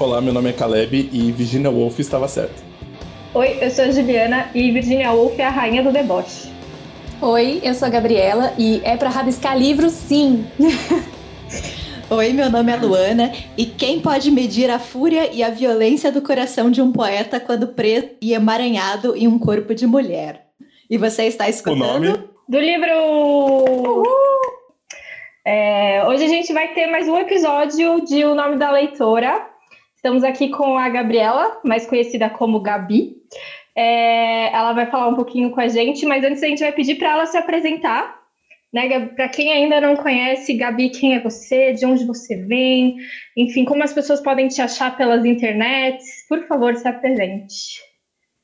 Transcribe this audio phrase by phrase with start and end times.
[0.00, 2.54] Olá, meu nome é Caleb e Virginia Woolf estava certa.
[3.34, 6.50] Oi, eu sou a Juliana e Virginia Woolf é a rainha do deboche.
[7.20, 10.46] Oi, eu sou a Gabriela e é para rabiscar livros sim.
[12.08, 16.22] Oi, meu nome é Luana e quem pode medir a fúria e a violência do
[16.22, 20.46] coração de um poeta quando preso e emaranhado em um corpo de mulher?
[20.88, 21.82] E você está escutando?
[21.82, 22.24] O nome?
[22.48, 24.02] Do livro!
[25.44, 29.49] É, hoje a gente vai ter mais um episódio de O Nome da Leitora.
[30.00, 33.18] Estamos aqui com a Gabriela, mais conhecida como Gabi.
[33.76, 36.94] É, ela vai falar um pouquinho com a gente, mas antes a gente vai pedir
[36.94, 38.18] para ela se apresentar.
[38.72, 41.74] Né, para quem ainda não conhece, Gabi, quem é você?
[41.74, 42.96] De onde você vem?
[43.36, 46.26] Enfim, como as pessoas podem te achar pelas internets?
[46.26, 47.82] Por favor, se apresente.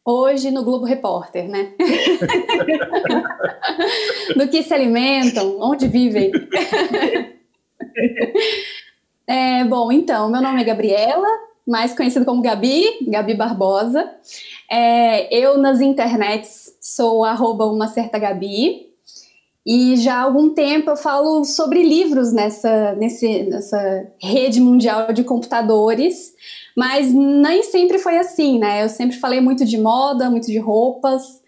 [0.05, 1.73] Hoje no Globo Repórter, né?
[4.37, 6.33] Do que se alimentam, onde vivem.
[9.27, 14.09] é, bom, então, meu nome é Gabriela, mais conhecido como Gabi, Gabi Barbosa.
[14.71, 18.87] É, eu nas internets sou arroba uma certa Gabi.
[19.67, 25.25] E já há algum tempo eu falo sobre livros nessa, nesse, nessa rede mundial de
[25.25, 26.33] computadores,
[26.77, 28.85] mas nem sempre foi assim, né?
[28.85, 31.43] Eu sempre falei muito de moda, muito de roupas,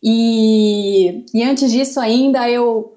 [0.00, 2.96] e, e antes disso ainda eu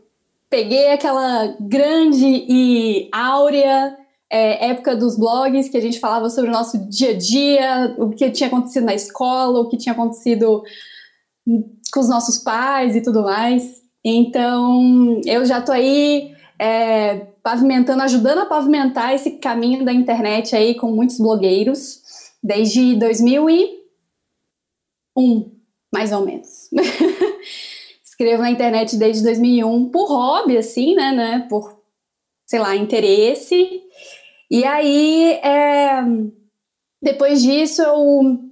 [0.50, 3.98] peguei aquela grande e áurea
[4.32, 8.12] é, época dos blogs, que a gente falava sobre o nosso dia a dia, o
[8.12, 10.64] que tinha acontecido na escola, o que tinha acontecido
[11.92, 13.82] com os nossos pais e tudo mais.
[14.04, 20.76] Então, eu já tô aí é, pavimentando, ajudando a pavimentar esse caminho da internet aí
[20.76, 22.02] com muitos blogueiros
[22.44, 25.52] desde 2001,
[25.92, 26.70] mais ou menos.
[28.04, 31.82] Escrevo na internet desde 2001 por hobby, assim, né, né, por,
[32.46, 33.82] sei lá, interesse.
[34.50, 36.02] E aí, é,
[37.02, 38.50] depois disso, eu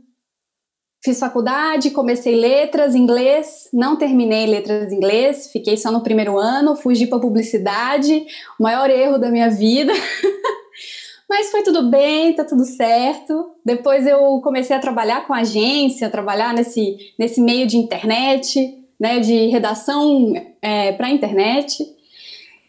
[1.07, 7.07] Fiz faculdade, comecei letras, inglês, não terminei letras inglês, fiquei só no primeiro ano, fugi
[7.07, 8.25] para publicidade,
[8.59, 9.93] o maior erro da minha vida.
[11.29, 13.51] Mas foi tudo bem, tá tudo certo.
[13.63, 19.47] Depois eu comecei a trabalhar com agência, trabalhar nesse, nesse meio de internet, né, de
[19.47, 21.85] redação é, para internet.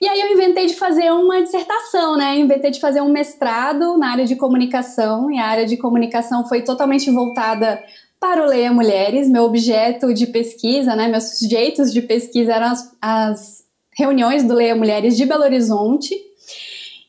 [0.01, 2.39] E aí eu inventei de fazer uma dissertação, né?
[2.39, 6.63] Inventei de fazer um mestrado na área de comunicação, e a área de comunicação foi
[6.63, 7.83] totalmente voltada
[8.21, 12.97] para o Leia Mulheres, meu objeto de pesquisa, né, meus sujeitos de pesquisa eram as,
[13.01, 13.65] as
[13.97, 16.15] reuniões do Leia Mulheres de Belo Horizonte.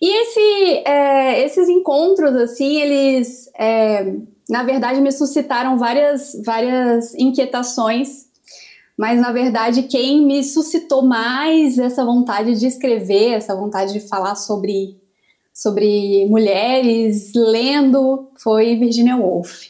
[0.02, 4.14] E esse, é, esses encontros, assim, eles, é,
[4.48, 8.29] na verdade, me suscitaram várias, várias inquietações,
[9.00, 14.36] mas, na verdade, quem me suscitou mais essa vontade de escrever, essa vontade de falar
[14.36, 15.00] sobre,
[15.54, 19.70] sobre mulheres lendo, foi Virginia Woolf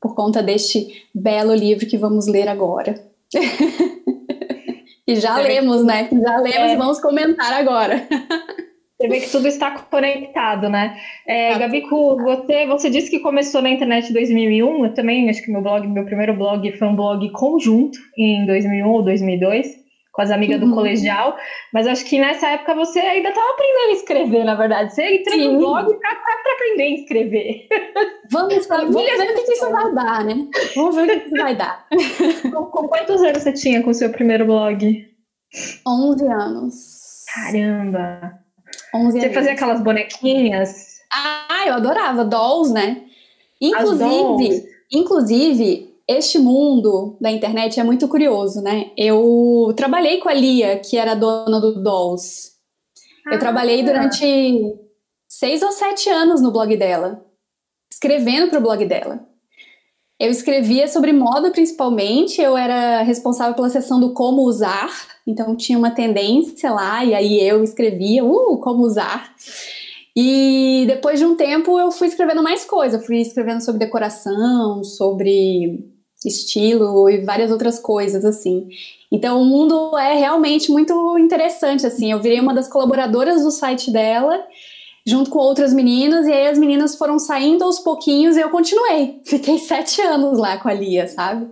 [0.00, 3.06] por conta deste belo livro que vamos ler agora.
[5.06, 6.08] e já lemos, né?
[6.10, 6.72] Já lemos é.
[6.72, 8.08] e vamos comentar agora.
[9.00, 10.98] Você vê que tudo está conectado, né?
[11.24, 11.56] É.
[11.56, 14.86] Gabico, você, você disse que começou na internet em 2001.
[14.86, 18.88] Eu também acho que meu blog, meu primeiro blog foi um blog conjunto em 2001
[18.88, 19.88] ou 2002
[20.18, 20.70] com as amigas uhum.
[20.70, 21.36] do colegial,
[21.72, 24.92] mas acho que nessa época você ainda estava aprendendo a escrever, na verdade.
[24.92, 25.52] Você entrou Sim.
[25.52, 27.68] no blog para aprender a escrever.
[28.32, 30.34] Vamos, vamos ver o que, que isso vai dar, né?
[30.74, 31.86] Vamos ver o que isso vai dar.
[32.52, 35.06] Com, com quantos anos você tinha com o seu primeiro blog?
[35.86, 36.74] 11 anos.
[37.32, 38.47] Caramba!
[38.94, 40.98] 11 você fazia aquelas bonequinhas?
[41.12, 43.04] Ah, eu adorava, dolls, né?
[43.60, 48.90] Inclusive, inclusive, este mundo da internet é muito curioso, né?
[48.96, 52.52] Eu trabalhei com a Lia, que era dona do Dolls.
[53.26, 54.78] Ah, eu trabalhei durante
[55.28, 57.24] seis ou sete anos no blog dela,
[57.92, 59.27] escrevendo para o blog dela.
[60.18, 64.90] Eu escrevia sobre moda principalmente, eu era responsável pela seção do como usar,
[65.24, 69.32] então tinha uma tendência lá, e aí eu escrevia, uh, como usar.
[70.16, 75.88] E depois de um tempo eu fui escrevendo mais coisa, fui escrevendo sobre decoração, sobre
[76.26, 78.68] estilo e várias outras coisas assim.
[79.12, 82.10] Então o mundo é realmente muito interessante assim.
[82.10, 84.44] Eu virei uma das colaboradoras do site dela
[85.08, 89.20] junto com outras meninas e aí as meninas foram saindo aos pouquinhos e eu continuei.
[89.24, 91.48] Fiquei sete anos lá com a Lia, sabe?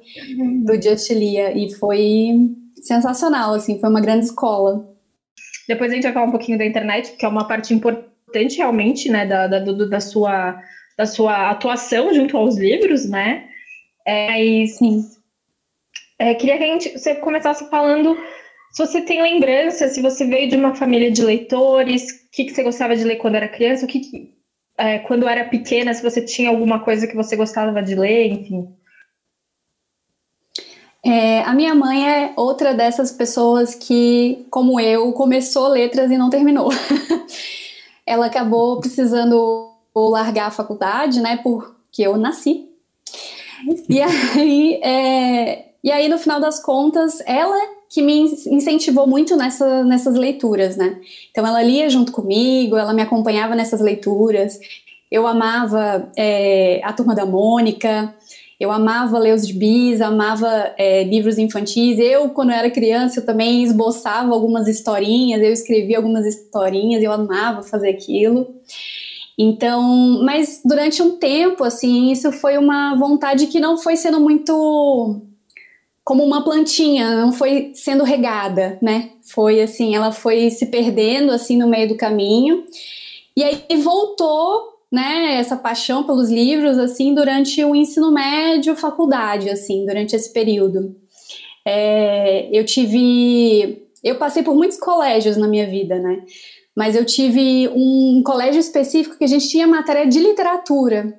[0.65, 2.51] Do Just Lia e foi
[2.83, 3.81] sensacional assim.
[3.81, 4.87] Foi uma grande escola.
[5.67, 9.09] Depois a gente vai falar um pouquinho da internet, que é uma parte importante realmente,
[9.09, 10.61] né, da, da, do, da sua
[10.97, 13.49] da sua atuação junto aos livros, né?
[14.07, 15.05] É, mas Sim.
[16.19, 18.17] É, queria que a gente, você começasse falando
[18.77, 22.55] se você tem lembrança, se você veio de uma família de leitores, o que, que
[22.55, 24.35] você gostava de ler quando era criança, o que,
[24.77, 28.69] é, quando era pequena, se você tinha alguma coisa que você gostava de ler, enfim.
[31.03, 36.29] É, a minha mãe é outra dessas pessoas que, como eu, começou letras e não
[36.29, 36.69] terminou.
[38.05, 41.39] Ela acabou precisando largar a faculdade, né?
[41.39, 42.69] Porque eu nasci.
[43.89, 49.85] E aí, é, e aí, no final das contas, ela que me incentivou muito nessa,
[49.85, 51.01] nessas leituras, né?
[51.31, 54.59] Então, ela lia junto comigo, ela me acompanhava nessas leituras.
[55.11, 58.15] Eu amava é, a Turma da Mônica,
[58.59, 61.99] eu amava ler os gibis, amava é, livros infantis.
[61.99, 67.13] Eu, quando eu era criança, eu também esboçava algumas historinhas, eu escrevia algumas historinhas, eu
[67.13, 68.55] amava fazer aquilo.
[69.39, 75.21] Então, mas durante um tempo, assim, isso foi uma vontade que não foi sendo muito
[76.07, 79.11] como uma plantinha, não foi sendo regada, né?
[79.23, 82.65] Foi assim, ela foi se perdendo assim no meio do caminho.
[83.37, 89.85] E aí voltou, né, essa paixão pelos livros assim durante o ensino médio, faculdade, assim,
[89.85, 90.95] durante esse período.
[91.67, 96.23] É, eu tive, eu passei por muitos colégios na minha vida, né?
[96.73, 101.19] Mas eu tive um colégio específico que a gente tinha matéria de literatura.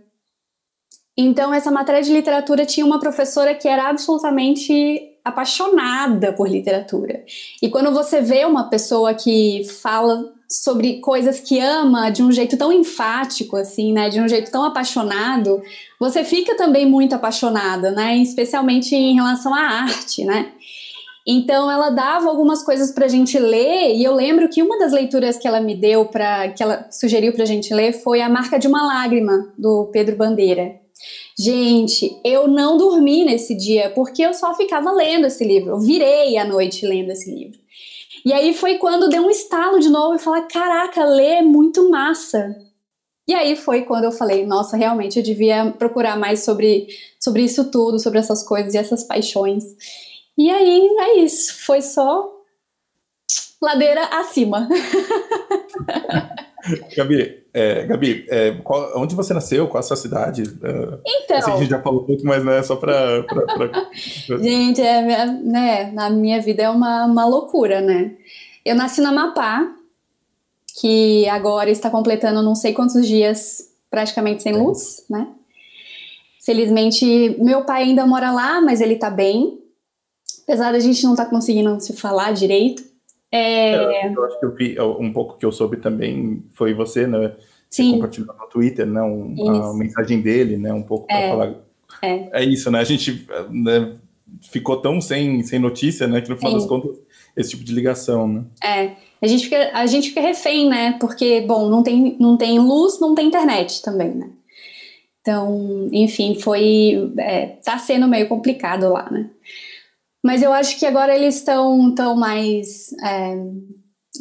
[1.18, 7.24] Então, essa matéria de literatura tinha uma professora que era absolutamente apaixonada por literatura.
[7.62, 12.56] E quando você vê uma pessoa que fala sobre coisas que ama de um jeito
[12.56, 15.62] tão enfático assim, né, de um jeito tão apaixonado,
[16.00, 20.54] você fica também muito apaixonada, né, especialmente em relação à arte, né?
[21.30, 24.94] Então ela dava algumas coisas para a gente ler e eu lembro que uma das
[24.94, 28.30] leituras que ela me deu para que ela sugeriu para a gente ler foi a
[28.30, 30.87] Marca de uma Lágrima do Pedro Bandeira.
[31.40, 35.72] Gente, eu não dormi nesse dia porque eu só ficava lendo esse livro.
[35.72, 37.60] Eu virei a noite lendo esse livro.
[38.26, 41.90] E aí foi quando deu um estalo de novo e falar: caraca, ler é muito
[41.90, 42.56] massa.
[43.28, 46.88] E aí foi quando eu falei: nossa, realmente eu devia procurar mais sobre,
[47.20, 49.64] sobre isso tudo, sobre essas coisas e essas paixões.
[50.36, 52.34] E aí é isso, foi só
[53.62, 54.68] ladeira acima.
[56.96, 59.68] Gabi, é, Gabi é, qual, onde você nasceu?
[59.68, 60.44] Qual a sua cidade?
[60.44, 61.38] É, então.
[61.38, 63.26] Assim, a gente já falou muito, mas não é só para.
[64.40, 68.16] gente, é, né, na minha vida é uma, uma loucura, né?
[68.66, 69.72] Eu nasci na Amapá,
[70.80, 75.28] que agora está completando não sei quantos dias praticamente sem luz, né?
[76.44, 79.60] Felizmente, meu pai ainda mora lá, mas ele tá bem.
[80.44, 82.84] Apesar da gente não estar tá conseguindo se falar direito.
[83.38, 84.08] É...
[84.14, 87.34] Eu acho que eu vi um pouco que eu soube também foi você, né?
[87.70, 87.94] Sim.
[87.94, 89.02] Compartilhou no Twitter, né?
[89.02, 90.74] Um, a mensagem dele, né?
[90.74, 91.30] Um pouco para é.
[91.30, 91.56] falar.
[92.02, 92.42] É.
[92.42, 92.80] é isso, né?
[92.80, 93.96] A gente né,
[94.52, 96.22] ficou tão sem, sem notícia, né?
[96.22, 96.58] Que no final Sim.
[96.58, 96.98] das contas,
[97.36, 98.44] esse tipo de ligação, né?
[98.64, 98.92] É.
[99.22, 100.96] A gente, fica, a gente fica refém, né?
[101.00, 104.30] Porque, bom, não tem, não tem luz, não tem internet também, né?
[105.22, 107.12] Então, enfim, foi.
[107.18, 109.30] É, tá sendo meio complicado lá, né?
[110.28, 112.94] Mas eu acho que agora eles estão tão mais.
[113.02, 113.34] É,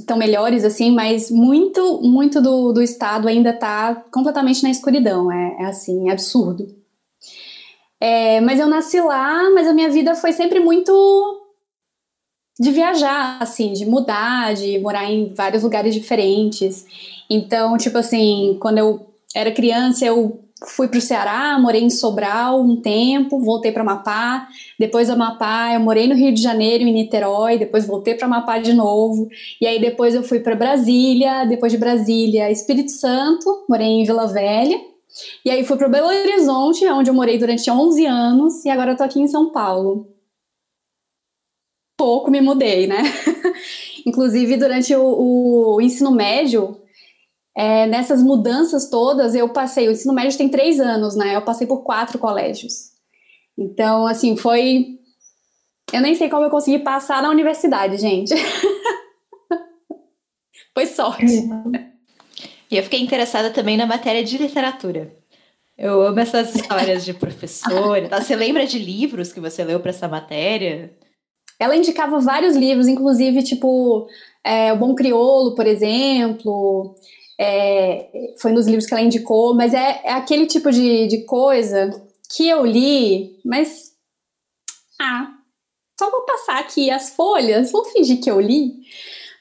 [0.07, 5.33] tão melhores, assim, mas muito, muito do, do Estado ainda está completamente na escuridão.
[5.33, 6.65] É, é assim, é absurdo.
[8.01, 10.93] É, mas eu nasci lá, mas a minha vida foi sempre muito
[12.61, 16.87] de viajar, assim, de mudar, de morar em vários lugares diferentes.
[17.29, 22.61] Então, tipo assim, quando eu era criança, eu fui para o Ceará, morei em Sobral
[22.63, 24.49] um tempo, voltei para Amapá,
[24.79, 28.73] depois Amapá, eu morei no Rio de Janeiro, em Niterói, depois voltei para Amapá de
[28.73, 29.29] novo,
[29.61, 34.27] e aí depois eu fui para Brasília, depois de Brasília, Espírito Santo, morei em Vila
[34.27, 34.81] Velha,
[35.45, 39.03] e aí fui para Belo Horizonte, onde eu morei durante 11 anos, e agora tô
[39.03, 40.09] aqui em São Paulo.
[41.97, 42.99] Pouco me mudei, né?
[44.05, 46.79] Inclusive, durante o, o ensino médio,
[47.57, 49.89] é, nessas mudanças todas, eu passei.
[49.89, 51.35] O ensino médio tem três anos, né?
[51.35, 52.91] Eu passei por quatro colégios.
[53.57, 54.99] Então, assim, foi.
[55.91, 58.35] Eu nem sei como eu consegui passar na universidade, gente.
[60.75, 61.49] foi sorte.
[62.71, 65.17] E eu fiquei interessada também na matéria de literatura.
[65.79, 68.07] Eu amo essas histórias de professor.
[68.09, 68.21] Tá?
[68.21, 70.93] Você lembra de livros que você leu para essa matéria?
[71.59, 74.09] Ela indicava vários livros, inclusive, tipo,
[74.45, 76.95] é, O Bom Criolo, por exemplo.
[77.39, 81.91] É, foi nos livros que ela indicou, mas é, é aquele tipo de, de coisa
[82.35, 83.93] que eu li, mas.
[85.01, 85.33] Ah,
[85.99, 88.75] só vou passar aqui as folhas, vou fingir que eu li.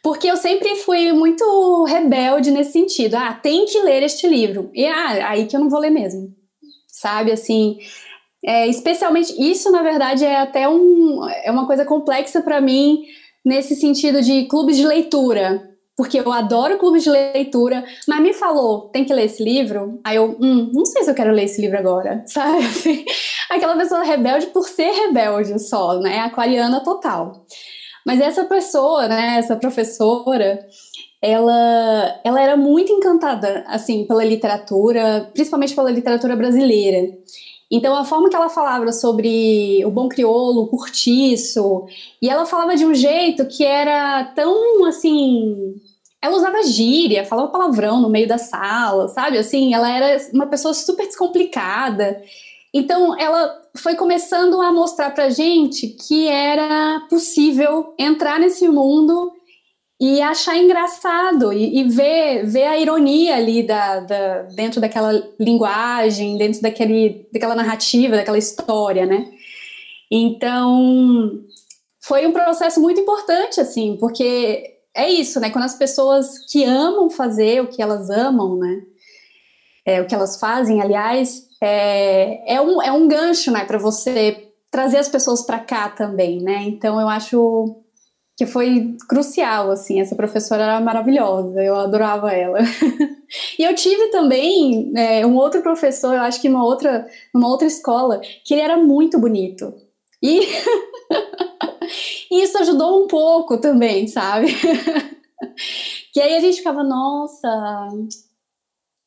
[0.04, 3.16] Porque eu sempre fui muito rebelde nesse sentido.
[3.16, 4.70] Ah, tem que ler este livro.
[4.74, 6.34] E ah, aí que eu não vou ler mesmo.
[6.88, 7.80] Sabe, assim.
[8.46, 13.04] É, especialmente, isso na verdade é até um, é uma coisa complexa para mim,
[13.44, 18.90] nesse sentido de clubes de leitura porque eu adoro clubes de leitura, mas me falou,
[18.90, 20.00] tem que ler esse livro?
[20.04, 23.06] Aí eu, hum, não sei se eu quero ler esse livro agora, sabe?
[23.50, 26.20] Aquela pessoa rebelde por ser rebelde só, né?
[26.20, 27.46] Aquariana total.
[28.06, 30.60] Mas essa pessoa, né, essa professora,
[31.22, 37.12] ela, ela era muito encantada, assim, pela literatura, principalmente pela literatura brasileira.
[37.72, 41.86] Então, a forma que ela falava sobre o bom crioulo, o curtiço,
[42.22, 45.75] e ela falava de um jeito que era tão, assim...
[46.22, 49.38] Ela usava gíria, falava palavrão no meio da sala, sabe?
[49.38, 52.19] Assim, ela era uma pessoa super descomplicada.
[52.74, 59.31] Então, ela foi começando a mostrar pra gente que era possível entrar nesse mundo
[60.00, 66.38] e achar engraçado e, e, ver, ver a ironia ali da, da, dentro daquela linguagem,
[66.38, 69.32] dentro daquele, daquela narrativa, daquela história, né?
[70.12, 71.42] Então,
[72.02, 75.50] foi um processo muito importante, assim, porque é isso, né?
[75.50, 78.82] Quando as pessoas que amam fazer o que elas amam, né?
[79.86, 84.52] É, o que elas fazem, aliás, é, é, um, é um gancho, né, para você
[84.70, 86.64] trazer as pessoas para cá também, né?
[86.64, 87.85] Então, eu acho
[88.38, 92.60] que foi crucial, assim, essa professora era maravilhosa, eu adorava ela.
[93.58, 97.65] e eu tive também é, um outro professor, eu acho que uma outra, numa outra
[97.65, 99.74] escola, que ele era muito bonito.
[100.22, 100.42] E,
[102.30, 104.48] e isso ajudou um pouco também, sabe?
[106.13, 107.88] que aí a gente ficava, nossa,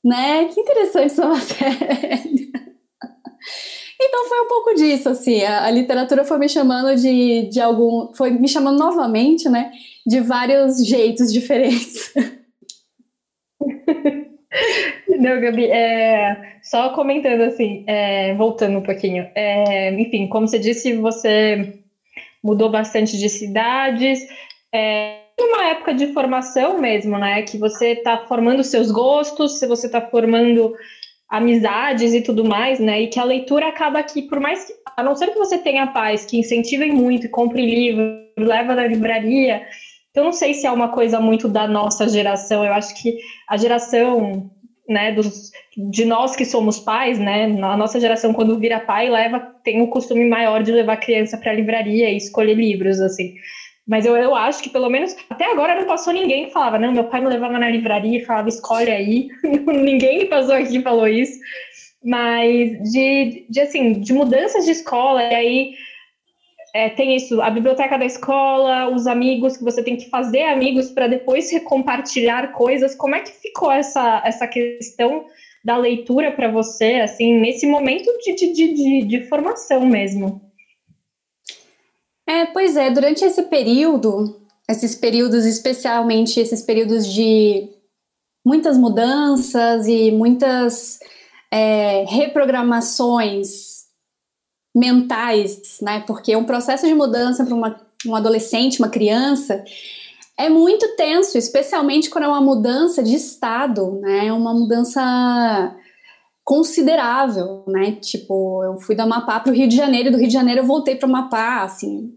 [0.03, 2.68] né, que interessante essa matéria.
[4.01, 8.15] Então foi um pouco disso, assim, a, a, literatura foi me chamando de, de algum,
[8.15, 9.73] foi me chamando novamente, né,
[10.07, 12.15] de vários jeitos diferentes.
[15.19, 20.97] Não, Gabi, é, só comentando assim, é, voltando um pouquinho, é, enfim, como você disse,
[20.97, 21.81] você
[22.43, 24.21] mudou bastante de cidades,
[24.73, 29.87] é, uma época de formação mesmo, né, que você está formando seus gostos, se você
[29.87, 30.73] está formando
[31.29, 33.03] amizades e tudo mais, né?
[33.03, 35.87] E que a leitura acaba aqui, por mais que, a não ser que você tenha
[35.89, 38.03] pais que incentivem muito e compre livro,
[38.39, 39.63] leva na livraria,
[40.15, 42.65] eu não sei se é uma coisa muito da nossa geração.
[42.65, 43.19] Eu acho que
[43.49, 44.51] a geração,
[44.89, 49.39] né, dos, de nós que somos pais, né, a nossa geração quando vira pai leva
[49.63, 53.35] tem o costume maior de levar criança para a livraria e escolher livros assim.
[53.89, 56.93] Mas eu, eu acho que pelo menos até agora não passou ninguém que falava, não,
[56.93, 59.29] meu pai me levava na livraria e falava, escolhe aí.
[59.43, 61.41] ninguém passou aqui falou isso.
[62.05, 65.75] Mas de, de assim, de mudanças de escola, e aí
[66.75, 70.91] é, tem isso, a biblioteca da escola, os amigos que você tem que fazer amigos
[70.91, 72.95] para depois compartilhar coisas.
[72.95, 75.25] Como é que ficou essa, essa questão
[75.65, 80.48] da leitura para você, assim, nesse momento de, de, de, de formação mesmo?
[82.29, 87.71] É, pois é, durante esse período, esses períodos, especialmente esses períodos de
[88.45, 90.99] muitas mudanças e muitas
[91.51, 93.87] é, reprogramações
[94.77, 96.01] mentais, né?
[96.07, 97.55] Porque um processo de mudança para
[98.07, 99.65] um adolescente, uma criança,
[100.37, 104.31] é muito tenso, especialmente quando é uma mudança de estado, né?
[104.35, 105.75] Uma mudança
[106.49, 107.93] considerável, né?
[108.01, 110.63] Tipo, eu fui da Amapá para o Rio de Janeiro, e do Rio de Janeiro
[110.63, 112.17] eu voltei para o Amapá, assim.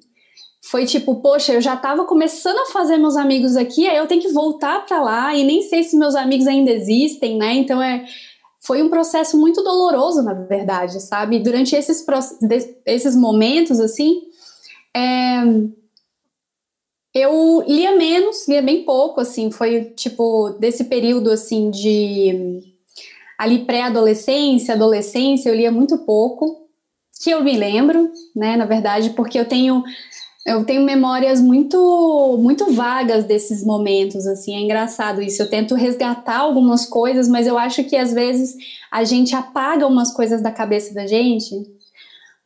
[0.64, 4.22] Foi tipo, poxa, eu já estava começando a fazer meus amigos aqui, aí eu tenho
[4.22, 7.56] que voltar para lá e nem sei se meus amigos ainda existem, né?
[7.56, 8.06] Então é
[8.58, 11.40] foi um processo muito doloroso, na verdade, sabe?
[11.40, 12.06] Durante esses,
[12.86, 14.22] esses momentos, assim,
[14.96, 15.42] é,
[17.14, 22.71] eu lia menos, lia bem pouco, assim, foi tipo desse período assim de
[23.42, 26.68] ali pré-adolescência, adolescência, eu lia muito pouco,
[27.24, 29.84] que eu me lembro, né, na verdade, porque eu tenho
[30.46, 35.42] eu tenho memórias muito muito vagas desses momentos, assim, é engraçado isso.
[35.42, 38.56] Eu tento resgatar algumas coisas, mas eu acho que às vezes
[38.92, 41.56] a gente apaga umas coisas da cabeça da gente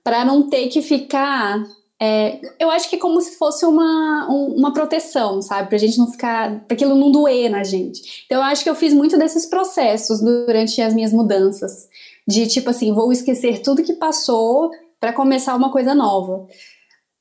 [0.02, 1.62] para não ter que ficar
[2.02, 5.70] é, eu acho que é como se fosse uma, um, uma proteção, sabe?
[5.70, 6.66] Pra gente não ficar.
[6.66, 8.24] para aquilo não doer na gente.
[8.26, 11.88] Então, eu acho que eu fiz muito desses processos durante as minhas mudanças.
[12.28, 16.48] De tipo assim, vou esquecer tudo que passou para começar uma coisa nova.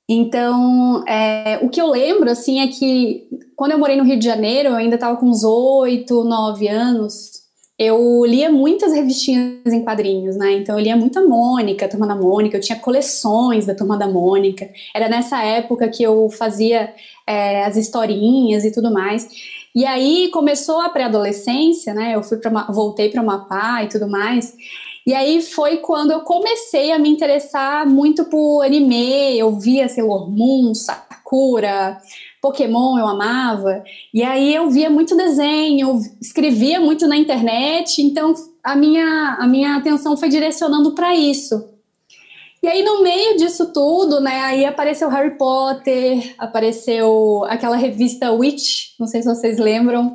[0.08, 4.24] Então, é, o que eu lembro, assim, é que quando eu morei no Rio de
[4.24, 7.43] Janeiro, eu ainda estava com uns oito, nove anos,
[7.78, 10.52] eu lia muitas revistinhas em quadrinhos, né?
[10.52, 14.70] Então eu lia muita Mônica, Turma da Mônica, eu tinha coleções da Turma da Mônica.
[14.94, 16.94] Era nessa época que eu fazia
[17.26, 19.28] é, as historinhas e tudo mais.
[19.74, 22.14] E aí começou a pré-adolescência, né?
[22.14, 24.54] Eu fui para voltei para Mapá e tudo mais.
[25.04, 29.36] E aí foi quando eu comecei a me interessar muito por anime.
[29.36, 32.00] Eu via Sailor Moon, Sakura,
[32.44, 33.82] Pokémon eu amava,
[34.12, 39.76] e aí eu via muito desenho, escrevia muito na internet, então a minha, a minha
[39.76, 41.70] atenção foi direcionando para isso.
[42.62, 48.90] E aí, no meio disso tudo, né, aí apareceu Harry Potter, apareceu aquela revista Witch,
[49.00, 50.14] não sei se vocês lembram.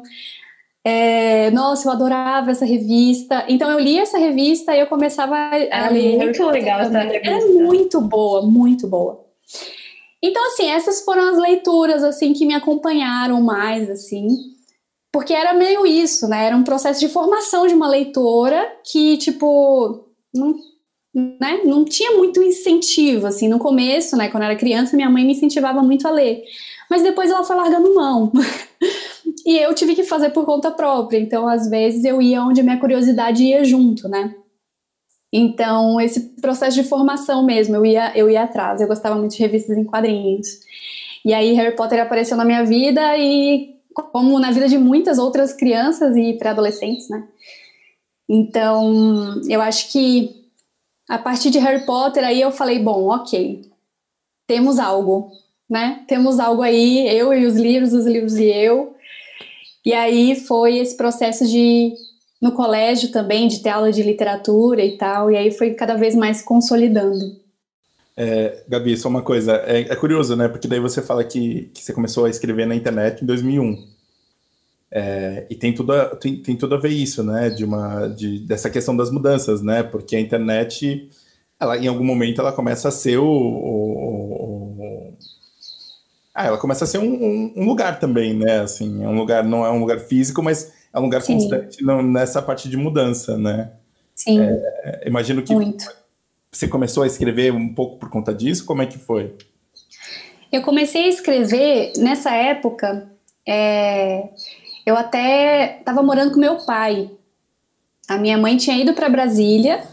[0.83, 3.43] É, nossa, eu adorava essa revista.
[3.47, 6.17] Então, eu li essa revista e eu começava a é ler.
[6.17, 7.29] Muito legal essa revista.
[7.29, 9.28] É muito boa, muito boa.
[10.23, 14.27] Então, assim, essas foram as leituras, assim, que me acompanharam mais, assim,
[15.11, 16.45] porque era meio isso, né?
[16.45, 20.55] Era um processo de formação de uma leitora que, tipo, não,
[21.13, 21.61] né?
[21.65, 24.29] não tinha muito incentivo, assim, no começo, né?
[24.29, 26.43] Quando eu era criança, minha mãe me incentivava muito a ler.
[26.89, 28.31] Mas depois ela foi largando mão.
[29.45, 31.17] e eu tive que fazer por conta própria.
[31.17, 34.35] Então, às vezes, eu ia onde a minha curiosidade ia junto, né?
[35.31, 38.81] Então, esse processo de formação mesmo, eu ia, eu ia atrás.
[38.81, 40.47] Eu gostava muito de revistas em quadrinhos.
[41.23, 45.53] E aí, Harry Potter apareceu na minha vida e, como na vida de muitas outras
[45.53, 47.27] crianças e pré-adolescentes, né?
[48.27, 50.39] Então, eu acho que
[51.09, 53.61] a partir de Harry Potter, aí eu falei: bom, ok,
[54.47, 55.31] temos algo,
[55.69, 56.03] né?
[56.07, 58.95] Temos algo aí, eu e os livros, os livros e eu.
[59.83, 61.93] E aí foi esse processo de
[62.41, 66.15] no colégio também, de ter aula de literatura e tal, e aí foi cada vez
[66.15, 67.37] mais consolidando.
[68.15, 70.47] É, Gabi, só uma coisa, é, é, curioso, né?
[70.47, 73.87] Porque daí você fala que, que você começou a escrever na internet em 2001.
[74.91, 77.49] É, e tem tudo, a, tem, tem tudo a ver isso, né?
[77.49, 79.83] De uma, de, dessa questão das mudanças, né?
[79.83, 81.09] Porque a internet,
[81.59, 85.13] ela, em algum momento, ela começa a ser o, o, o
[86.33, 88.59] ah, ela começa a ser um, um, um, lugar também, né?
[88.59, 91.33] Assim, é um lugar, não é um lugar físico, mas é um lugar Sim.
[91.33, 93.71] constante nessa parte de mudança, né?
[94.15, 94.39] Sim.
[94.41, 95.85] É, imagino que Muito.
[96.51, 98.65] você começou a escrever um pouco por conta disso.
[98.65, 99.35] Como é que foi?
[100.51, 103.09] Eu comecei a escrever nessa época.
[103.47, 104.29] É,
[104.85, 107.09] eu até estava morando com meu pai.
[108.07, 109.83] A minha mãe tinha ido para Brasília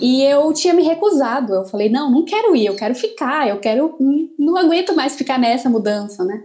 [0.00, 1.52] e eu tinha me recusado.
[1.52, 3.96] Eu falei: não, não quero ir, eu quero ficar, eu quero.
[4.38, 6.44] Não aguento mais ficar nessa mudança, né?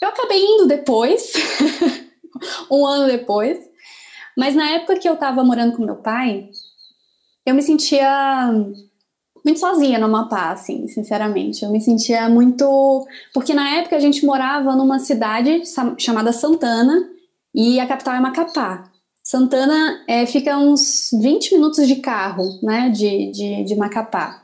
[0.00, 1.32] Eu acabei indo depois.
[2.70, 3.58] um ano depois.
[4.36, 6.48] Mas na época que eu tava morando com meu pai,
[7.44, 8.52] eu me sentia
[9.44, 11.64] muito sozinha no Amapá, assim, sinceramente.
[11.64, 13.06] Eu me sentia muito.
[13.34, 15.62] Porque na época a gente morava numa cidade
[15.98, 17.08] chamada Santana
[17.54, 18.84] e a capital é Macapá.
[19.22, 24.42] Santana é, fica uns 20 minutos de carro, né, de, de, de Macapá.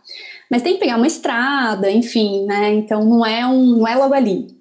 [0.51, 4.15] Mas tem que pegar uma estrada, enfim, né, então não é, um, não é logo
[4.15, 4.58] ali.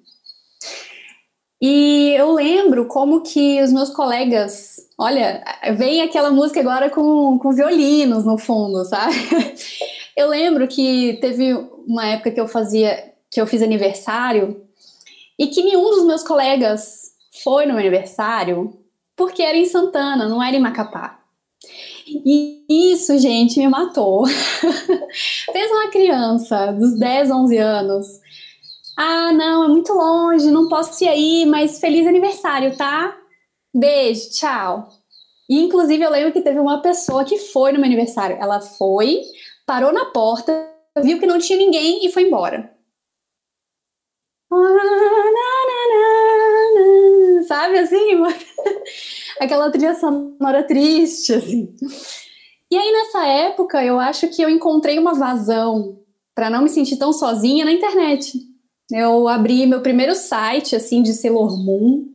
[1.60, 5.42] E eu lembro como que os meus colegas, olha,
[5.76, 9.14] vem aquela música agora com, com violinos no fundo, sabe?
[10.16, 11.54] Eu lembro que teve
[11.86, 14.64] uma época que eu fazia, que eu fiz aniversário
[15.38, 17.12] e que nenhum dos meus colegas
[17.44, 18.76] foi no aniversário
[19.14, 21.20] porque era em Santana, não era em Macapá.
[22.06, 24.26] E isso, gente, me matou.
[25.52, 28.06] Fez uma criança dos 10, 11 anos
[29.00, 33.16] ah, não, é muito longe, não posso ir aí, mas feliz aniversário, tá?
[33.72, 34.88] Beijo, tchau.
[35.48, 38.36] E, inclusive, eu lembro que teve uma pessoa que foi no meu aniversário.
[38.40, 39.22] Ela foi,
[39.64, 40.68] parou na porta,
[41.00, 42.76] viu que não tinha ninguém e foi embora.
[47.46, 48.20] Sabe assim?
[49.38, 51.72] Aquela trilha sonora triste, assim.
[52.68, 56.00] E aí, nessa época, eu acho que eu encontrei uma vazão
[56.34, 58.47] para não me sentir tão sozinha na internet.
[58.90, 62.06] Eu abri meu primeiro site, assim, de Sailor Moon.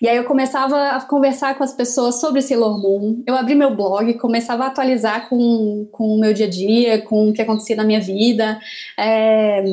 [0.00, 3.22] E aí eu começava a conversar com as pessoas sobre Sailor Moon.
[3.26, 7.28] Eu abri meu blog, começava a atualizar com, com o meu dia a dia, com
[7.28, 8.60] o que acontecia na minha vida,
[8.98, 9.64] é,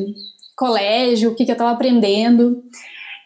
[0.56, 2.63] colégio, o que, que eu estava aprendendo.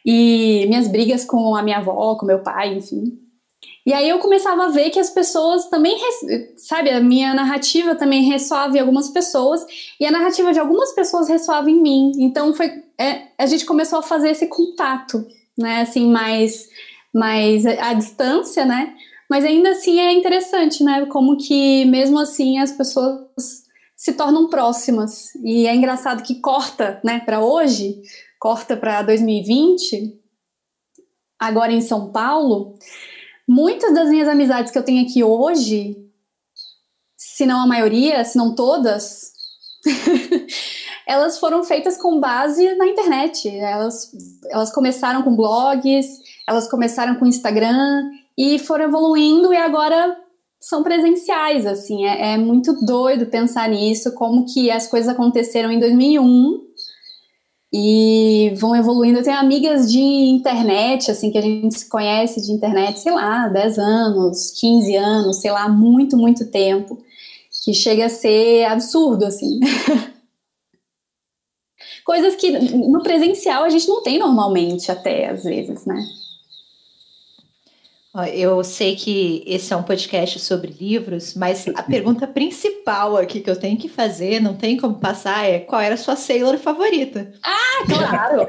[0.06, 3.20] E minhas brigas com a minha avó, com meu pai, enfim.
[3.86, 5.96] E aí eu começava a ver que as pessoas também,
[6.58, 9.64] sabe, a minha narrativa também ressoava em algumas pessoas
[10.00, 12.12] e a narrativa de algumas pessoas ressoava em mim.
[12.18, 15.26] Então foi, é, a gente começou a fazer esse contato,
[15.58, 16.70] né, assim, mais,
[17.14, 18.96] mais à distância, né?
[19.30, 21.06] Mas ainda assim é interessante, né?
[21.08, 23.64] Como que mesmo assim as pessoas
[23.96, 25.34] se tornam próximas.
[25.44, 28.02] E é engraçado que corta, né, para hoje,
[28.40, 30.20] corta para 2020,
[31.40, 32.78] agora em São Paulo
[33.48, 35.96] muitas das minhas amizades que eu tenho aqui hoje,
[37.16, 39.34] se não a maioria, se não todas,
[41.08, 43.48] elas foram feitas com base na internet.
[43.50, 44.12] Elas,
[44.50, 46.08] elas começaram com blogs,
[46.48, 50.18] elas começaram com Instagram e foram evoluindo e agora
[50.60, 55.80] são presenciais, assim, é, é, muito doido pensar nisso, como que as coisas aconteceram em
[55.80, 56.60] 2001
[57.72, 59.20] e vão evoluindo.
[59.20, 63.48] Eu tenho amigas de internet, assim, que a gente se conhece de internet, sei lá,
[63.48, 66.98] 10 anos, 15 anos, sei lá, muito, muito tempo,
[67.64, 69.60] que chega a ser absurdo, assim.
[72.06, 76.00] Coisas que no presencial a gente não tem normalmente, até às vezes, né?
[78.32, 83.50] Eu sei que esse é um podcast sobre livros, mas a pergunta principal aqui que
[83.50, 87.34] eu tenho que fazer, não tem como passar, é qual era a sua Sailor favorita?
[87.44, 88.48] Ah, claro!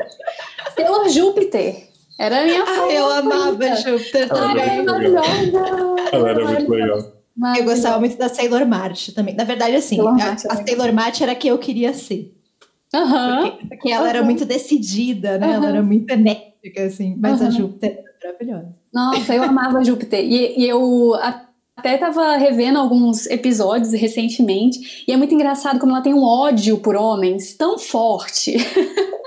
[0.76, 1.88] Sailor Júpiter.
[2.18, 3.00] Era a minha ah, favorita.
[3.00, 4.80] Eu amava Júpiter também.
[4.80, 6.08] Ah, maravilhosa!
[6.12, 7.12] Ela era muito legal.
[7.58, 9.34] Eu gostava muito da Sailor Marte também.
[9.34, 12.35] Na verdade, assim, Sailor a, a Sailor Marte era a que eu queria ser.
[12.94, 13.50] Uhum.
[13.50, 14.10] Porque, porque ela uhum.
[14.10, 15.46] era muito decidida, né?
[15.46, 15.54] Uhum.
[15.54, 17.16] Ela era muito enérgica, assim.
[17.18, 18.76] Mas a Júpiter era maravilhosa.
[18.92, 20.24] Nossa, eu amava Júpiter.
[20.24, 21.14] E, e eu
[21.76, 25.04] até estava revendo alguns episódios recentemente.
[25.06, 28.56] E é muito engraçado como ela tem um ódio por homens tão forte.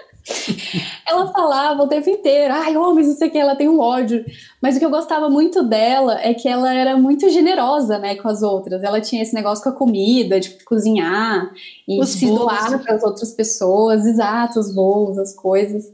[1.08, 4.24] ela falava o tempo inteiro, ai, homens, não sei o que, ela tem um ódio.
[4.62, 8.28] Mas o que eu gostava muito dela é que ela era muito generosa, né, com
[8.28, 8.84] as outras.
[8.84, 11.52] Ela tinha esse negócio com a comida, de cozinhar
[11.88, 15.86] e os se doar para as outras pessoas, exato, os bolos, as coisas.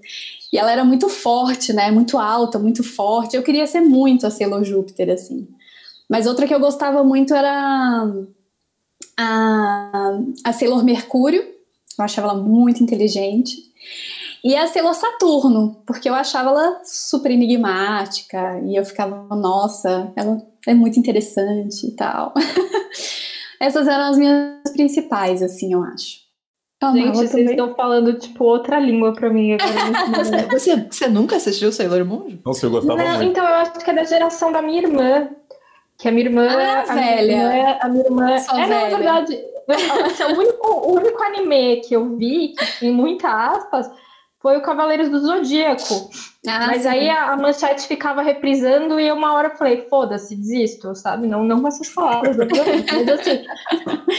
[0.52, 3.36] E ela era muito forte, né, muito alta, muito forte.
[3.36, 5.48] Eu queria ser muito a Sailor Júpiter, assim.
[6.10, 8.08] Mas outra que eu gostava muito era
[9.18, 11.42] a, a Sailor Mercúrio.
[11.98, 13.56] Eu achava ela muito inteligente.
[14.46, 20.38] E a Sailor Saturno, porque eu achava ela super enigmática e eu ficava, nossa, ela
[20.68, 22.32] é muito interessante e tal.
[23.60, 26.20] Essas eram as minhas principais, assim, eu acho.
[26.80, 27.50] Eu Gente, vocês também.
[27.50, 30.46] estão falando, tipo, outra língua pra mim agora.
[30.52, 32.38] você, você nunca assistiu Sailor Moon?
[32.46, 33.32] Nossa, eu gostava Não, muito.
[33.32, 35.28] Então, eu acho que é da geração da minha irmã.
[35.98, 36.48] Que a minha irmã...
[36.48, 37.36] Ah, a velha.
[37.36, 38.38] Minha irmã, a minha irmã...
[38.38, 38.90] Só é, velha.
[38.92, 39.44] na verdade...
[39.68, 43.90] Assim, o, único, o único anime que eu vi, que tem muita aspas
[44.46, 46.08] foi o Cavaleiros do Zodíaco.
[46.48, 46.88] Ah, Mas sim.
[46.88, 51.26] aí a, a, manchete ficava reprisando e uma hora eu falei, foda-se, desisto, sabe?
[51.26, 53.44] Não, não com essas palavras, Mas assim,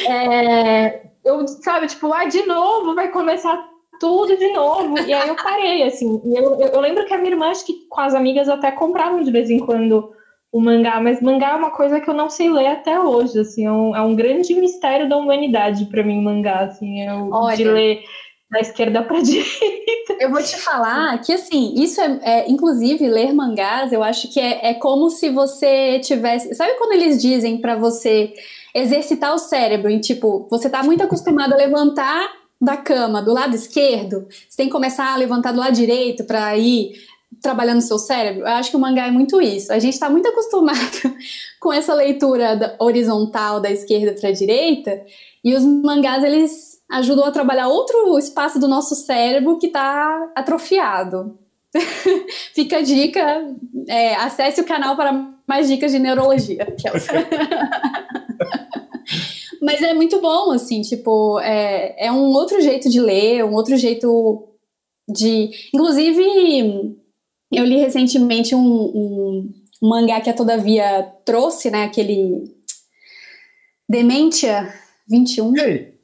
[0.11, 3.57] é, eu, sabe, tipo, ah, de novo, vai começar
[4.01, 4.99] tudo de novo.
[4.99, 6.21] E aí eu parei, assim.
[6.25, 9.23] Eu, eu, eu, lembro que a minha irmã, acho que com as amigas até compravam
[9.23, 10.12] de vez em quando
[10.51, 13.65] o mangá, mas mangá é uma coisa que eu não sei ler até hoje, assim.
[13.65, 17.03] É um, é um grande mistério da humanidade para mim, mangá, assim.
[17.03, 18.03] Eu, Olha, de ler
[18.51, 20.17] da esquerda para direita.
[20.21, 24.41] Eu vou te falar que, assim, isso é, é, inclusive, ler mangás, eu acho que
[24.41, 26.55] é, é como se você tivesse.
[26.55, 28.33] Sabe quando eles dizem para você
[28.75, 32.31] exercitar o cérebro em tipo, você tá muito acostumado a levantar
[32.61, 36.57] da cama do lado esquerdo, você tem que começar a levantar do lado direito para
[36.57, 36.93] ir
[37.43, 38.43] trabalhando seu cérebro.
[38.43, 39.73] Eu acho que o mangá é muito isso.
[39.73, 41.15] A gente está muito acostumado
[41.61, 45.03] com essa leitura horizontal da esquerda para direita
[45.45, 51.38] e os mangás eles ajudou a trabalhar outro espaço do nosso cérebro que está atrofiado.
[52.55, 53.55] Fica a dica,
[53.88, 56.66] é, acesse o canal para mais dicas de neurologia.
[59.61, 63.77] Mas é muito bom, assim, tipo, é, é um outro jeito de ler, um outro
[63.77, 64.49] jeito
[65.09, 65.51] de.
[65.75, 66.96] Inclusive,
[67.53, 71.85] eu li recentemente um, um, um mangá que a Todavia trouxe, né?
[71.85, 72.44] Aquele
[73.88, 74.72] Demência
[75.09, 75.57] 21.
[75.57, 75.96] Ei,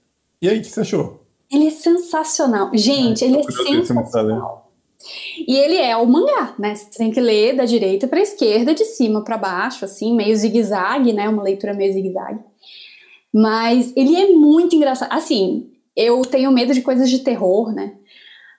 [0.42, 1.20] e aí, o que você achou?
[1.48, 2.70] Ele é sensacional.
[2.74, 4.72] Gente, é, ele é sensacional.
[5.46, 6.74] E ele é o mangá, né?
[6.74, 11.12] Você tem que ler da direita para esquerda, de cima para baixo, assim, meio zigue-zague,
[11.12, 11.28] né?
[11.28, 12.40] Uma leitura meio zigue-zague.
[13.32, 15.12] Mas ele é muito engraçado.
[15.12, 17.94] Assim, eu tenho medo de coisas de terror, né?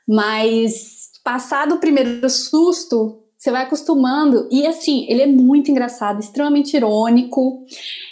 [0.07, 4.47] Mas passado o primeiro susto, você vai acostumando.
[4.49, 7.65] E assim, ele é muito engraçado, extremamente irônico.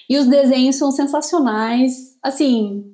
[0.09, 2.17] E os desenhos são sensacionais.
[2.21, 2.90] Assim,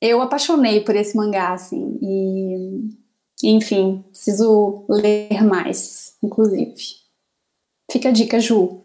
[0.00, 3.00] eu apaixonei por esse mangá, assim, e
[3.42, 6.74] enfim, preciso ler mais, inclusive.
[7.90, 8.80] Fica a dica, Ju.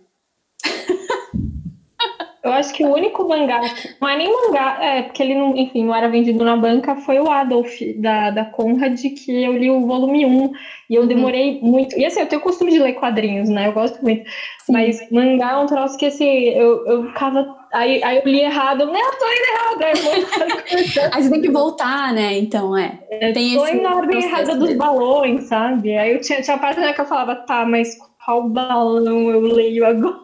[2.46, 3.60] Eu acho que o único mangá,
[4.00, 7.20] não é nem mangá, é, porque ele não, enfim, não era vendido na banca, foi
[7.20, 10.52] o Adolf, da, da Conrad, que eu li o volume 1,
[10.88, 11.72] e eu demorei uhum.
[11.72, 11.98] muito.
[11.98, 13.68] E assim, eu tenho o costume de ler quadrinhos, né?
[13.68, 14.30] Eu gosto muito.
[14.64, 14.74] Sim.
[14.74, 17.65] Mas mangá é um troço que, assim, eu, eu ficava.
[17.76, 19.84] Aí, aí eu li errado, não, eu tô indo errado.
[19.84, 22.38] Aí, aí você tem que voltar, né?
[22.38, 22.98] Então, é.
[23.10, 25.98] é tem tô na ordem errada dos balões, sabe?
[25.98, 29.86] Aí eu tinha, tinha parte né, que eu falava, tá, mas qual balão eu leio
[29.86, 30.24] agora?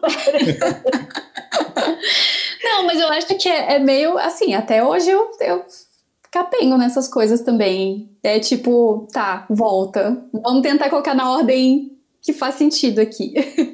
[2.64, 5.62] Não, mas eu acho que é, é, meio assim, até hoje eu, eu
[6.30, 8.16] capengo nessas coisas também.
[8.22, 10.24] É tipo, tá, volta.
[10.32, 13.34] Vamos tentar colocar na ordem que faz sentido aqui.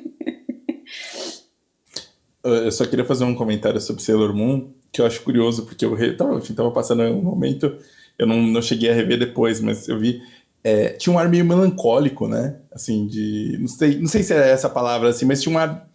[2.54, 5.94] eu só queria fazer um comentário sobre Sailor Moon, que eu acho curioso, porque eu
[5.94, 6.14] re...
[6.14, 7.74] tava, enfim, tava passando um momento,
[8.18, 10.20] eu não, não cheguei a rever depois, mas eu vi
[10.62, 12.56] é, tinha um ar meio melancólico, né?
[12.72, 13.56] Assim, de.
[13.58, 15.88] Não sei, não sei se é essa palavra, assim, mas tinha um ar.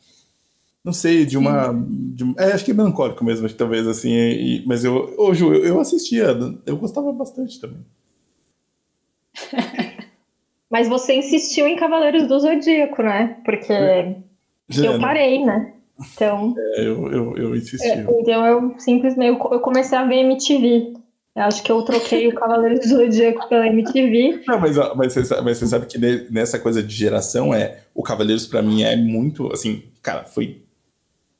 [0.84, 1.74] Não sei, de uma.
[1.74, 4.12] De, é, acho que é melancólico mesmo, talvez, assim.
[4.12, 6.36] E, mas eu, hoje eu, eu assistia,
[6.66, 7.80] eu gostava bastante também.
[10.70, 13.38] Mas você insistiu em Cavaleiros do Zodíaco, né?
[13.46, 14.16] Porque
[14.68, 15.72] Já eu parei, né?
[16.00, 16.56] Então.
[16.58, 17.88] É, eu, eu, eu insisti.
[17.88, 20.94] É, então eu simplesmente eu comecei a ver MTV.
[21.36, 24.44] Eu acho que eu troquei o Cavaleiros do Zodíaco pela MTV.
[24.48, 25.98] Não, mas, mas, você, mas você sabe que
[26.32, 27.80] nessa coisa de geração é.
[27.94, 29.52] O Cavaleiros para mim é muito.
[29.52, 30.62] Assim, cara, foi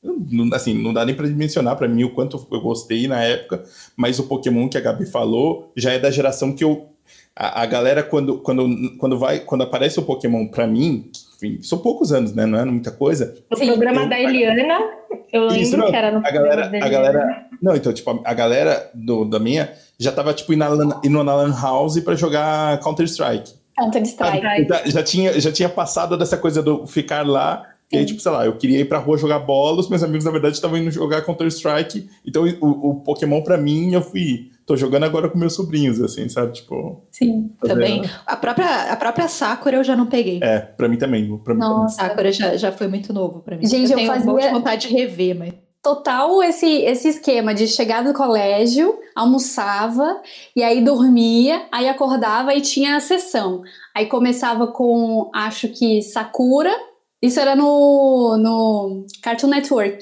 [0.02, 3.64] não, assim, não dá nem para mencionar para mim o quanto eu gostei na época,
[3.96, 6.88] mas o Pokémon que a Gabi falou já é da geração que eu
[7.36, 11.78] a, a galera, quando, quando, quando, vai, quando aparece o Pokémon pra mim, enfim, são
[11.78, 12.46] poucos anos, né?
[12.46, 13.36] Não é muita coisa.
[13.50, 14.90] No Sim, programa eu, da Eliana,
[15.32, 18.34] eu lembro isso, não, que era no a galera, a galera Não, então, tipo, a
[18.34, 22.78] galera do, da minha já tava, tipo, indo na, indo na Lan House pra jogar
[22.80, 23.52] Counter-Strike.
[23.78, 24.68] Counter-Strike.
[24.68, 28.32] Já, já, tinha, já tinha passado dessa coisa do ficar lá e aí, tipo, sei
[28.32, 30.90] lá, eu queria ir pra rua jogar bola, os meus amigos, na verdade, estavam indo
[30.90, 32.08] jogar Counter-Strike.
[32.26, 34.50] Então, o, o, Pokémon, pra mim, eu fui.
[34.66, 36.54] Tô jogando agora com meus sobrinhos, assim, sabe?
[36.54, 37.02] Tipo.
[37.10, 38.02] Sim, também.
[38.26, 40.40] A própria, a própria Sakura eu já não peguei.
[40.42, 41.36] É, pra mim também.
[41.38, 42.10] Pra mim Nossa, também.
[42.10, 43.66] Sakura já, já foi muito novo pra mim.
[43.66, 44.52] Gente, eu, eu tenho fazia...
[44.52, 45.52] vontade de rever, mas
[45.84, 50.18] total esse, esse esquema de chegar do colégio, almoçava
[50.56, 53.60] e aí dormia, aí acordava e tinha a sessão.
[53.94, 56.74] Aí começava com, acho que Sakura,
[57.20, 59.98] isso era no, no Cartoon Network.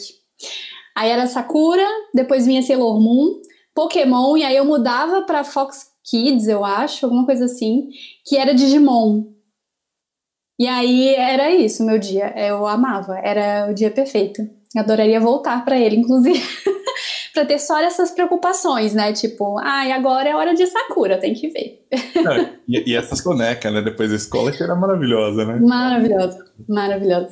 [0.94, 3.40] Aí era Sakura, depois vinha Sailor Moon,
[3.74, 7.88] Pokémon, e aí eu mudava para Fox Kids, eu acho, alguma coisa assim,
[8.24, 9.24] que era Digimon.
[10.58, 12.32] E aí era isso, meu dia.
[12.36, 14.42] Eu amava, era o dia perfeito.
[14.74, 16.40] Eu adoraria voltar para ele, inclusive.
[17.32, 19.12] para ter só essas preocupações, né?
[19.12, 21.86] Tipo, ai, ah, agora é hora de Sakura, tem que ver.
[22.22, 23.80] Não, e, e, essas conecas, né?
[23.80, 25.58] Depois da escola, que era maravilhosa, né?
[25.58, 27.30] Maravilhosa, maravilhosa.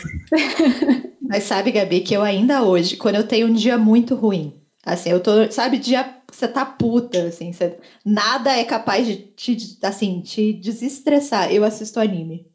[1.20, 5.10] Mas sabe, Gabi, que eu ainda hoje, quando eu tenho um dia muito ruim, assim,
[5.10, 10.20] eu tô, sabe, dia você tá puta, assim, você, nada é capaz de te, assim,
[10.20, 11.52] te desestressar.
[11.52, 12.46] Eu assisto anime.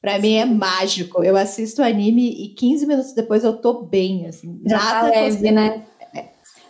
[0.00, 1.24] Pra mim é mágico.
[1.24, 4.60] Eu assisto anime e 15 minutos depois eu tô bem, assim.
[4.66, 5.86] Já tá nada tá leve, né?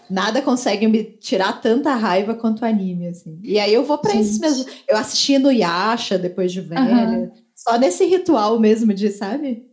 [0.08, 3.38] nada consegue me tirar tanta raiva quanto o anime, assim.
[3.42, 4.66] E aí eu vou para esses mesmos.
[4.88, 7.08] Eu assisti no Yasha depois de velha.
[7.08, 7.30] Uhum.
[7.54, 9.65] Só nesse ritual mesmo de, sabe?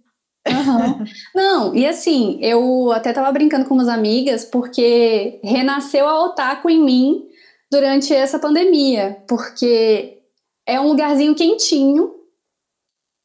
[0.47, 1.05] Uhum.
[1.33, 6.83] Não, e assim, eu até tava brincando com umas amigas porque renasceu a otaku em
[6.83, 7.25] mim
[7.71, 10.19] durante essa pandemia, porque
[10.65, 12.13] é um lugarzinho quentinho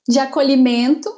[0.08, 1.12] de acolhimento,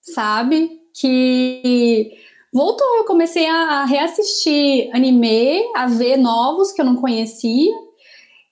[0.00, 0.80] sabe?
[0.94, 2.12] Que
[2.52, 2.86] voltou.
[2.98, 7.72] Eu comecei a, reassistir anime, a ver novos que eu não conhecia.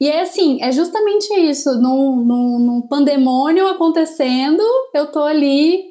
[0.00, 1.74] E é assim, é justamente isso.
[1.80, 4.62] Num, pandemônio acontecendo,
[4.94, 5.90] eu tô ali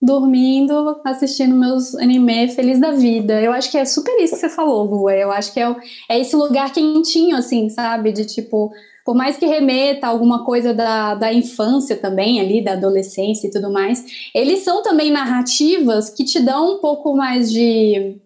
[0.00, 3.40] dormindo, assistindo meus anime feliz da vida.
[3.40, 5.12] Eu acho que é super isso que você falou, Lua.
[5.12, 5.76] Eu acho que é,
[6.08, 8.10] é esse lugar quentinho, assim, sabe?
[8.10, 8.72] De tipo,
[9.04, 13.70] por mais que remeta alguma coisa da, da infância também ali, da adolescência e tudo
[13.70, 18.16] mais, eles são também narrativas que te dão um pouco mais de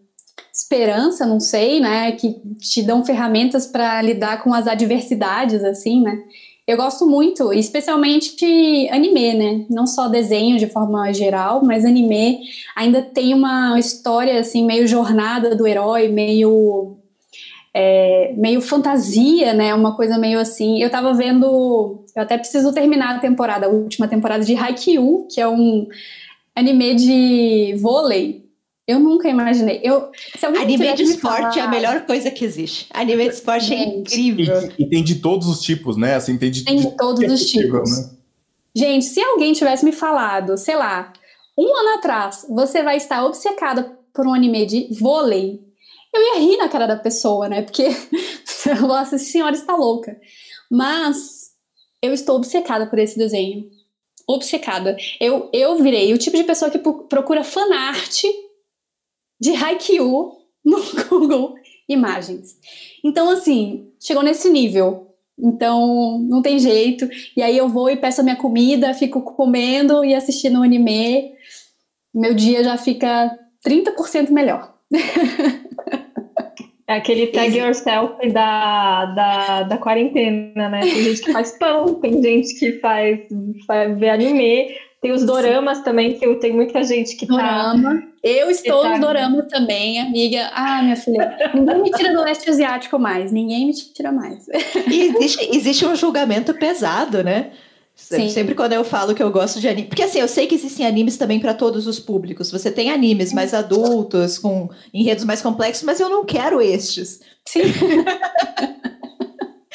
[0.53, 6.23] esperança, não sei, né, que te dão ferramentas para lidar com as adversidades, assim, né.
[6.67, 9.67] Eu gosto muito, especialmente de anime, né?
[9.69, 12.41] Não só desenho de forma geral, mas anime
[12.75, 16.97] ainda tem uma história assim meio jornada do herói, meio
[17.75, 19.75] é, meio fantasia, né?
[19.75, 20.81] Uma coisa meio assim.
[20.81, 22.05] Eu tava vendo.
[22.15, 25.89] Eu até preciso terminar a temporada, a última temporada de Haikyuu, que é um
[26.55, 28.44] anime de vôlei.
[28.87, 29.81] Eu nunca imaginei.
[29.83, 30.11] Eu,
[30.43, 31.59] anime de esporte falar...
[31.59, 32.87] é a melhor coisa que existe.
[32.91, 34.73] Anime de esporte é Gente, é incrível.
[34.79, 36.15] E, e, tem de todos os tipos, né?
[36.15, 37.99] Assim, tem de, tem de, todos os tipos.
[37.99, 38.11] Né?
[38.77, 41.13] Gente, se alguém tivesse me falado, sei lá,
[41.57, 45.61] um ano atrás, você vai estar obcecada por um anime de vôlei,
[46.13, 47.63] eu ia rir na cara da pessoa, né?
[47.63, 47.89] Porque,
[48.83, 50.21] nossa, senhora está louca.
[50.71, 51.53] Mas
[52.03, 53.71] eu estou obcecada por esse desenho.
[54.29, 54.97] Obcecada.
[55.19, 58.25] Eu, eu virei o tipo de pessoa que procura fanart
[59.45, 60.33] de Haikyuu
[60.65, 60.79] no
[61.09, 61.55] Google
[61.87, 62.59] Imagens.
[63.05, 65.15] Então, assim, chegou nesse nível.
[65.39, 67.07] Então, não tem jeito.
[67.37, 71.35] E aí eu vou e peço a minha comida, fico comendo e assistindo o anime.
[72.15, 74.75] Meu dia já fica 30% melhor.
[76.87, 80.81] É aquele tag yourself da, da, da quarentena, né?
[80.81, 83.21] Tem gente que faz pão, tem gente que faz,
[83.67, 84.69] faz anime,
[85.05, 85.85] tem os doramas Sim.
[85.85, 88.01] também, que eu tenho muita gente que Dorama.
[88.01, 88.07] tá.
[88.23, 88.89] Eu estou tá...
[88.89, 90.51] nos doramas também, amiga.
[90.55, 94.47] Ah, minha filha, ninguém me tira do leste asiático mais, ninguém me tira mais.
[94.91, 97.51] E existe, existe um julgamento pesado, né?
[97.95, 98.31] Sim.
[98.31, 99.89] Sempre quando eu falo que eu gosto de anime.
[99.89, 102.51] Porque assim, eu sei que existem animes também para todos os públicos.
[102.51, 107.21] Você tem animes mais adultos, com enredos mais complexos, mas eu não quero estes.
[107.47, 107.61] Sim.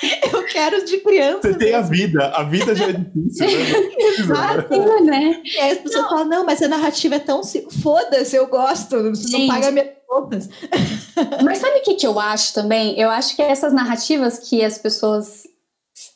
[0.34, 1.52] eu quero de criança.
[1.52, 3.92] Você tem a vida, a vida já é difícil, né?
[4.20, 5.42] Exato, né?
[5.44, 6.10] E aí as pessoas não.
[6.10, 7.42] falam, não, mas a narrativa é tão.
[7.82, 9.32] Foda-se, eu gosto, Gente.
[9.32, 10.50] não paga minhas contas.
[11.44, 13.00] Mas sabe o que, que eu acho também?
[13.00, 15.44] Eu acho que essas narrativas que as pessoas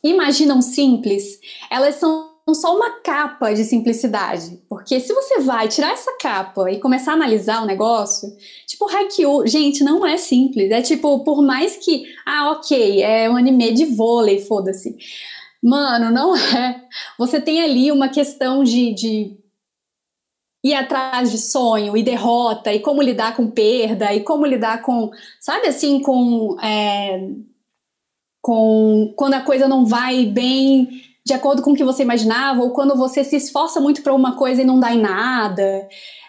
[0.04, 4.62] imaginam simples, elas são só uma capa de simplicidade.
[4.68, 8.28] Porque se você vai tirar essa capa e começar a analisar o negócio,
[8.68, 10.70] tipo, Haikyuu, gente, não é simples.
[10.72, 14.98] É tipo, por mais que, ah, ok, é um anime de vôlei, foda-se.
[15.62, 16.84] Mano, não é.
[17.18, 19.38] Você tem ali uma questão de, de
[20.64, 25.12] ir atrás de sonho e derrota, e como lidar com perda, e como lidar com,
[25.40, 26.58] sabe assim, com.
[26.62, 27.30] É,
[28.42, 32.72] com quando a coisa não vai bem de acordo com o que você imaginava, ou
[32.72, 35.88] quando você se esforça muito para uma coisa e não dá em nada.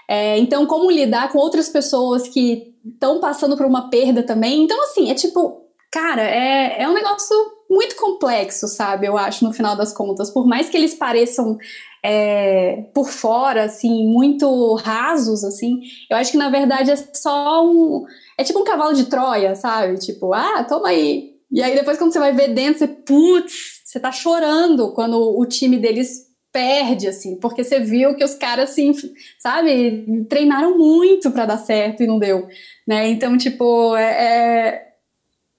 [0.08, 4.62] É, então, como lidar com outras pessoas que estão passando por uma perda também.
[4.62, 7.34] Então, assim, é tipo, cara, é, é um negócio
[7.68, 9.06] muito complexo, sabe?
[9.06, 10.30] Eu acho, no final das contas.
[10.30, 11.58] Por mais que eles pareçam
[12.04, 15.80] é, por fora, assim, muito rasos, assim,
[16.10, 18.04] eu acho que na verdade é só um.
[18.38, 19.98] É tipo um cavalo de Troia, sabe?
[19.98, 24.00] Tipo, ah, toma aí, e aí depois quando você vai ver dentro, você, putz, você
[24.00, 28.92] tá chorando quando o time deles perde, assim, porque você viu que os caras, assim,
[29.38, 32.48] sabe, treinaram muito para dar certo e não deu,
[32.84, 33.08] né?
[33.08, 34.94] Então, tipo, é,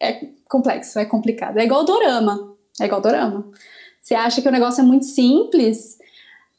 [0.01, 1.57] é, é complexo, é complicado.
[1.59, 3.49] É igual dorama, é igual dorama.
[4.01, 5.97] Você acha que o negócio é muito simples?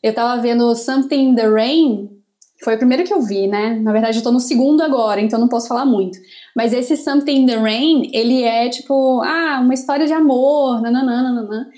[0.03, 2.16] Eu tava vendo Something in the Rain,
[2.63, 3.79] foi o primeiro que eu vi, né?
[3.81, 6.19] Na verdade, eu tô no segundo agora, então não posso falar muito.
[6.55, 11.69] Mas esse Something in the Rain, ele é tipo, ah, uma história de amor, nananana.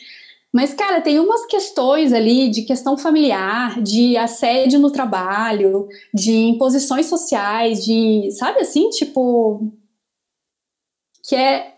[0.52, 7.06] Mas, cara, tem umas questões ali de questão familiar, de assédio no trabalho, de imposições
[7.06, 9.72] sociais, de, sabe assim, tipo.
[11.28, 11.74] Que é.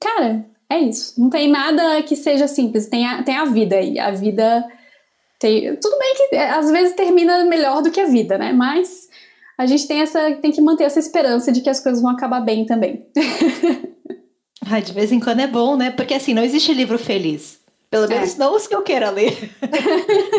[0.00, 1.18] Cara, é isso.
[1.20, 2.86] Não tem nada que seja simples.
[2.88, 3.98] Tem a, tem a vida aí.
[3.98, 4.66] A vida
[5.44, 8.50] tem, tudo bem que é, às vezes termina melhor do que a vida, né?
[8.50, 9.10] Mas
[9.58, 12.40] a gente tem essa tem que manter essa esperança de que as coisas vão acabar
[12.40, 13.04] bem também.
[14.66, 15.90] Ai, de vez em quando é bom, né?
[15.90, 17.60] Porque assim, não existe livro feliz.
[17.90, 18.38] Pelo menos é.
[18.38, 19.50] não os que eu queira ler.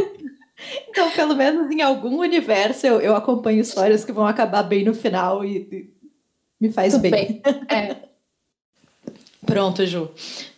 [0.89, 4.95] então, pelo menos em algum universo eu, eu acompanho histórias que vão acabar bem no
[4.95, 5.89] final e, e
[6.59, 7.11] me faz Tudo bem.
[7.11, 7.41] bem.
[7.69, 7.95] É.
[9.45, 10.09] Pronto, Ju.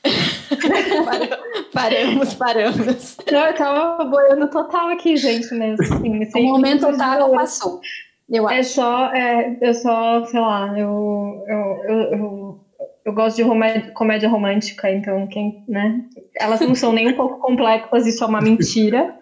[1.73, 3.17] paramos, paramos.
[3.31, 5.83] Não, eu tava boiando total aqui, gente, mesmo.
[5.83, 7.81] Assim, o momento total passou.
[8.29, 8.69] Eu é acho.
[8.71, 12.59] só, é, eu só, sei lá, eu, eu, eu, eu,
[13.05, 16.01] eu gosto de comédia romântica, então quem, né?
[16.39, 19.15] Elas não são nem um pouco complexas, isso é uma mentira.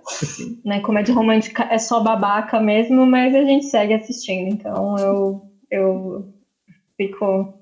[0.65, 0.79] né?
[0.79, 6.33] Comédia romântica é só babaca mesmo, mas a gente segue assistindo, então eu, eu
[6.97, 7.53] fico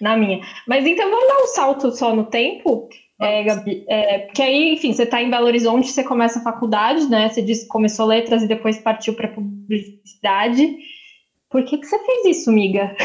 [0.00, 0.40] na minha.
[0.66, 2.88] Mas então vamos dar um salto só no tempo,
[3.20, 7.08] é, Gabi, é, porque aí, enfim, você está em Belo Horizonte, você começa a faculdade,
[7.08, 7.28] né?
[7.28, 10.76] Você disse que começou letras e depois partiu para publicidade.
[11.48, 12.96] Por que, que você fez isso, amiga?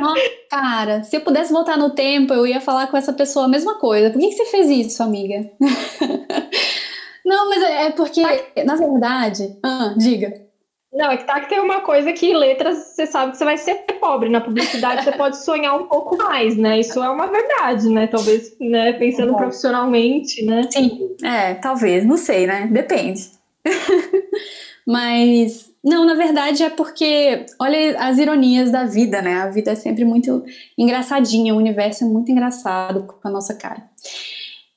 [0.00, 3.48] Nossa, cara, se eu pudesse voltar no tempo, eu ia falar com essa pessoa a
[3.48, 4.10] mesma coisa.
[4.10, 5.48] Por que, que você fez isso, amiga?
[7.24, 8.22] Não, mas é, é porque,
[8.64, 9.56] na verdade.
[9.62, 10.51] Ah, diga.
[10.92, 13.56] Não, é que tá que tem uma coisa que letras você sabe que você vai
[13.56, 14.28] ser pobre.
[14.28, 16.80] Na publicidade você pode sonhar um pouco mais, né?
[16.80, 18.08] Isso é uma verdade, né?
[18.08, 20.68] Talvez, né, pensando é profissionalmente, né?
[20.70, 22.68] Sim, é, talvez, não sei, né?
[22.70, 23.30] Depende.
[24.86, 29.36] Mas não, na verdade é porque olha as ironias da vida, né?
[29.36, 30.44] A vida é sempre muito
[30.76, 33.82] engraçadinha, o universo é muito engraçado com a nossa cara.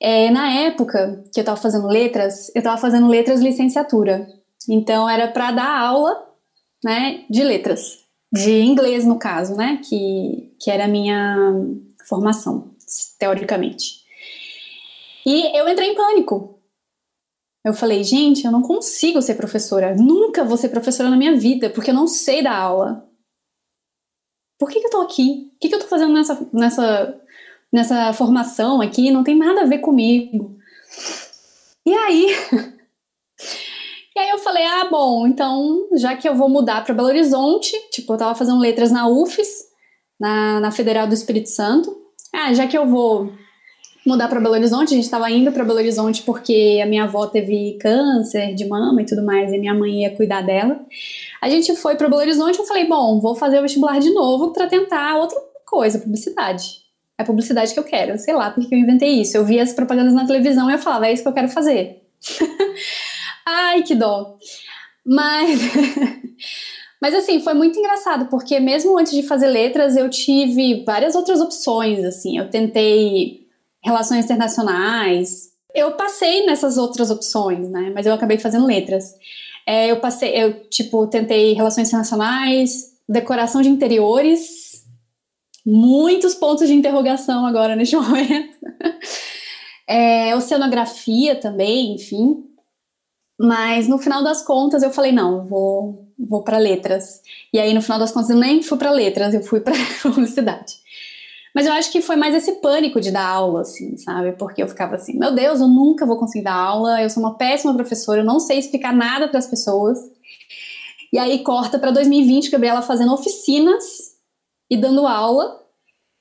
[0.00, 4.26] É, na época que eu tava fazendo letras, eu tava fazendo letras licenciatura.
[4.68, 6.26] Então era para dar aula,
[6.84, 11.52] né, de letras, de inglês no caso, né, que, que era a minha
[12.08, 12.74] formação,
[13.18, 14.04] teoricamente.
[15.24, 16.60] E eu entrei em pânico.
[17.64, 21.68] Eu falei, gente, eu não consigo ser professora, nunca vou ser professora na minha vida,
[21.68, 23.04] porque eu não sei dar aula.
[24.58, 25.50] Por que, que eu tô aqui?
[25.54, 27.20] O que, que eu tô fazendo nessa, nessa,
[27.72, 29.10] nessa formação aqui?
[29.10, 30.56] Não tem nada a ver comigo.
[31.84, 32.28] E aí,
[34.16, 37.76] E aí eu falei, ah, bom, então já que eu vou mudar para Belo Horizonte,
[37.90, 39.66] tipo, eu tava fazendo letras na UFES,
[40.18, 41.94] na, na Federal do Espírito Santo.
[42.32, 43.30] Ah, já que eu vou
[44.06, 47.26] mudar para Belo Horizonte, a gente estava indo para Belo Horizonte porque a minha avó
[47.26, 50.80] teve câncer de mama e tudo mais, e minha mãe ia cuidar dela.
[51.42, 54.50] A gente foi para Belo Horizonte, eu falei, bom, vou fazer o vestibular de novo
[54.50, 56.78] para tentar outra coisa, publicidade.
[57.18, 59.36] É a publicidade que eu quero, sei lá porque eu inventei isso.
[59.36, 62.02] Eu via as propagandas na televisão e eu falava, é isso que eu quero fazer.
[63.46, 64.36] Ai, que dó.
[65.04, 65.60] Mas,
[67.00, 71.40] mas assim, foi muito engraçado, porque mesmo antes de fazer letras, eu tive várias outras
[71.40, 72.36] opções, assim.
[72.36, 73.46] Eu tentei
[73.84, 75.52] relações internacionais.
[75.72, 77.92] Eu passei nessas outras opções, né?
[77.94, 79.14] Mas eu acabei fazendo letras.
[79.64, 84.84] É, eu passei, eu, tipo, tentei relações internacionais, decoração de interiores,
[85.64, 88.56] muitos pontos de interrogação agora neste momento.
[89.88, 92.44] É, oceanografia também, enfim.
[93.38, 97.20] Mas no final das contas eu falei, não, vou, vou para letras.
[97.52, 100.74] E aí no final das contas eu nem fui para letras, eu fui para publicidade.
[101.54, 104.32] Mas eu acho que foi mais esse pânico de dar aula, assim, sabe?
[104.32, 107.38] Porque eu ficava assim, meu Deus, eu nunca vou conseguir dar aula, eu sou uma
[107.38, 109.98] péssima professora, eu não sei explicar nada para as pessoas.
[111.10, 113.84] E aí corta para 2020, Gabriela fazendo oficinas
[114.70, 115.62] e dando aula.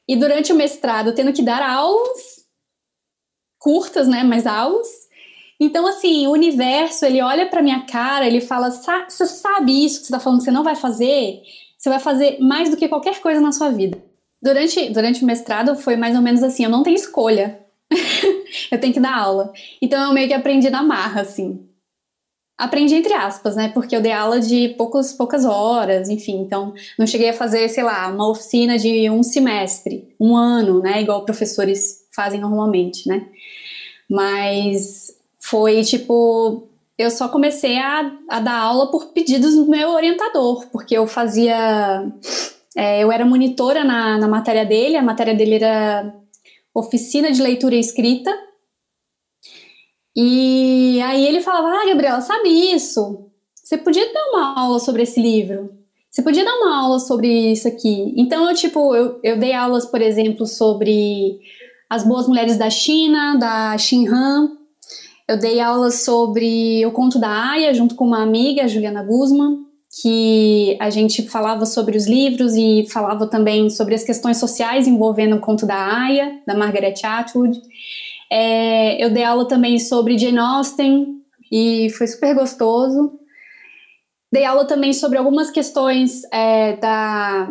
[0.07, 2.45] E durante o mestrado tendo que dar aulas
[3.59, 4.88] curtas, né, mas aulas
[5.60, 10.08] então, assim, o universo, ele olha para minha cara, ele fala: você sabe isso que
[10.08, 11.41] você está falando que você não vai fazer?
[11.78, 13.97] Você vai fazer mais do que qualquer coisa na sua vida.
[14.41, 17.60] Durante, durante o mestrado foi mais ou menos assim: eu não tenho escolha.
[18.72, 19.53] eu tenho que dar aula.
[19.82, 21.66] Então eu meio que aprendi na marra, assim.
[22.58, 23.70] Aprendi entre aspas, né?
[23.70, 26.39] Porque eu dei aula de poucos, poucas horas, enfim.
[26.41, 31.01] Então não cheguei a fazer, sei lá, uma oficina de um semestre, um ano, né?
[31.01, 33.28] Igual professores fazem normalmente, né?
[34.10, 35.05] Mas
[35.50, 36.68] foi tipo.
[36.98, 42.10] Eu só comecei a, a dar aula por pedidos do meu orientador, porque eu fazia.
[42.76, 46.14] É, eu era monitora na, na matéria dele, a matéria dele era
[46.74, 48.34] oficina de leitura e escrita.
[50.16, 53.30] E aí ele falava: Ah, Gabriela, sabe isso?
[53.54, 55.74] Você podia dar uma aula sobre esse livro?
[56.10, 58.14] Você podia dar uma aula sobre isso aqui?
[58.16, 61.41] Então, eu, tipo, eu, eu dei aulas, por exemplo, sobre
[61.89, 64.64] as boas mulheres da China, da Xin Han,
[65.28, 69.65] eu dei aula sobre o conto da Aya junto com uma amiga, Juliana Guzman,
[70.01, 75.38] que a gente falava sobre os livros e falava também sobre as questões sociais envolvendo
[75.38, 77.59] o conto da Aya, da Margaret Atwood.
[78.30, 81.21] É, eu dei aula também sobre Jane Austen
[81.51, 83.19] e foi super gostoso.
[84.32, 87.49] Dei aula também sobre algumas questões é, da,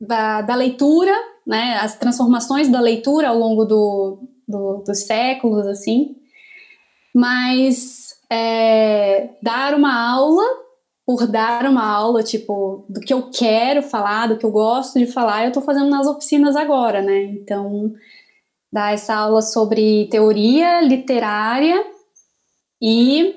[0.00, 1.14] da, da, leitura,
[1.46, 6.21] né, as transformações da leitura ao longo do, do, dos séculos, assim
[7.14, 10.42] mas é, dar uma aula
[11.04, 15.06] por dar uma aula, tipo, do que eu quero falar, do que eu gosto de
[15.06, 17.24] falar, eu estou fazendo nas oficinas agora, né?
[17.24, 17.92] Então,
[18.72, 21.84] dar essa aula sobre teoria literária
[22.80, 23.34] e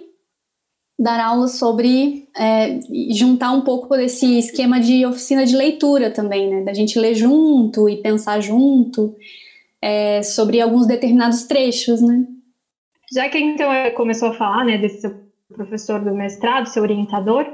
[0.97, 2.79] dar aula sobre é,
[3.11, 6.63] juntar um pouco desse esquema de oficina de leitura também, né?
[6.63, 9.15] Da gente ler junto e pensar junto
[9.81, 12.25] é, sobre alguns determinados trechos, né?
[13.13, 15.15] Já que então começou a falar, né, desse seu
[15.53, 17.45] professor do mestrado, seu orientador,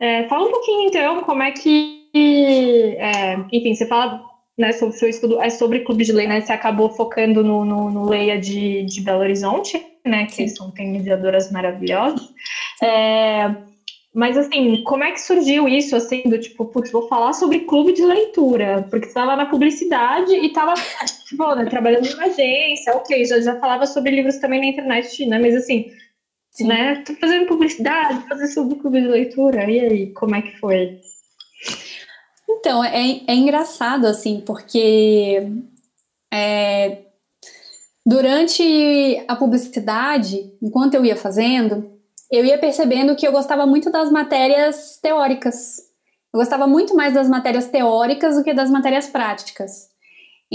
[0.00, 4.22] é, fala um pouquinho então como é que, é, enfim, você fala
[4.56, 6.40] né, sobre o seu estudo é sobre clube de lei, né?
[6.40, 10.26] Você acabou focando no, no, no Leia de, de Belo Horizonte, né?
[10.26, 12.22] Que são tem mediadoras maravilhosas.
[12.82, 13.52] É,
[14.14, 17.92] mas assim, como é que surgiu isso, assim, do tipo, putz, vou falar sobre clube
[17.92, 20.74] de leitura, porque você estava na publicidade e estava,
[21.28, 25.26] tipo, né, trabalhando em uma agência, ok, já, já falava sobre livros também na internet,
[25.26, 25.90] né, mas assim,
[26.52, 26.68] Sim.
[26.68, 31.00] né, tô fazendo publicidade, fazer sobre clube de leitura, e aí, como é que foi?
[32.48, 35.42] Então, é, é engraçado, assim, porque
[36.32, 36.98] é,
[38.06, 41.93] durante a publicidade, enquanto eu ia fazendo,
[42.36, 45.78] eu ia percebendo que eu gostava muito das matérias teóricas.
[46.32, 49.94] Eu gostava muito mais das matérias teóricas do que das matérias práticas.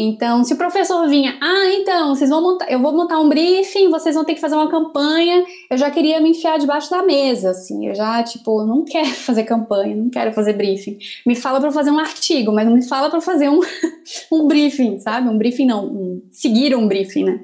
[0.01, 3.89] Então, se o professor vinha, ah, então, vocês vão montar, eu vou montar um briefing,
[3.89, 7.49] vocês vão ter que fazer uma campanha, eu já queria me enfiar debaixo da mesa,
[7.49, 10.97] assim, eu já, tipo, não quero fazer campanha, não quero fazer briefing.
[11.25, 13.59] Me fala para fazer um artigo, mas não me fala para fazer um,
[14.31, 15.27] um briefing, sabe?
[15.27, 17.39] Um briefing não, um, seguir um briefing, né?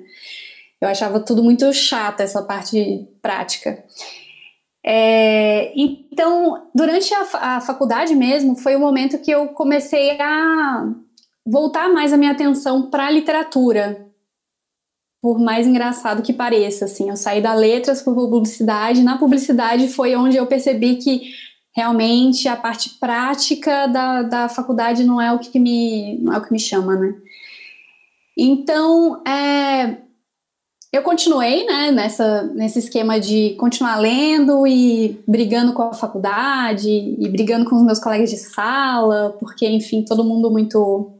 [0.79, 3.83] Eu achava tudo muito chato, essa parte prática.
[4.87, 10.93] É, então, durante a, a, faculdade mesmo, foi o momento que eu comecei a
[11.43, 14.05] voltar mais a minha atenção para a literatura.
[15.19, 19.01] Por mais engraçado que pareça, assim, eu saí da letras para publicidade.
[19.01, 21.31] Na publicidade foi onde eu percebi que
[21.75, 26.43] realmente a parte prática da, da faculdade não é o que me não é o
[26.43, 27.15] que me chama, né?
[28.37, 29.97] Então, é,
[30.95, 37.29] eu continuei né, nessa, nesse esquema de continuar lendo e brigando com a faculdade e
[37.29, 41.11] brigando com os meus colegas de sala, porque, enfim, todo mundo muito.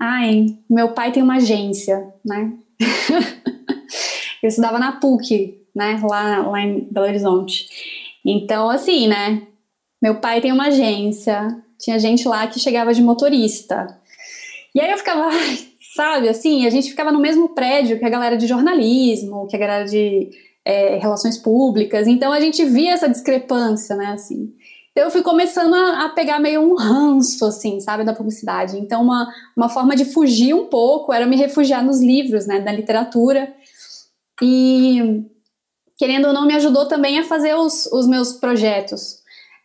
[0.00, 2.52] Ai, meu pai tem uma agência, né?
[4.42, 6.00] eu estudava na PUC né?
[6.02, 7.68] Lá, lá em Belo Horizonte.
[8.26, 9.46] Então, assim, né?
[10.02, 13.86] Meu pai tem uma agência, tinha gente lá que chegava de motorista.
[14.74, 15.30] E aí eu ficava,
[15.98, 19.58] sabe, assim, a gente ficava no mesmo prédio que a galera de jornalismo, que a
[19.58, 20.30] galera de
[20.64, 24.54] é, relações públicas, então a gente via essa discrepância, né, assim.
[24.92, 28.78] Então eu fui começando a, a, pegar meio um ranço, assim, sabe, da publicidade.
[28.78, 32.70] Então uma, uma forma de fugir um pouco era me refugiar nos livros, né, da
[32.70, 33.52] literatura.
[34.40, 35.24] E,
[35.96, 39.17] querendo ou não, me ajudou também a fazer os, os meus projetos.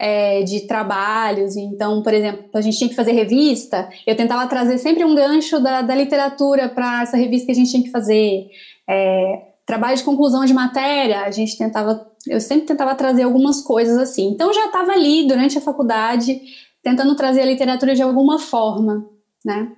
[0.06, 4.78] É, de trabalhos, então, por exemplo, a gente tinha que fazer revista, eu tentava trazer
[4.78, 8.48] sempre um gancho da, da literatura para essa revista que a gente tinha que fazer.
[8.90, 13.98] É, trabalho de conclusão de matéria, a gente tentava, eu sempre tentava trazer algumas coisas
[13.98, 14.28] assim.
[14.28, 16.42] Então já estava ali durante a faculdade
[16.82, 19.10] tentando trazer a literatura de alguma forma,
[19.44, 19.72] né?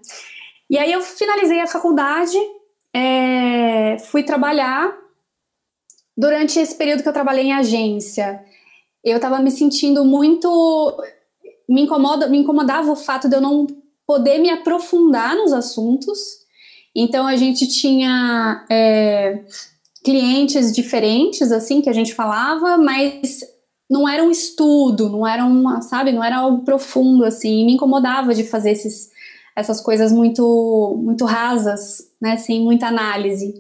[0.70, 2.38] E aí eu finalizei a faculdade,
[2.94, 4.92] é, fui trabalhar.
[6.18, 8.42] Durante esse período que eu trabalhei em agência,
[9.06, 10.98] eu estava me sentindo muito,
[11.70, 13.68] me incomoda, me incomodava o fato de eu não
[14.08, 16.20] poder me aprofundar nos assuntos.
[16.96, 19.44] Então a gente tinha é,
[20.04, 23.42] clientes diferentes, assim, que a gente falava, mas
[23.88, 28.34] não era um estudo, não era uma, sabe, não era algo profundo, assim, me incomodava
[28.34, 29.12] de fazer esses,
[29.56, 33.54] essas coisas muito, muito rasas, né, sem muita análise.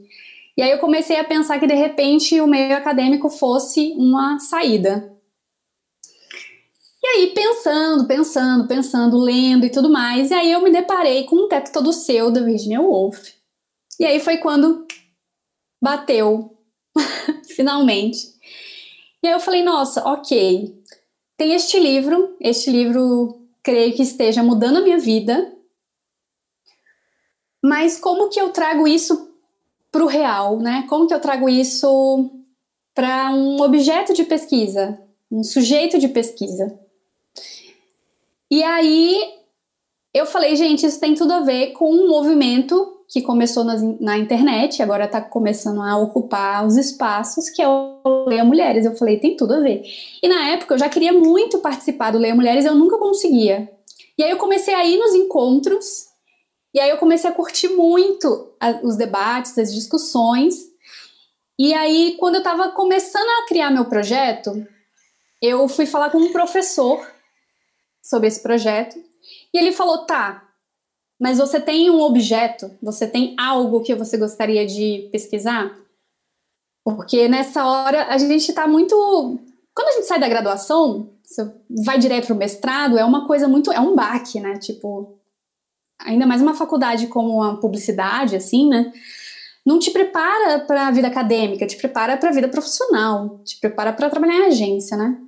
[0.57, 5.14] E aí eu comecei a pensar que, de repente, o meio acadêmico fosse uma saída.
[7.05, 11.35] E aí, pensando, pensando, pensando, lendo e tudo mais, e aí eu me deparei com
[11.35, 13.31] um teto todo seu, da Virginia Woolf.
[13.99, 14.87] E aí foi quando
[15.79, 16.57] bateu,
[17.55, 18.17] finalmente.
[19.21, 20.81] E aí eu falei, nossa, ok,
[21.37, 25.55] tem este livro, este livro creio que esteja mudando a minha vida,
[27.63, 29.31] mas como que eu trago isso
[29.91, 30.87] para o real, né?
[30.89, 32.31] Como que eu trago isso
[32.95, 34.99] para um objeto de pesquisa,
[35.31, 36.83] um sujeito de pesquisa?
[38.55, 39.33] E aí
[40.13, 44.17] eu falei, gente, isso tem tudo a ver com um movimento que começou nas, na
[44.17, 48.85] internet, agora está começando a ocupar os espaços, que é o Leia Mulheres.
[48.85, 49.83] Eu falei, tem tudo a ver.
[50.23, 53.69] E na época eu já queria muito participar do Leia Mulheres, eu nunca conseguia.
[54.17, 56.05] E aí eu comecei a ir nos encontros,
[56.73, 60.55] e aí eu comecei a curtir muito a, os debates, as discussões.
[61.59, 64.65] E aí, quando eu estava começando a criar meu projeto,
[65.41, 67.14] eu fui falar com um professor
[68.05, 68.97] sobre esse projeto,
[69.53, 70.47] e ele falou: tá,
[71.19, 75.75] mas você tem um objeto, você tem algo que você gostaria de pesquisar?
[76.83, 78.95] Porque nessa hora a gente está muito.
[79.73, 81.51] Quando a gente sai da graduação, você
[81.83, 83.71] vai direto para o mestrado, é uma coisa muito.
[83.71, 84.59] É um baque, né?
[84.59, 85.17] Tipo,
[85.99, 88.93] ainda mais uma faculdade como a publicidade, assim, né?
[89.65, 93.91] Não te prepara para a vida acadêmica, te prepara para a vida profissional, te prepara
[93.91, 95.24] para trabalhar em agência, né?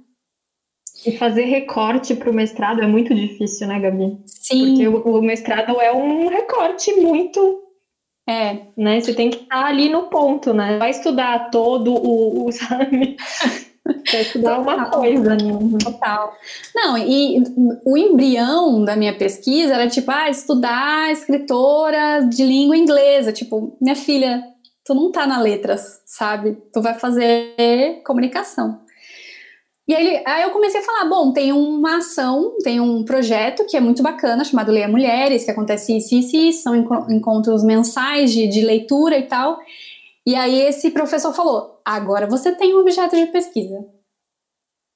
[1.06, 4.18] E fazer recorte para o mestrado é muito difícil, né, Gabi?
[4.26, 4.70] Sim.
[4.70, 7.68] Porque o, o mestrado é um recorte muito
[8.28, 8.68] é.
[8.76, 9.00] Né?
[9.00, 10.78] Você tem que estar ali no ponto, né?
[10.78, 13.16] Vai estudar todo o, o sabe?
[14.12, 14.76] Vai estudar Total.
[14.76, 15.78] uma coisa, né?
[15.82, 16.34] Total.
[16.76, 17.42] Não, e
[17.86, 23.32] o embrião da minha pesquisa era tipo, ah, estudar escritora de língua inglesa.
[23.32, 24.44] Tipo, minha filha,
[24.84, 26.58] tu não tá na letras, sabe?
[26.74, 28.82] Tu vai fazer comunicação.
[29.88, 33.78] E aí, aí eu comecei a falar, bom, tem uma ação, tem um projeto que
[33.78, 36.76] é muito bacana, chamado Leia Mulheres, que acontece isso isso, isso são
[37.10, 39.58] encontros mensais de, de leitura e tal.
[40.26, 43.86] E aí esse professor falou, agora você tem um objeto de pesquisa.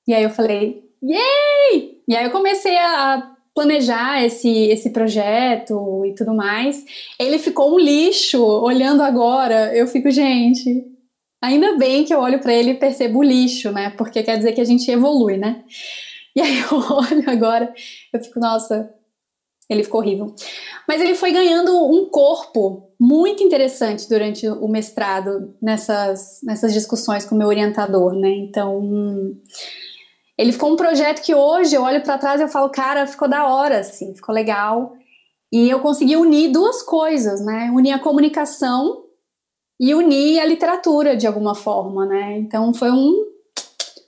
[0.06, 2.02] E aí eu falei, yay!
[2.06, 6.84] E aí eu comecei a planejar esse, esse projeto e tudo mais.
[7.18, 10.86] Ele ficou um lixo, olhando agora, eu fico, gente,
[11.42, 13.90] Ainda bem que eu olho para ele e percebo o lixo, né?
[13.98, 15.64] Porque quer dizer que a gente evolui, né?
[16.34, 17.74] E aí eu olho agora,
[18.14, 18.90] eu fico, nossa,
[19.70, 20.34] ele ficou horrível.
[20.88, 27.36] Mas ele foi ganhando um corpo muito interessante durante o mestrado, nessas, nessas discussões com
[27.36, 28.30] o meu orientador, né?
[28.30, 29.36] Então,
[30.38, 33.28] ele ficou um projeto que hoje eu olho para trás e eu falo, cara, ficou
[33.28, 34.94] da hora, assim, ficou legal.
[35.52, 37.70] E eu consegui unir duas coisas, né?
[37.74, 39.01] Unir a comunicação
[39.82, 42.38] e unir a literatura de alguma forma, né?
[42.38, 43.26] Então foi um,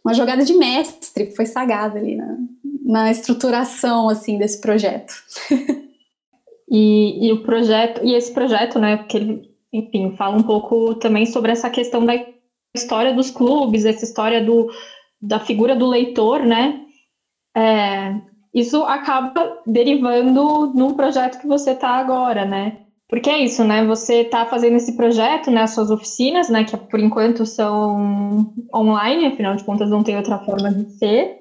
[0.05, 2.37] uma jogada de mestre, foi sagada ali na,
[2.85, 5.11] na estruturação assim desse projeto.
[6.69, 8.97] e, e, o projeto e esse projeto, né?
[8.97, 12.13] Porque ele, enfim, fala um pouco também sobre essa questão da
[12.75, 14.69] história dos clubes, essa história do,
[15.19, 16.81] da figura do leitor, né?
[17.57, 18.13] É,
[18.53, 22.83] isso acaba derivando num projeto que você está agora, né?
[23.09, 23.85] Porque é isso, né?
[23.85, 25.61] Você está fazendo esse projeto, né?
[25.61, 26.63] As suas oficinas, né?
[26.63, 31.37] Que por enquanto são online, afinal de contas não tem outra forma de ser,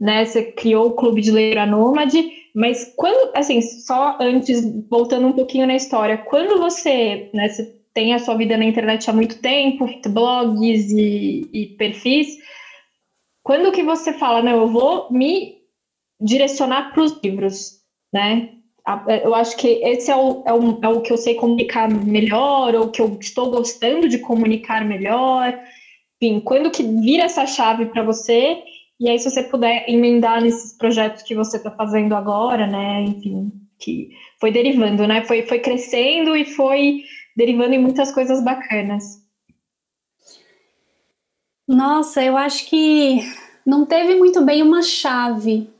[0.00, 0.24] né?
[0.24, 5.66] Você criou o Clube de Leitura Nômade, mas quando, assim, só antes, voltando um pouquinho
[5.66, 7.48] na história, quando você, né?
[7.48, 12.28] Você tem a sua vida na internet há muito tempo, blogs e, e perfis,
[13.42, 15.56] quando que você fala, não, eu vou me
[16.20, 17.80] direcionar para os livros,
[18.12, 18.59] né?
[19.24, 22.74] Eu acho que esse é o, é, o, é o que eu sei comunicar melhor,
[22.74, 25.58] ou que eu estou gostando de comunicar melhor.
[26.20, 28.62] Enfim, quando que vira essa chave para você?
[28.98, 33.02] E aí, se você puder emendar nesses projetos que você está fazendo agora, né?
[33.02, 35.24] Enfim, que foi derivando, né?
[35.24, 37.02] Foi, foi crescendo e foi
[37.36, 39.20] derivando em muitas coisas bacanas.
[41.66, 43.20] Nossa, eu acho que
[43.64, 45.70] não teve muito bem uma chave.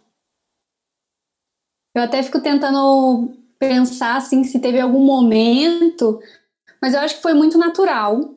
[1.94, 6.20] Eu até fico tentando pensar assim se teve algum momento,
[6.80, 8.34] mas eu acho que foi muito natural.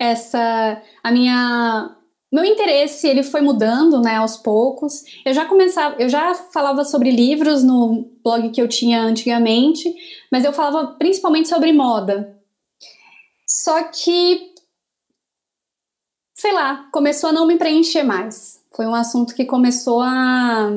[0.00, 1.96] Essa a minha
[2.32, 5.04] meu interesse ele foi mudando, né, aos poucos.
[5.24, 9.94] Eu já começava, eu já falava sobre livros no blog que eu tinha antigamente,
[10.30, 12.36] mas eu falava principalmente sobre moda.
[13.46, 14.52] Só que
[16.34, 18.60] sei lá, começou a não me preencher mais.
[18.74, 20.70] Foi um assunto que começou a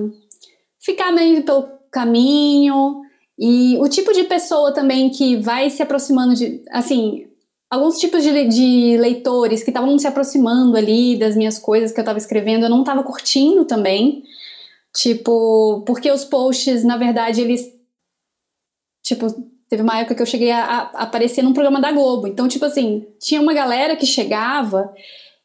[0.85, 3.01] ficar meio pelo caminho
[3.37, 7.27] e o tipo de pessoa também que vai se aproximando de, assim,
[7.69, 12.03] alguns tipos de, de leitores que estavam se aproximando ali das minhas coisas que eu
[12.03, 14.23] estava escrevendo, eu não estava curtindo também.
[14.95, 17.69] Tipo, porque os posts, na verdade, eles.
[19.03, 19.27] Tipo,
[19.67, 22.27] teve uma época que eu cheguei a, a, aparecer num programa da Globo.
[22.27, 24.93] Então, tipo assim, tinha uma galera que chegava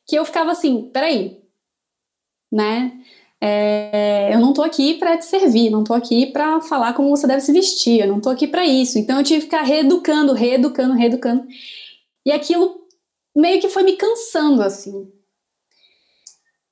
[0.06, 1.40] que eu ficava assim: peraí,
[2.52, 2.92] né?
[3.42, 7.26] É, eu não tô aqui para te servir, não tô aqui para falar como você
[7.26, 8.98] deve se vestir, eu não tô aqui para isso.
[8.98, 11.46] Então eu tive que ficar reeducando, reeducando, reeducando.
[12.24, 12.80] E aquilo
[13.34, 15.08] meio que foi me cansando, assim.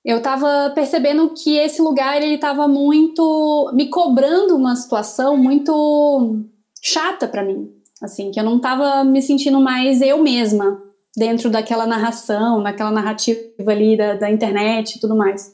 [0.04, 3.70] Eu tava percebendo que esse lugar, ele tava muito...
[3.74, 6.44] me cobrando uma situação muito
[6.82, 7.70] chata para mim.
[8.02, 10.80] Assim, que eu não tava me sentindo mais eu mesma
[11.16, 15.52] dentro daquela narração, naquela narrativa ali da, da internet e tudo mais.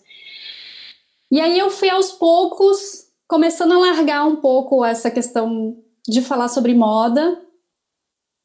[1.31, 6.49] E aí eu fui aos poucos começando a largar um pouco essa questão de falar
[6.49, 7.41] sobre moda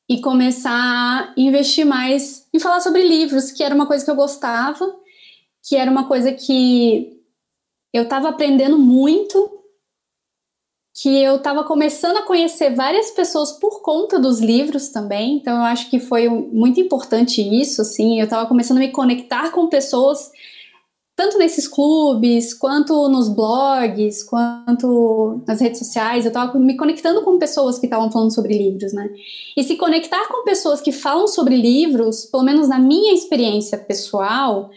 [0.09, 4.15] e começar a investir mais em falar sobre livros, que era uma coisa que eu
[4.15, 4.95] gostava,
[5.63, 7.21] que era uma coisa que
[7.93, 9.59] eu estava aprendendo muito,
[10.95, 15.63] que eu estava começando a conhecer várias pessoas por conta dos livros também, então eu
[15.63, 20.31] acho que foi muito importante isso, assim, eu estava começando a me conectar com pessoas
[21.19, 27.37] tanto nesses clubes, quanto nos blogs, quanto nas redes sociais, eu estava me conectando com
[27.37, 29.09] pessoas que estavam falando sobre livros, né?
[29.57, 34.69] E se conectar com pessoas que falam sobre livros, pelo menos na minha experiência pessoal,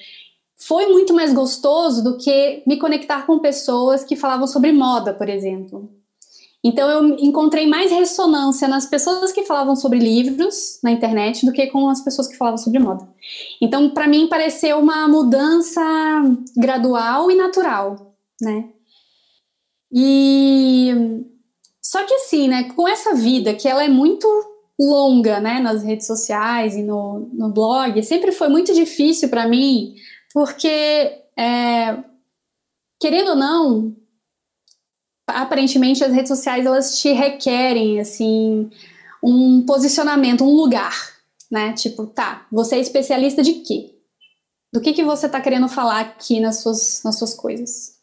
[0.56, 5.28] foi muito mais gostoso do que me conectar com pessoas que falavam sobre moda, por
[5.28, 5.88] exemplo.
[6.64, 11.66] Então eu encontrei mais ressonância nas pessoas que falavam sobre livros na internet do que
[11.66, 13.08] com as pessoas que falavam sobre moda.
[13.60, 15.82] Então para mim pareceu uma mudança
[16.56, 18.68] gradual e natural, né?
[19.92, 20.90] E
[21.82, 24.26] só que assim, né, com essa vida que ela é muito
[24.80, 29.94] longa, né, nas redes sociais e no, no blog, sempre foi muito difícil para mim,
[30.32, 30.66] porque
[31.36, 32.02] é,
[33.00, 33.96] querendo ou não,
[35.26, 38.70] aparentemente as redes sociais elas te requerem assim
[39.22, 40.94] um posicionamento, um lugar,
[41.50, 41.72] né?
[41.74, 43.94] Tipo, tá, você é especialista de quê?
[44.72, 48.01] Do que que você tá querendo falar aqui nas suas nas suas coisas?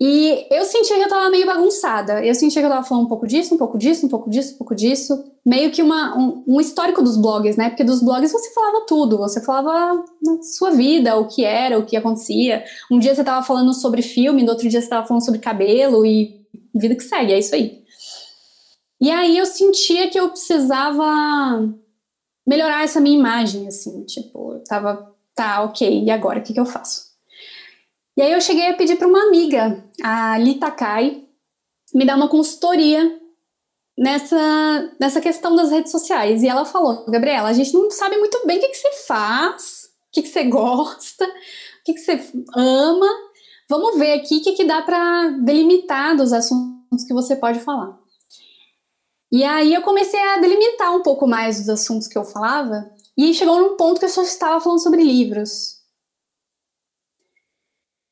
[0.00, 2.24] E eu sentia que eu tava meio bagunçada.
[2.24, 4.54] Eu sentia que eu tava falando um pouco disso, um pouco disso, um pouco disso,
[4.54, 5.24] um pouco disso.
[5.44, 7.68] Meio que uma, um, um histórico dos blogs, né?
[7.68, 9.18] Porque dos blogs você falava tudo.
[9.18, 10.04] Você falava
[10.56, 12.64] sua vida, o que era, o que acontecia.
[12.90, 16.06] Um dia você tava falando sobre filme, no outro dia você tava falando sobre cabelo
[16.06, 17.82] e vida que segue, é isso aí.
[19.00, 21.68] E aí eu sentia que eu precisava
[22.46, 24.04] melhorar essa minha imagem, assim.
[24.04, 26.38] Tipo, eu tava, tá, ok, e agora?
[26.38, 27.07] O que, que eu faço?
[28.18, 31.22] E aí eu cheguei a pedir para uma amiga, a Lita Kai,
[31.94, 33.16] me dar uma consultoria
[33.96, 36.42] nessa, nessa questão das redes sociais.
[36.42, 39.84] E ela falou, Gabriela, a gente não sabe muito bem o que, que você faz,
[40.08, 42.20] o que, que você gosta, o que, que você
[42.56, 43.06] ama.
[43.70, 47.96] Vamos ver aqui o que, que dá para delimitar dos assuntos que você pode falar.
[49.30, 53.32] E aí eu comecei a delimitar um pouco mais dos assuntos que eu falava, e
[53.32, 55.77] chegou num ponto que eu só estava falando sobre livros.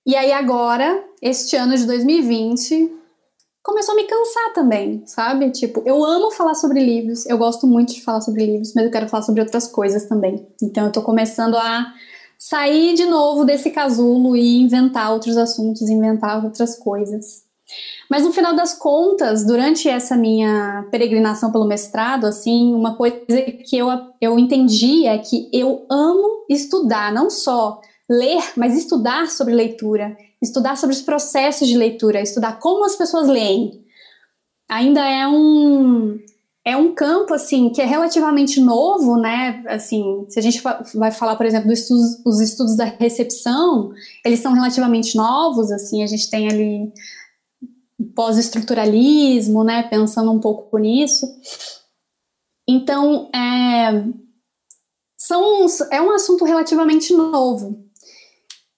[0.07, 2.93] E aí agora, este ano de 2020,
[3.61, 5.51] começou a me cansar também, sabe?
[5.51, 8.91] Tipo, eu amo falar sobre livros, eu gosto muito de falar sobre livros, mas eu
[8.93, 10.47] quero falar sobre outras coisas também.
[10.63, 11.93] Então eu tô começando a
[12.39, 17.45] sair de novo desse casulo e inventar outros assuntos, inventar outras coisas.
[18.09, 23.17] Mas no final das contas, durante essa minha peregrinação pelo mestrado, assim, uma coisa
[23.69, 23.89] que eu,
[24.21, 30.77] eu entendi é que eu amo estudar, não só ler, mas estudar sobre leitura, estudar
[30.77, 33.85] sobre os processos de leitura, estudar como as pessoas leem.
[34.69, 36.19] Ainda é um
[36.67, 39.63] é um campo assim que é relativamente novo, né?
[39.69, 40.61] Assim, se a gente
[40.97, 43.93] vai falar, por exemplo, dos estudos, os estudos da recepção,
[44.25, 46.93] eles são relativamente novos, assim, a gente tem ali
[48.17, 49.85] pós-estruturalismo, né?
[49.85, 51.25] Pensando um pouco nisso.
[52.69, 54.05] Então, é,
[55.17, 57.86] são, é um assunto relativamente novo.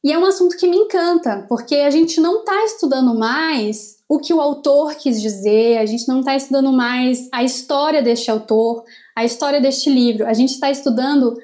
[0.04, 4.18] E é um assunto que me encanta, porque a gente não está estudando mais o
[4.18, 8.84] que o autor quis dizer, a gente não está estudando mais a história deste autor,
[9.14, 11.36] a história deste livro, a gente está estudando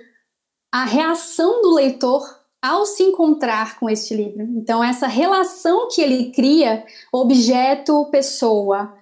[0.73, 2.23] a reação do leitor
[2.63, 4.43] ao se encontrar com este livro.
[4.57, 6.83] Então, essa relação que ele cria,
[7.13, 8.95] objeto-pessoa.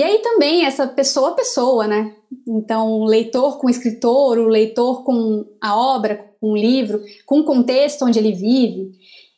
[0.00, 2.14] E aí também essa pessoa-pessoa, né?
[2.48, 7.40] Então, o leitor com o escritor, o leitor com a obra, com o livro, com
[7.40, 8.92] o contexto onde ele vive.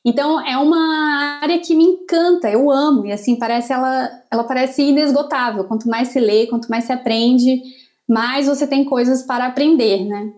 [0.05, 4.83] Então é uma área que me encanta, eu amo e assim parece ela, ela parece
[4.83, 5.65] inesgotável.
[5.65, 7.61] Quanto mais se lê, quanto mais se aprende,
[8.09, 10.33] mais você tem coisas para aprender, né?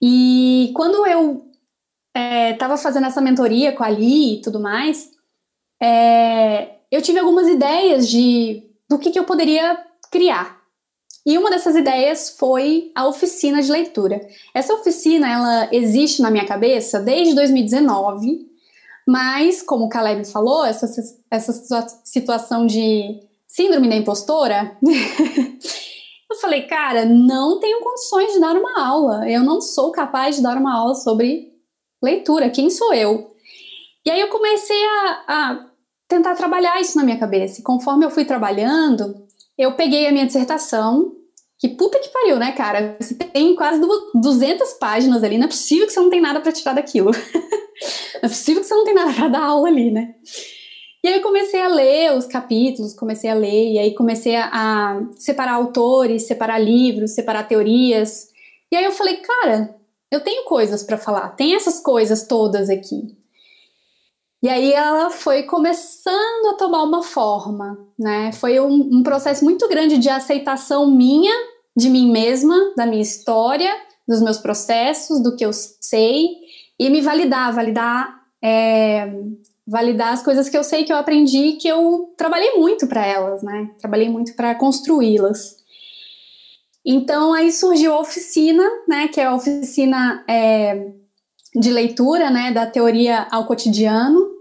[0.00, 1.44] E quando eu
[2.54, 5.10] estava é, fazendo essa mentoria com a e tudo mais,
[5.78, 10.60] é, eu tive algumas ideias de do que, que eu poderia criar.
[11.24, 14.20] E uma dessas ideias foi a oficina de leitura.
[14.52, 18.52] Essa oficina, ela existe na minha cabeça desde 2019,
[19.06, 20.86] mas, como o Caleb falou, essa,
[21.30, 21.52] essa
[22.04, 29.28] situação de síndrome da impostora, eu falei, cara, não tenho condições de dar uma aula.
[29.28, 31.52] Eu não sou capaz de dar uma aula sobre
[32.02, 32.50] leitura.
[32.50, 33.32] Quem sou eu?
[34.04, 35.71] E aí eu comecei a, a
[36.12, 37.60] tentar trabalhar isso na minha cabeça.
[37.60, 39.14] E conforme eu fui trabalhando,
[39.56, 41.12] eu peguei a minha dissertação,
[41.58, 42.96] que puta que pariu, né, cara?
[43.00, 43.80] Você tem quase
[44.14, 47.12] 200 páginas ali, não é possível que você não tem nada para tirar daquilo.
[48.20, 50.14] não é possível que você não tem nada para dar aula ali, né?
[51.02, 55.00] E aí eu comecei a ler os capítulos, comecei a ler, e aí comecei a,
[55.16, 58.28] separar autores, separar livros, separar teorias.
[58.70, 59.74] E aí eu falei, cara,
[60.10, 63.21] eu tenho coisas para falar, tem essas coisas todas aqui.
[64.42, 68.32] E aí ela foi começando a tomar uma forma, né?
[68.32, 71.32] Foi um, um, processo muito grande de aceitação minha,
[71.76, 73.72] de mim mesma, da minha história,
[74.06, 76.26] dos meus processos, do que eu sei,
[76.76, 79.14] e me validar, validar, é,
[79.64, 83.44] validar as coisas que eu sei que eu aprendi, que eu trabalhei muito para elas,
[83.44, 83.70] né?
[83.78, 85.62] Trabalhei muito para construí-las.
[86.84, 89.06] Então aí surgiu a oficina, né?
[89.06, 90.90] Que é a oficina é,
[91.54, 92.50] de leitura, né?
[92.50, 94.31] Da teoria ao cotidiano,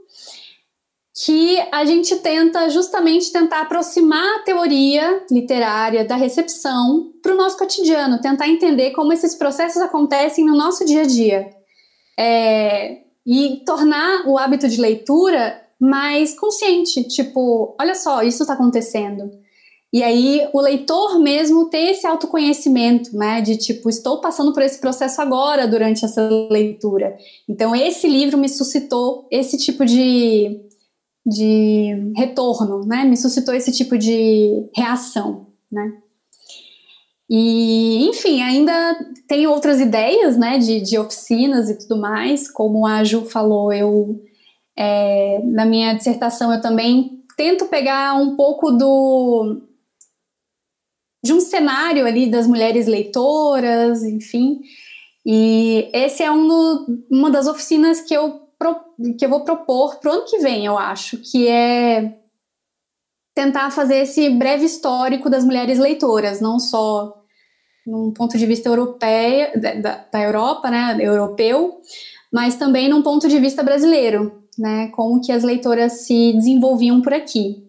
[1.23, 7.57] que a gente tenta justamente tentar aproximar a teoria literária da recepção para o nosso
[7.57, 11.49] cotidiano, tentar entender como esses processos acontecem no nosso dia a dia
[12.17, 19.31] é, e tornar o hábito de leitura mais consciente, tipo, olha só, isso está acontecendo.
[19.93, 24.79] E aí o leitor mesmo ter esse autoconhecimento, né, de tipo, estou passando por esse
[24.79, 27.15] processo agora durante essa leitura.
[27.47, 30.70] Então esse livro me suscitou esse tipo de
[31.25, 33.03] de retorno, né?
[33.03, 35.93] Me suscitou esse tipo de reação, né?
[37.29, 38.73] E, enfim, ainda
[39.25, 42.51] tem outras ideias, né, de, de oficinas e tudo mais.
[42.51, 44.21] Como a Ju falou, eu,
[44.77, 49.61] é, na minha dissertação, eu também tento pegar um pouco do
[51.23, 54.59] de um cenário ali das mulheres leitoras, enfim.
[55.25, 58.40] E esse é um do, uma das oficinas que eu
[59.17, 62.17] que eu vou propor para o ano que vem, eu acho, que é
[63.33, 67.21] tentar fazer esse breve histórico das mulheres leitoras, não só
[67.85, 71.81] num ponto de vista europeia, da, da Europa, né, europeu,
[72.31, 77.13] mas também num ponto de vista brasileiro, né, como que as leitoras se desenvolviam por
[77.13, 77.67] aqui.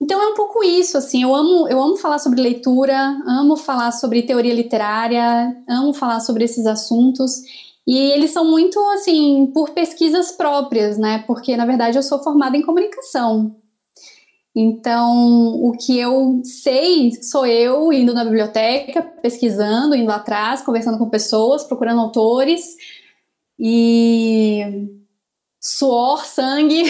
[0.00, 2.96] Então é um pouco isso, assim, eu amo, eu amo falar sobre leitura,
[3.26, 7.42] amo falar sobre teoria literária, amo falar sobre esses assuntos,
[7.88, 11.24] e eles são muito, assim, por pesquisas próprias, né?
[11.26, 13.56] Porque, na verdade, eu sou formada em comunicação.
[14.54, 21.08] Então, o que eu sei sou eu indo na biblioteca, pesquisando, indo atrás, conversando com
[21.08, 22.76] pessoas, procurando autores
[23.58, 24.86] e
[25.58, 26.84] suor, sangue.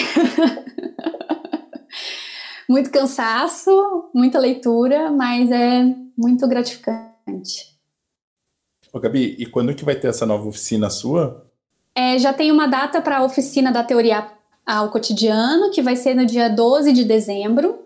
[2.69, 3.71] muito cansaço,
[4.13, 7.78] muita leitura, mas é muito gratificante.
[8.99, 11.47] Ô, Gabi, e quando que vai ter essa nova oficina sua?
[11.95, 14.29] É, já tem uma data para a oficina da teoria
[14.67, 17.79] ao cotidiano, que vai ser no dia 12 de dezembro,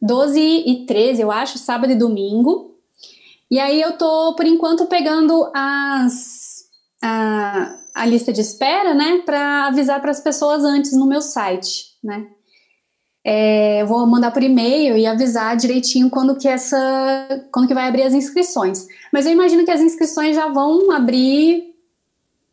[0.00, 2.76] 12 e 13, eu acho, sábado e domingo.
[3.50, 6.64] E aí eu tô, por enquanto, pegando as,
[7.02, 11.86] a, a lista de espera, né, para avisar para as pessoas antes no meu site,
[12.04, 12.28] né.
[13.22, 18.02] É, vou mandar por e-mail e avisar direitinho quando que essa, quando que vai abrir
[18.02, 18.86] as inscrições.
[19.12, 21.74] Mas eu imagino que as inscrições já vão abrir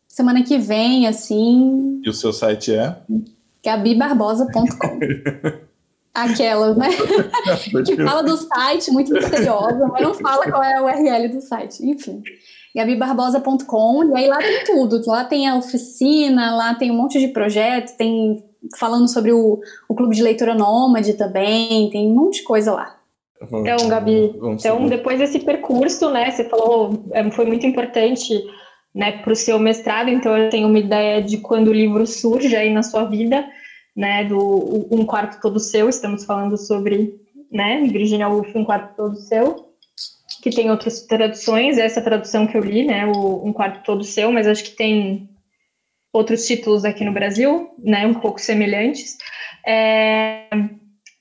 [0.06, 2.00] semana que vem, assim.
[2.04, 2.96] E o seu site é?
[3.64, 4.98] gabibarbosa.com.
[6.14, 6.88] Aquelas, né?
[7.86, 11.86] que fala do site, muito misteriosa, mas não fala qual é a URL do site.
[11.88, 12.22] Enfim,
[12.74, 15.00] gabibarbosa.com, e aí lá tem tudo.
[15.06, 18.42] Lá tem a oficina, lá tem um monte de projetos, tem
[18.78, 22.98] falando sobre o, o Clube de Leitura Nômade também, tem um monte de coisa lá.
[23.40, 28.34] Então, Gabi, então depois desse percurso, né, você falou, é, foi muito importante
[28.94, 32.56] né, para o seu mestrado, então eu tenho uma ideia de quando o livro surge
[32.56, 33.48] aí na sua vida,
[33.96, 37.14] né, do Um Quarto Todo Seu, estamos falando sobre,
[37.50, 39.68] né, Virginia Woolf, Um Quarto Todo Seu,
[40.42, 44.32] que tem outras traduções, essa tradução que eu li, né, o Um Quarto Todo Seu,
[44.32, 45.28] mas acho que tem
[46.18, 49.16] outros títulos aqui no Brasil, né, um pouco semelhantes.
[49.66, 50.48] É,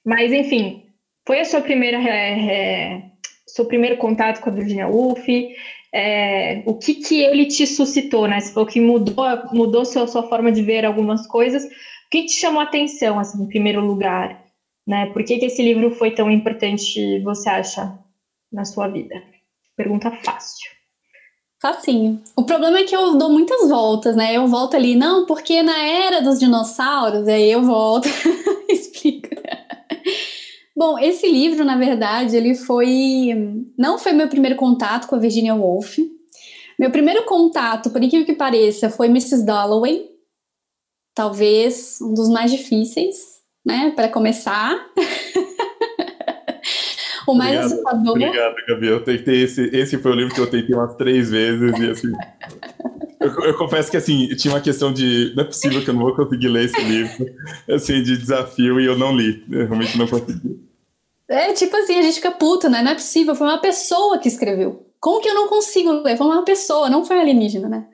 [0.06, 0.84] mas, enfim,
[1.26, 3.02] foi a sua primeira, é, é,
[3.45, 5.28] seu primeiro contato com a Virginia Woolf,
[5.93, 8.39] é, o que que ele te suscitou, né?
[8.39, 11.64] Você falou que mudou, mudou sua, sua forma de ver algumas coisas.
[11.64, 14.43] O que te chamou a atenção, assim, em primeiro lugar?
[14.86, 15.08] Né?
[15.08, 17.98] Por que, que esse livro foi tão importante, você acha,
[18.52, 19.22] na sua vida?
[19.76, 20.76] Pergunta fácil.
[21.60, 22.22] Facinho.
[22.36, 24.38] O problema é que eu dou muitas voltas, né?
[24.38, 28.08] Eu volto ali, não, porque na era dos dinossauros, aí eu volto,
[28.70, 29.36] explica.
[30.76, 33.66] Bom, esse livro, na verdade, ele foi.
[33.76, 35.97] Não foi meu primeiro contato com a Virginia Woolf.
[36.80, 39.43] Meu primeiro contato, por incrível que pareça, foi Mrs.
[39.43, 40.08] Dalloway.
[41.16, 43.18] Talvez um dos mais difíceis,
[43.66, 44.78] né, para começar.
[47.34, 48.11] o mais obrigado, assustador.
[48.11, 48.88] Obrigado, Gabi.
[48.88, 52.11] Eu tentei esse, esse foi o livro que eu tentei umas três vezes e assim.
[53.19, 55.34] Eu, eu, confesso que assim, tinha uma questão de.
[55.36, 57.25] Não é possível que eu não vou conseguir ler esse livro,
[57.69, 59.43] assim, de desafio, e eu não li.
[59.51, 60.59] Eu realmente não consegui.
[61.28, 62.82] É tipo assim, a gente fica puto, né?
[62.82, 64.86] Não é possível, foi uma pessoa que escreveu.
[64.99, 66.17] Como que eu não consigo ler?
[66.17, 67.86] Foi uma pessoa, não foi alienígena, né?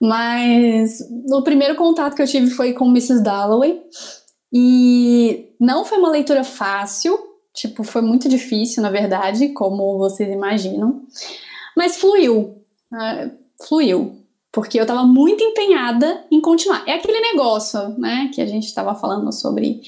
[0.00, 1.00] Mas
[1.30, 3.22] o primeiro contato que eu tive foi com Mrs.
[3.22, 3.82] Dalloway.
[4.52, 7.18] E não foi uma leitura fácil,
[7.54, 11.02] tipo, foi muito difícil, na verdade, como vocês imaginam.
[11.76, 12.54] Mas fluiu,
[12.90, 13.32] né?
[13.66, 14.16] fluiu.
[14.52, 16.82] Porque eu estava muito empenhada em continuar.
[16.86, 19.80] É aquele negócio, né, que a gente estava falando sobre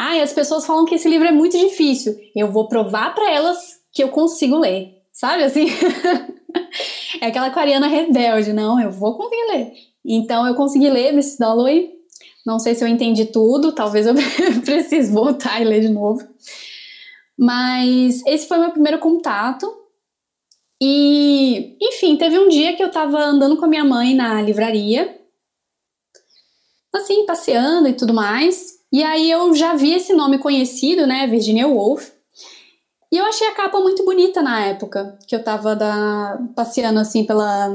[0.00, 2.16] ah, e as pessoas falam que esse livro é muito difícil.
[2.32, 4.92] Eu vou provar para elas que eu consigo ler.
[5.12, 5.66] Sabe assim?
[7.20, 8.52] é aquela aquariana rebelde.
[8.52, 9.72] Não, eu vou conseguir ler.
[10.06, 11.36] Então eu consegui ler Mrs.
[11.40, 11.90] Dalloway.
[12.46, 14.14] Não sei se eu entendi tudo, talvez eu
[14.64, 16.24] precise voltar e ler de novo.
[17.38, 19.72] Mas esse foi meu primeiro contato.
[20.82, 25.20] E, enfim, teve um dia que eu estava andando com a minha mãe na livraria,
[26.94, 28.78] assim, passeando e tudo mais.
[28.92, 32.10] E aí eu já vi esse nome conhecido, né, Virginia Woolf.
[33.10, 37.24] E eu achei a capa muito bonita na época, que eu tava da, passeando assim
[37.24, 37.68] pela.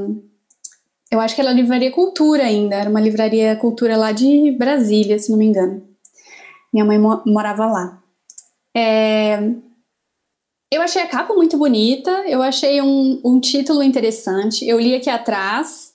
[1.12, 5.18] Eu acho que era a Livraria Cultura ainda, era uma livraria cultura lá de Brasília,
[5.18, 5.88] se não me engano.
[6.72, 8.03] Minha mãe mo morava lá.
[8.76, 9.40] É...
[10.72, 14.68] Eu achei a capa muito bonita, eu achei um, um título interessante.
[14.68, 15.94] Eu li aqui atrás,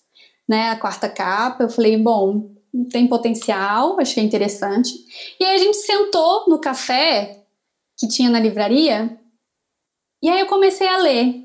[0.49, 2.55] né, a quarta capa, eu falei, bom,
[2.93, 4.93] tem potencial, achei interessante.
[5.41, 7.45] E aí a gente sentou no café
[7.99, 9.18] que tinha na livraria,
[10.22, 11.45] e aí eu comecei a ler.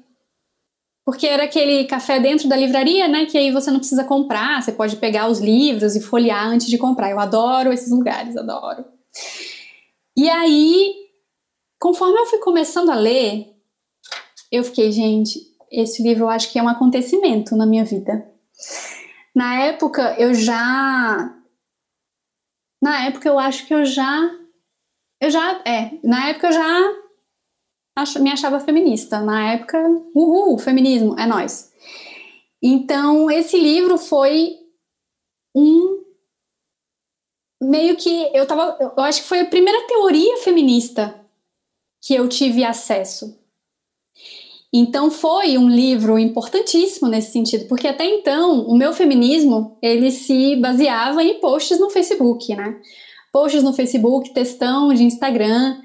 [1.06, 3.26] Porque era aquele café dentro da livraria, né?
[3.26, 6.78] Que aí você não precisa comprar, você pode pegar os livros e folhear antes de
[6.78, 7.12] comprar.
[7.12, 8.86] Eu adoro esses lugares, adoro.
[10.16, 11.03] E aí,
[11.84, 13.54] conforme eu fui começando a ler,
[14.50, 15.38] eu fiquei, gente,
[15.70, 18.26] esse livro eu acho que é um acontecimento na minha vida.
[19.36, 21.38] Na época eu já.
[22.82, 24.32] Na época eu acho que eu já.
[25.20, 25.62] Eu já.
[25.66, 26.94] É, na época eu já
[27.98, 29.20] ach, me achava feminista.
[29.20, 29.78] Na época,
[30.16, 31.74] uhul, feminismo, é nós.
[32.62, 34.56] Então esse livro foi
[35.54, 36.02] um.
[37.62, 38.78] Meio que eu tava.
[38.80, 41.23] Eu acho que foi a primeira teoria feminista
[42.04, 43.40] que eu tive acesso.
[44.74, 50.56] Então foi um livro importantíssimo nesse sentido, porque até então o meu feminismo ele se
[50.58, 52.82] baseava em posts no Facebook, né?
[53.32, 55.80] Posts no Facebook, textão de Instagram.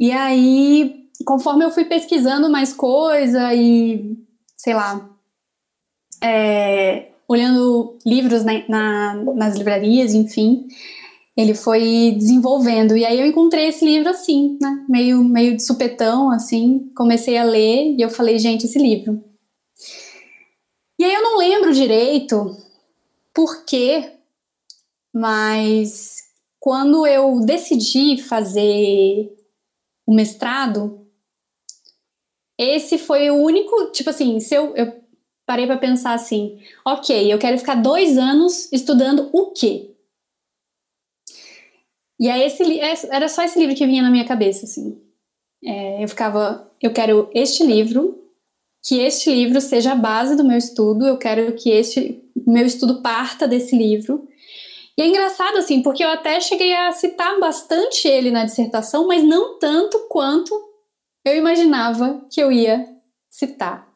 [0.00, 4.16] E aí, conforme eu fui pesquisando mais coisa e,
[4.56, 5.08] sei lá,
[6.22, 10.66] é, olhando livros na, na, nas livrarias, enfim,
[11.38, 12.96] ele foi desenvolvendo.
[12.96, 14.84] E aí eu encontrei esse livro assim, né?
[14.88, 16.90] Meio, meio de supetão, assim.
[16.96, 19.22] Comecei a ler e eu falei, gente, esse livro.
[20.98, 22.56] E aí eu não lembro direito
[23.32, 24.14] por quê,
[25.14, 26.16] mas
[26.58, 29.32] quando eu decidi fazer
[30.04, 31.06] o mestrado,
[32.58, 34.92] esse foi o único, tipo assim, se eu, eu
[35.46, 39.94] parei para pensar assim, ok, eu quero ficar dois anos estudando o quê?
[42.18, 45.00] E aí esse é, era só esse livro que vinha na minha cabeça, assim.
[45.64, 48.18] É, eu ficava, eu quero este livro,
[48.82, 53.02] que este livro seja a base do meu estudo, eu quero que este meu estudo
[53.02, 54.26] parta desse livro.
[54.96, 59.22] E é engraçado, assim, porque eu até cheguei a citar bastante ele na dissertação, mas
[59.22, 60.52] não tanto quanto
[61.24, 62.84] eu imaginava que eu ia
[63.30, 63.86] citar.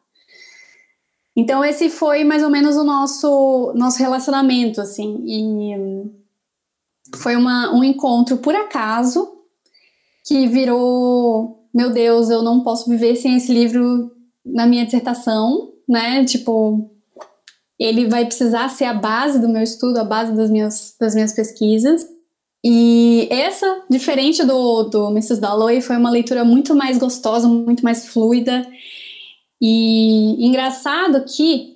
[1.35, 6.22] Então esse foi mais ou menos o nosso nosso relacionamento assim e
[7.17, 9.31] foi uma, um encontro por acaso
[10.25, 14.11] que virou meu Deus eu não posso viver sem esse livro
[14.45, 16.89] na minha dissertação né tipo
[17.79, 21.33] ele vai precisar ser a base do meu estudo a base das minhas das minhas
[21.33, 22.07] pesquisas
[22.65, 25.41] e essa diferente do do Mrs.
[25.41, 28.65] Dalloway foi uma leitura muito mais gostosa muito mais fluida
[29.61, 31.73] e engraçado que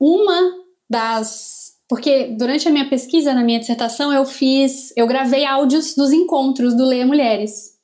[0.00, 0.54] uma
[0.88, 1.59] das.
[1.90, 4.92] Porque durante a minha pesquisa, na minha dissertação, eu fiz.
[4.96, 7.76] Eu gravei áudios dos encontros do Leia Mulheres.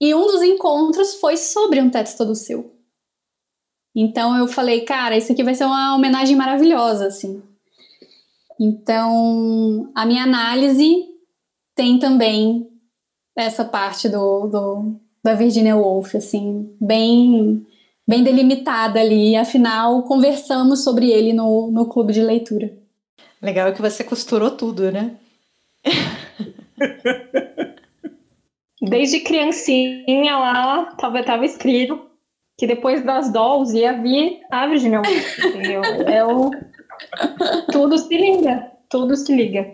[0.00, 2.74] E um dos encontros foi sobre um teto todo seu.
[3.94, 7.42] Então eu falei, cara, isso aqui vai ser uma homenagem maravilhosa, assim.
[8.58, 11.04] Então, a minha análise
[11.74, 12.66] tem também
[13.36, 17.66] essa parte do, do, da Virginia Woolf, assim, bem
[18.06, 19.36] bem delimitada ali.
[19.36, 22.72] Afinal, conversamos sobre ele no, no clube de leitura.
[23.40, 25.12] Legal é que você costurou tudo, né?
[28.80, 32.10] Desde criancinha lá, tava, tava escrito
[32.56, 35.82] que depois das dolls ia vir a Virginia Woolf, entendeu?
[36.06, 36.50] É o...
[37.72, 39.72] Tudo se liga, tudo se liga.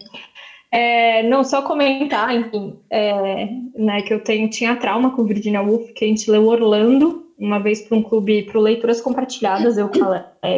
[0.72, 5.92] É, não, só comentar, enfim, é, né, que eu tenho, tinha trauma com Virginia Woolf,
[5.92, 9.90] que a gente leu Orlando, uma vez para um clube, para Leituras Compartilhadas, eu
[10.42, 10.48] a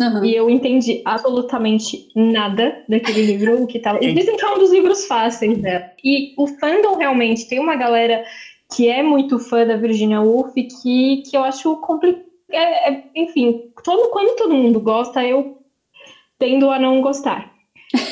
[0.00, 0.24] Uhum.
[0.24, 4.02] E eu entendi absolutamente nada daquele livro, o que tava.
[4.02, 5.92] E dizem que é um dos livros fáceis né?
[6.02, 8.24] E o fandom realmente tem uma galera
[8.74, 12.24] que é muito fã da Virginia Woolf que, que eu acho complicado.
[12.50, 15.58] É, é, enfim, todo, quando todo mundo gosta, eu
[16.38, 17.53] tendo a não gostar.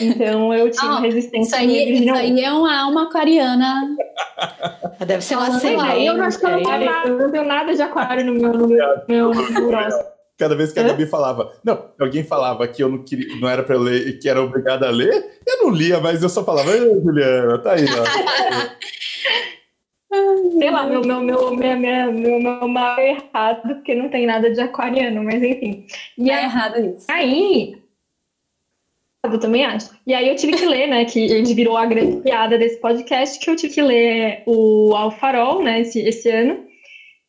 [0.01, 1.57] Então eu oh, resistência.
[1.57, 3.97] Isso aí, isso aí é uma alma aquariana.
[5.07, 6.05] Deve ser uma sereia.
[6.05, 8.35] Eu não acho que eu não, tenho nada, eu não tenho nada de aquário no
[8.35, 9.33] meu, no meu, meu
[10.39, 13.63] Cada vez que a Gabi falava, não, alguém falava que eu não queria, não era
[13.63, 16.81] para ler, que era obrigada a ler, eu não lia, mas eu só falava, ei,
[16.81, 18.05] Juliana, tá aí, ó.
[20.59, 24.27] Sei lá, meu, meu, meu, meu, meu, meu, meu mal é errado, porque não tem
[24.27, 25.87] nada de aquariano, mas enfim.
[26.19, 27.07] E é errado isso.
[27.09, 27.82] Aí,
[29.25, 29.91] eu também acho.
[30.07, 31.05] E aí eu tive que ler, né?
[31.05, 35.63] Que gente virou a grande piada desse podcast, que eu tive que ler o Alfarol,
[35.63, 36.65] né, esse, esse ano.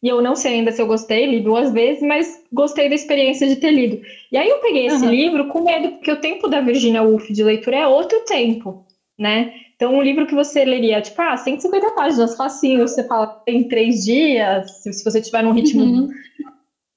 [0.01, 3.47] E eu não sei ainda se eu gostei, li duas vezes, mas gostei da experiência
[3.47, 4.01] de ter lido.
[4.31, 5.11] E aí eu peguei esse uhum.
[5.11, 8.85] livro com medo, porque o tempo da Virginia Woolf de leitura é outro tempo,
[9.17, 9.53] né?
[9.75, 14.03] Então, um livro que você leria, tipo, ah, 150 páginas, facinho, você fala em três
[14.03, 16.09] dias, se, se você tiver num ritmo, uhum.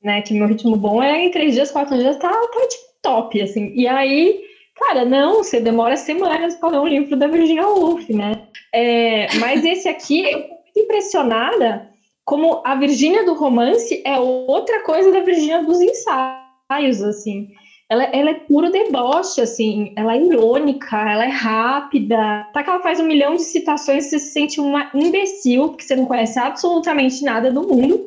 [0.03, 3.40] né, que meu ritmo bom é em três dias, quatro dias, tá, tá tipo top,
[3.40, 3.72] assim.
[3.76, 4.40] E aí
[4.77, 8.47] Cara, não, você demora semanas para ler um livro da Virginia Woolf, né?
[8.74, 11.91] É, mas esse aqui, eu fico muito impressionada
[12.27, 17.49] como a Virginia do romance é outra coisa da Virginia dos ensaios, assim.
[17.89, 22.49] Ela, ela, é puro deboche, assim, ela é irônica, ela é rápida.
[22.53, 25.95] Tá que ela faz um milhão de citações, você se sente uma imbecil, porque você
[25.95, 28.05] não conhece absolutamente nada do mundo.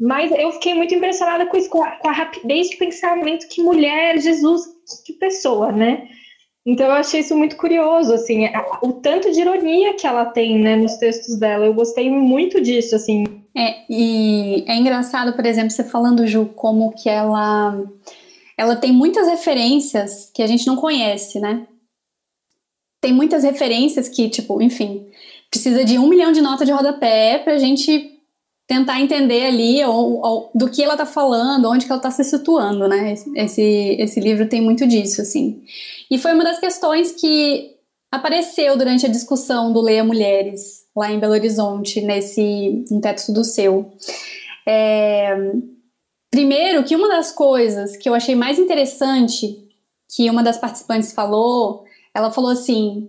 [0.00, 3.60] Mas eu fiquei muito impressionada com isso, com a, com a rapidez de pensamento que
[3.60, 4.62] mulher, Jesus,
[5.04, 6.08] que pessoa, né?
[6.66, 8.44] Então eu achei isso muito curioso, assim,
[8.82, 11.64] o tanto de ironia que ela tem, né, nos textos dela.
[11.64, 13.24] Eu gostei muito disso, assim.
[13.56, 17.74] É, e é engraçado, por exemplo, você falando, Ju, como que ela
[18.58, 21.66] ela tem muitas referências que a gente não conhece, né?
[23.00, 25.06] Tem muitas referências que, tipo, enfim,
[25.48, 28.17] precisa de um milhão de nota de rodapé pra gente
[28.68, 32.22] tentar entender ali ou, ou, do que ela está falando, onde que ela está se
[32.22, 33.14] situando, né?
[33.34, 33.62] Esse,
[33.98, 35.62] esse livro tem muito disso, assim.
[36.10, 37.74] E foi uma das questões que
[38.12, 43.42] apareceu durante a discussão do Leia Mulheres, lá em Belo Horizonte, nesse um Teto do
[43.42, 43.90] Seu.
[44.66, 45.34] É,
[46.30, 49.66] primeiro, que uma das coisas que eu achei mais interessante
[50.14, 53.08] que uma das participantes falou, ela falou assim: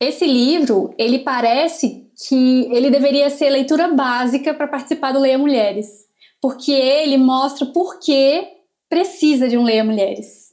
[0.00, 6.06] esse livro, ele parece que ele deveria ser leitura básica para participar do Leia Mulheres,
[6.40, 8.46] porque ele mostra por que
[8.88, 10.50] precisa de um Leia Mulheres.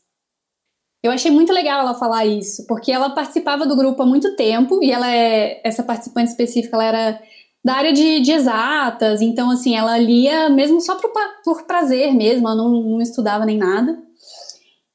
[1.03, 4.83] Eu achei muito legal ela falar isso, porque ela participava do grupo há muito tempo
[4.83, 7.21] e ela é essa participante específica, ela era
[7.63, 11.11] da área de, de exatas, então assim ela lia mesmo só por,
[11.43, 13.97] por prazer mesmo, ela não, não estudava nem nada.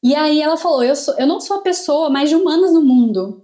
[0.02, 2.82] E aí ela falou: eu, sou, eu não sou a pessoa mais de humanas no
[2.82, 3.42] mundo,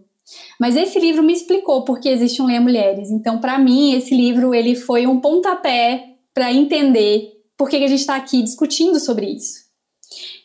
[0.58, 3.10] mas esse livro me explicou por que existe um Leia Mulheres.
[3.10, 7.88] Então, para mim, esse livro ele foi um pontapé para entender por que, que a
[7.88, 9.68] gente está aqui discutindo sobre isso.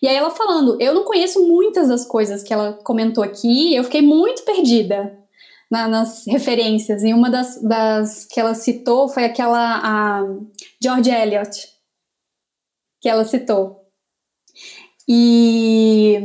[0.01, 3.84] E aí ela falando, eu não conheço muitas das coisas que ela comentou aqui, eu
[3.84, 5.18] fiquei muito perdida
[5.72, 7.03] na, nas referências.
[7.03, 10.24] E uma das, das, que ela citou foi aquela a
[10.82, 11.70] George Eliot,
[13.01, 13.82] que ela citou.
[15.07, 16.20] E,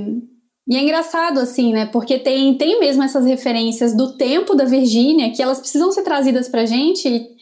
[0.69, 1.87] e é engraçado, assim, né?
[1.87, 6.47] Porque tem, tem mesmo essas referências do tempo da Virgínia que elas precisam ser trazidas
[6.47, 7.39] pra gente e,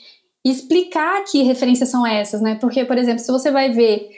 [0.48, 2.54] explicar que referências são essas, né?
[2.60, 4.08] Porque, por exemplo, se você vai ver.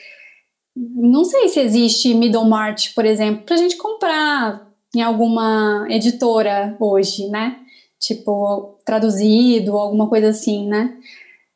[0.77, 7.57] Não sei se existe Middlemarch, por exemplo, pra gente comprar em alguma editora hoje, né?
[7.99, 10.95] Tipo, traduzido alguma coisa assim, né?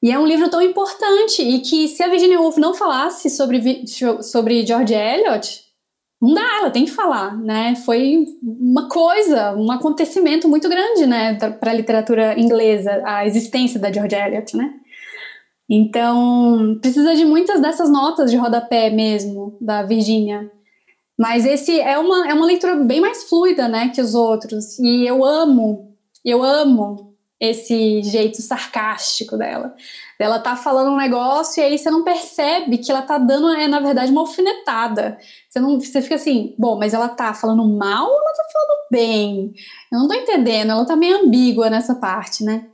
[0.02, 3.84] E é um livro tão importante e que se a Virginia Woolf não falasse sobre,
[4.22, 5.71] sobre George Eliot,
[6.22, 7.74] não dá, ela tem que falar, né?
[7.74, 13.92] Foi uma coisa, um acontecimento muito grande, né, para a literatura inglesa, a existência da
[13.92, 14.72] George Eliot, né?
[15.68, 20.48] Então, precisa de muitas dessas notas de rodapé mesmo, da Virginia.
[21.18, 24.78] Mas esse é uma, é uma leitura bem mais fluida, né, que os outros.
[24.78, 25.92] E eu amo,
[26.24, 29.74] eu amo esse jeito sarcástico dela.
[30.22, 33.66] Ela tá falando um negócio e aí você não percebe que ela tá dando, é,
[33.66, 35.18] na verdade, uma alfinetada.
[35.48, 38.78] Você, não, você fica assim, bom, mas ela tá falando mal ou ela tá falando
[38.90, 39.52] bem?
[39.92, 42.66] Eu não tô entendendo, ela tá meio ambígua nessa parte, né?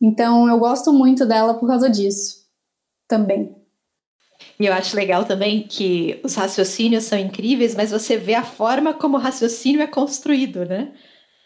[0.00, 2.38] Então eu gosto muito dela por causa disso
[3.06, 3.54] também.
[4.58, 8.94] E eu acho legal também que os raciocínios são incríveis, mas você vê a forma
[8.94, 10.92] como o raciocínio é construído, né?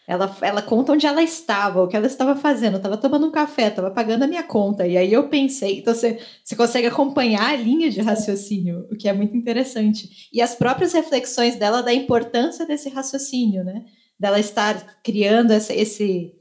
[0.05, 2.75] Ela, ela conta onde ela estava, o que ela estava fazendo.
[2.75, 4.85] Estava tomando um café, estava pagando a minha conta.
[4.85, 9.07] E aí eu pensei, então você, você consegue acompanhar a linha de raciocínio, o que
[9.07, 10.27] é muito interessante.
[10.31, 13.85] E as próprias reflexões dela da importância desse raciocínio, né?
[14.19, 16.33] Dela estar criando essa, esse,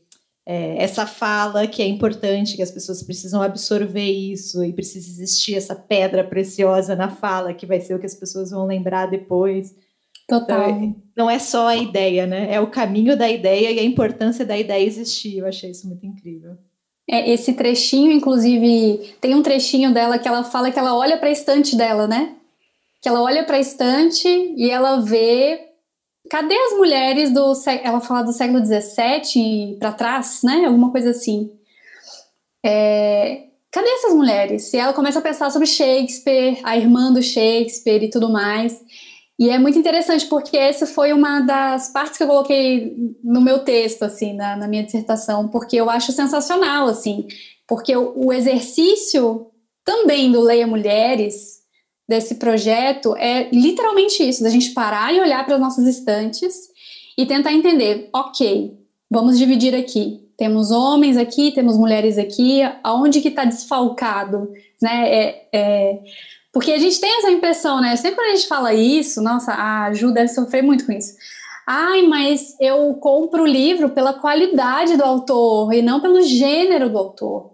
[0.44, 5.54] é, essa fala que é importante, que as pessoas precisam absorver isso e precisa existir
[5.54, 9.72] essa pedra preciosa na fala, que vai ser o que as pessoas vão lembrar depois.
[10.33, 10.70] Total.
[10.70, 12.55] Então, não é só a ideia, né?
[12.55, 15.37] É o caminho da ideia e a importância da ideia existir.
[15.37, 16.57] Eu achei isso muito incrível.
[17.07, 21.28] É, esse trechinho, inclusive, tem um trechinho dela que ela fala que ela olha para
[21.28, 22.35] a estante dela, né?
[23.03, 25.68] Que ela olha para a estante e ela vê.
[26.30, 27.53] Cadê as mulheres do.
[27.83, 30.64] Ela fala do século XVII para trás, né?
[30.64, 31.51] Alguma coisa assim.
[32.64, 34.72] É, cadê essas mulheres?
[34.72, 38.80] E ela começa a pensar sobre Shakespeare, a irmã do Shakespeare e tudo mais.
[39.39, 42.94] E é muito interessante porque essa foi uma das partes que eu coloquei
[43.24, 47.27] no meu texto, assim, na, na minha dissertação, porque eu acho sensacional, assim,
[47.66, 49.47] porque o, o exercício
[49.85, 51.62] também do Leia Mulheres,
[52.09, 56.55] desse projeto, é literalmente isso, da gente parar e olhar para as nossas estantes
[57.16, 58.78] e tentar entender, ok,
[59.11, 60.20] vamos dividir aqui.
[60.36, 65.09] Temos homens aqui, temos mulheres aqui, aonde que está desfalcado, né?
[65.09, 65.98] É, é,
[66.53, 67.97] porque a gente tem essa impressão, né?
[67.97, 71.15] Sempre quando a gente fala isso, nossa, a Ju deve sofrer muito com isso.
[71.66, 76.99] Ai, mas eu compro o livro pela qualidade do autor e não pelo gênero do
[76.99, 77.53] autor.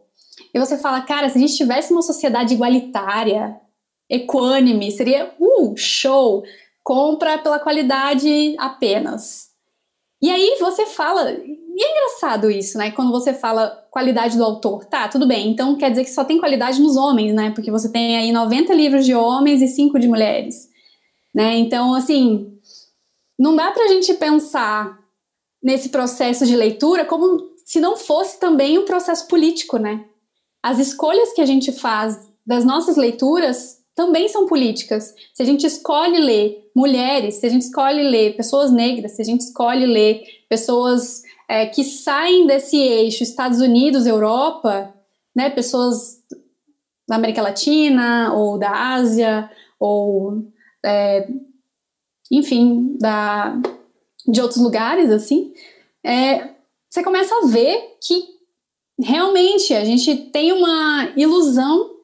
[0.53, 3.61] E você fala, cara, se a gente tivesse uma sociedade igualitária,
[4.09, 6.43] equânime, seria, uh, show!
[6.83, 9.51] Compra pela qualidade apenas.
[10.23, 11.37] E aí você fala,
[11.79, 12.91] e é engraçado isso, né?
[12.91, 14.85] Quando você fala qualidade do autor.
[14.87, 15.49] Tá, tudo bem.
[15.49, 17.53] Então quer dizer que só tem qualidade nos homens, né?
[17.53, 20.69] Porque você tem aí 90 livros de homens e 5 de mulheres.
[21.33, 21.57] Né?
[21.59, 22.53] Então, assim,
[23.39, 24.99] não dá pra gente pensar
[25.63, 30.05] nesse processo de leitura como se não fosse também um processo político, né?
[30.61, 35.15] As escolhas que a gente faz das nossas leituras também são políticas.
[35.33, 39.25] Se a gente escolhe ler mulheres, se a gente escolhe ler pessoas negras, se a
[39.25, 44.95] gente escolhe ler pessoas é, que saem desse eixo Estados Unidos, Europa,
[45.35, 46.23] né, pessoas
[47.09, 49.51] da América Latina ou da Ásia
[49.81, 50.45] ou
[50.85, 51.29] é,
[52.31, 53.59] enfim da
[54.27, 55.55] de outros lugares assim
[56.05, 56.55] é,
[56.91, 58.23] você começa a ver que
[59.01, 61.99] realmente a gente tem uma ilusão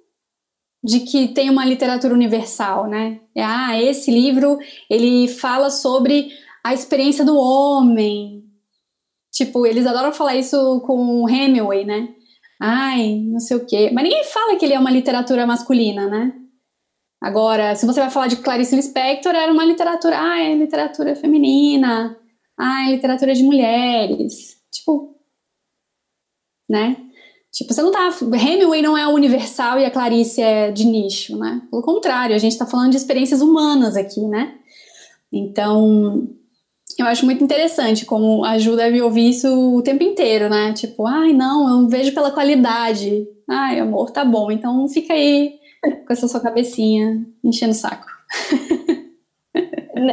[0.83, 3.21] de que tem uma literatura universal, né?
[3.37, 4.59] Ah, esse livro
[4.91, 6.31] ele fala sobre
[6.63, 8.44] a experiência do homem.
[9.35, 12.15] Tipo, eles adoram falar isso com Hemingway, né?
[12.61, 13.91] Ai, não sei o quê.
[13.93, 16.33] Mas ninguém fala que ele é uma literatura masculina, né?
[17.21, 22.17] Agora, se você vai falar de Clarice Lispector, era uma literatura, ah, é literatura feminina,
[22.57, 24.57] ah, é literatura de mulheres.
[24.71, 25.17] Tipo,
[26.69, 26.97] né?
[27.53, 28.11] Tipo, você não tá.
[28.21, 31.61] Hemingway não é universal e a Clarice é de nicho, né?
[31.71, 34.59] Pelo contrário, a gente tá falando de experiências humanas aqui, né?
[35.33, 36.29] Então,
[36.99, 40.73] eu acho muito interessante como ajuda a me ouvir isso o tempo inteiro, né?
[40.73, 43.27] Tipo, ai, não, eu vejo pela qualidade.
[43.49, 45.55] Ai, amor, tá bom, então fica aí
[46.07, 48.07] com essa sua cabecinha enchendo o saco.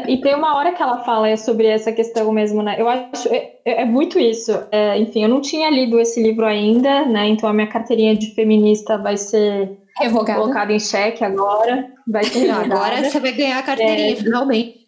[0.08, 2.76] E tem uma hora que ela fala sobre essa questão mesmo, né?
[2.80, 4.52] Eu acho é, é, é muito isso.
[4.72, 7.28] É, enfim, eu não tinha lido esse livro ainda, né?
[7.28, 10.40] Então a minha carteirinha de feminista vai ser Revogada.
[10.40, 11.92] colocada em xeque agora.
[12.08, 14.81] Vai ser agora você vai ganhar a carteirinha, é, finalmente.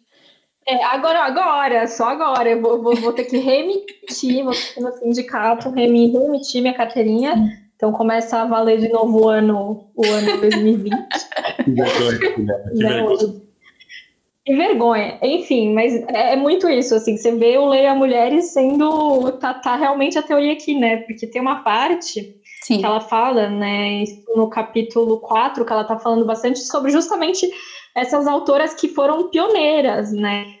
[0.66, 2.48] É, agora, agora, só agora.
[2.48, 7.34] Eu vou, vou, vou ter que remitir, vou ter que no sindicato remitir minha carteirinha.
[7.76, 10.94] Então começa a valer de novo o ano, o ano 2020.
[11.64, 12.42] que vergonha, que
[12.76, 13.44] vergonha.
[14.44, 15.18] Que vergonha.
[15.22, 19.74] Enfim, mas é, é, muito isso, assim, você vê o Leia Mulheres sendo, tá, tá
[19.74, 22.78] realmente a teoria aqui, né, porque tem uma parte Sim.
[22.78, 24.04] que ela fala, né,
[24.36, 27.48] no capítulo 4, que ela tá falando bastante sobre justamente
[27.94, 30.58] essas autoras que foram pioneiras, né,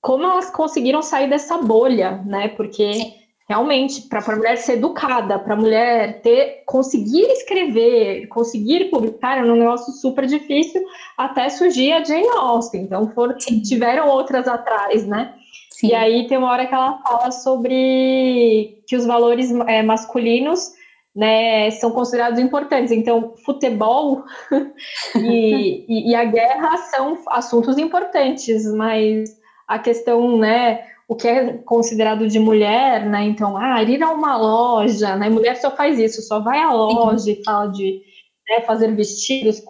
[0.00, 3.14] como elas conseguiram sair dessa bolha, né, porque
[3.48, 9.52] realmente para a mulher ser educada, para a mulher ter conseguir escrever, conseguir publicar, era
[9.52, 10.84] um negócio super difícil
[11.16, 12.82] até surgir a Jane Austen.
[12.82, 15.34] Então foram, tiveram outras atrás, né?
[15.70, 15.88] Sim.
[15.88, 20.72] E aí tem uma hora que ela fala sobre que os valores é, masculinos
[21.16, 22.92] né, são considerados importantes.
[22.92, 24.22] Então, futebol
[25.16, 29.30] e, e, e a guerra são assuntos importantes, mas
[29.66, 33.24] a questão, né, o que é considerado de mulher, né?
[33.24, 35.30] Então, ah, ir a uma loja, né?
[35.30, 38.02] Mulher só faz isso, só vai à loja e fala de
[38.50, 39.62] né, fazer vestidos,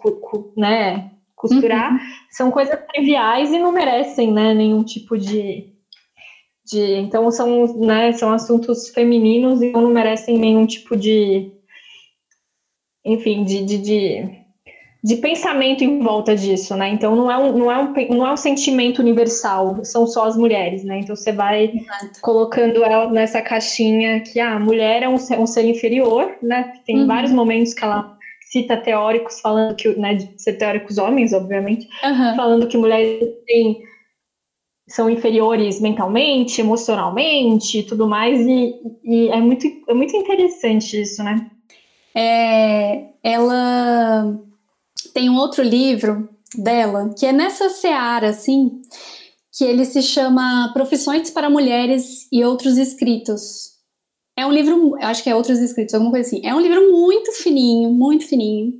[0.57, 1.11] né?
[1.35, 1.99] Costurar, uhum.
[2.31, 4.53] são coisas triviais e não merecem, né?
[4.53, 5.71] Nenhum tipo de,
[6.67, 8.11] de então são, né?
[8.13, 11.51] São assuntos femininos e não merecem nenhum tipo de,
[13.05, 14.37] enfim, de, de, de
[15.03, 16.89] de pensamento em volta disso, né?
[16.89, 20.35] Então não é um, não é um, não é um sentimento universal, são só as
[20.35, 20.99] mulheres, né?
[20.99, 22.19] Então você vai Exato.
[22.21, 26.73] colocando ela nessa caixinha que ah, a mulher é um, um ser inferior, né?
[26.85, 27.07] Tem uhum.
[27.07, 28.17] vários momentos que ela
[28.51, 32.35] cita teóricos falando que, né, de ser teóricos homens, obviamente, uhum.
[32.35, 33.81] falando que mulheres têm,
[34.87, 41.49] são inferiores mentalmente, emocionalmente, tudo mais, e, e é muito é muito interessante isso, né?
[42.15, 44.39] É, ela
[45.13, 48.81] tem um outro livro dela que é nessa seara, assim,
[49.55, 53.75] que ele se chama Profissões para Mulheres e Outros Escritos.
[54.37, 56.45] É um livro, acho que é Outros Escritos, alguma coisa assim.
[56.45, 58.71] É um livro muito fininho, muito fininho,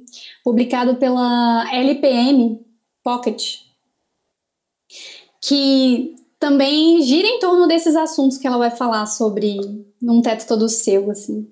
[0.44, 2.60] publicado pela LPM
[3.04, 3.67] Pocket,
[5.42, 9.58] que também gira em torno desses assuntos que ela vai falar sobre
[10.02, 11.50] num teto todo seu, assim.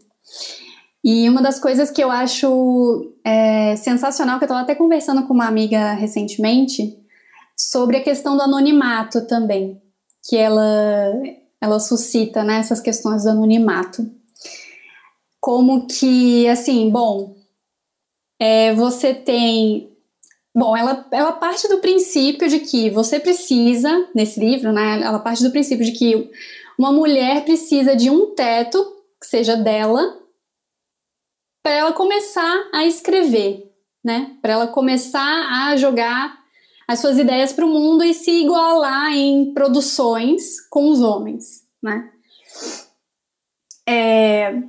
[1.03, 5.34] E uma das coisas que eu acho é, sensacional, que eu estava até conversando com
[5.34, 6.98] uma amiga recentemente,
[7.56, 9.82] sobre a questão do anonimato também,
[10.28, 11.14] que ela,
[11.62, 14.10] ela suscita né, essas questões do anonimato.
[15.40, 17.36] Como que, assim, bom,
[18.40, 19.94] é, você tem.
[20.56, 25.02] Bom, ela, ela parte do princípio de que você precisa, nesse livro, né?
[25.02, 26.32] Ela parte do princípio de que
[26.80, 28.82] uma mulher precisa de um teto
[29.19, 30.18] que seja dela
[31.61, 33.69] para ela começar a escrever,
[34.02, 34.38] né?
[34.41, 36.41] Para ela começar a jogar
[36.88, 42.14] as suas ideias para o mundo e se igualar em produções com os homens, né?
[43.86, 44.64] É...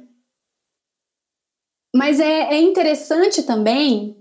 [1.95, 4.16] Mas é, é, interessante também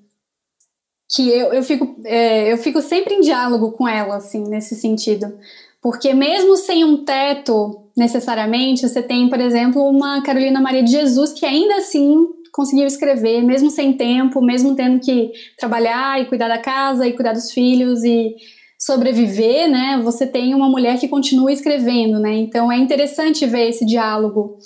[1.09, 5.37] que eu, eu, fico, é, eu fico sempre em diálogo com ela, assim, nesse sentido.
[5.81, 11.31] Porque mesmo sem um teto, necessariamente, você tem, por exemplo, uma Carolina Maria de Jesus
[11.31, 16.57] que ainda assim conseguiu escrever, mesmo sem tempo, mesmo tendo que trabalhar e cuidar da
[16.57, 18.33] casa e cuidar dos filhos e
[18.79, 19.99] sobreviver, né?
[20.03, 22.33] Você tem uma mulher que continua escrevendo, né?
[22.37, 24.57] Então é interessante ver esse diálogo.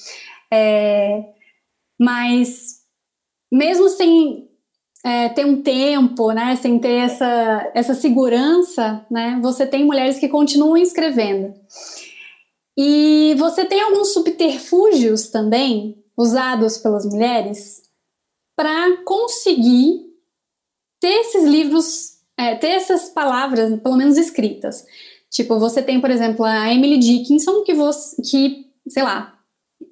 [0.54, 1.24] É,
[2.00, 2.80] mas
[3.52, 4.49] mesmo sem
[5.04, 6.56] é, ter um tempo, né?
[6.56, 9.40] Sem ter essa, essa segurança, né?
[9.42, 11.54] Você tem mulheres que continuam escrevendo.
[12.78, 17.82] E você tem alguns subterfúgios também usados pelas mulheres
[18.56, 20.06] para conseguir
[21.00, 24.86] ter esses livros, é, ter essas palavras, pelo menos escritas.
[25.30, 29.40] Tipo, você tem, por exemplo, a Emily Dickinson, que, você, que sei lá,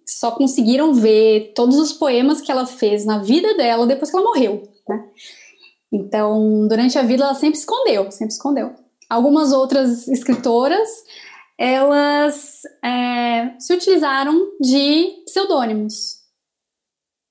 [0.06, 4.26] só conseguiram ver todos os poemas que ela fez na vida dela depois que ela
[4.26, 5.04] morreu, né?
[5.92, 8.74] Então, durante a vida ela sempre escondeu, sempre escondeu.
[9.10, 10.90] Algumas outras escritoras,
[11.58, 16.18] elas é, se utilizaram de pseudônimos,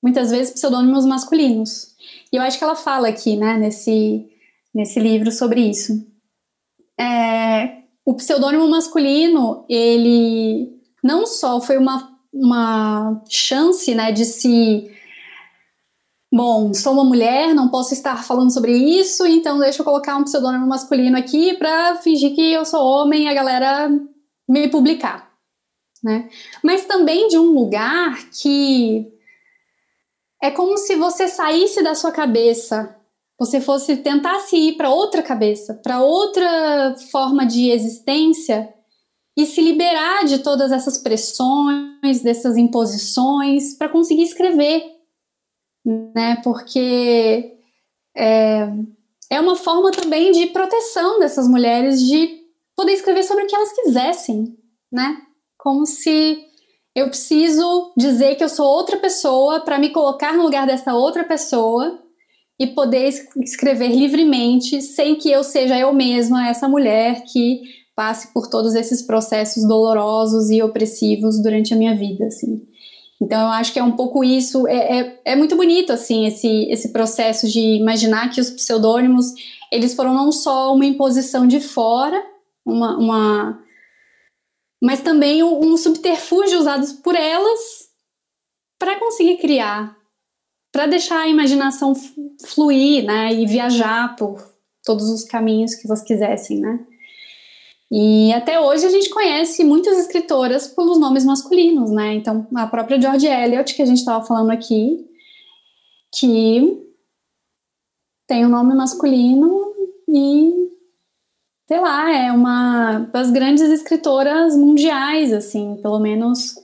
[0.01, 1.95] muitas vezes pseudônimos masculinos.
[2.31, 4.27] E eu acho que ela fala aqui, né, nesse,
[4.73, 6.05] nesse livro sobre isso.
[6.99, 14.91] É, o pseudônimo masculino, ele não só foi uma, uma chance, né, de se
[16.31, 20.23] bom, sou uma mulher, não posso estar falando sobre isso, então deixa eu colocar um
[20.23, 23.89] pseudônimo masculino aqui para fingir que eu sou homem e a galera
[24.47, 25.31] me publicar,
[26.03, 26.29] né?
[26.63, 29.11] Mas também de um lugar que
[30.41, 32.95] é como se você saísse da sua cabeça,
[33.39, 38.73] você fosse tentasse ir para outra cabeça, para outra forma de existência
[39.37, 44.83] e se liberar de todas essas pressões, dessas imposições, para conseguir escrever,
[46.13, 46.39] né?
[46.43, 47.53] Porque
[48.15, 48.67] é,
[49.29, 52.41] é uma forma também de proteção dessas mulheres de
[52.75, 54.57] poder escrever sobre o que elas quisessem,
[54.91, 55.17] né?
[55.57, 56.43] Como se
[56.95, 61.23] eu preciso dizer que eu sou outra pessoa para me colocar no lugar dessa outra
[61.23, 61.99] pessoa
[62.59, 67.61] e poder escrever livremente sem que eu seja eu mesma essa mulher que
[67.95, 72.66] passe por todos esses processos dolorosos e opressivos durante a minha vida, assim.
[73.21, 76.67] Então eu acho que é um pouco isso, é, é, é, muito bonito assim esse,
[76.69, 79.33] esse processo de imaginar que os pseudônimos
[79.71, 82.23] eles foram não só uma imposição de fora,
[82.65, 83.63] uma, uma
[84.81, 87.87] mas também um, um subterfúgio usado por elas
[88.79, 89.97] para conseguir criar,
[90.71, 91.93] para deixar a imaginação
[92.45, 94.39] fluir, né, e viajar por
[94.83, 96.85] todos os caminhos que elas quisessem, né.
[97.89, 102.15] E até hoje a gente conhece muitas escritoras pelos nomes masculinos, né?
[102.15, 105.05] Então, a própria George Eliot, que a gente estava falando aqui,
[106.13, 106.85] que
[108.27, 109.73] tem um nome masculino
[110.09, 110.67] e
[111.67, 116.55] sei lá, é uma das grandes escritoras mundiais, assim, pelo menos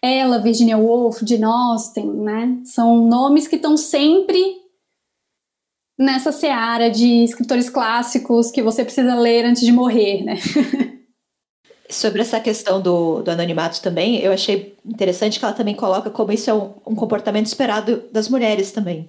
[0.00, 2.60] ela, Virginia Woolf, Jane Austen, né?
[2.64, 4.63] São nomes que estão sempre
[5.98, 10.36] nessa seara de escritores clássicos que você precisa ler antes de morrer, né?
[11.88, 16.32] Sobre essa questão do, do anonimato também, eu achei interessante que ela também coloca como
[16.32, 19.08] isso é um, um comportamento esperado das mulheres também.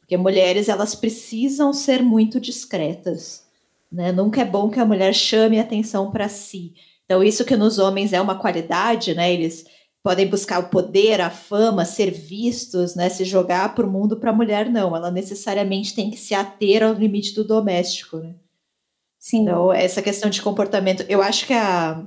[0.00, 3.48] Porque mulheres, elas precisam ser muito discretas
[3.90, 4.12] né?
[4.12, 6.74] Nunca é bom que a mulher chame atenção para si.
[7.04, 9.32] Então, isso que nos homens é uma qualidade, né?
[9.32, 9.64] Eles
[10.08, 13.10] podem buscar o poder, a fama, ser vistos, né?
[13.10, 14.96] Se jogar para o mundo, para a mulher, não.
[14.96, 18.34] Ela necessariamente tem que se ater ao limite do doméstico, né?
[19.18, 19.42] Sim.
[19.42, 22.02] Então, essa questão de comportamento, eu acho que a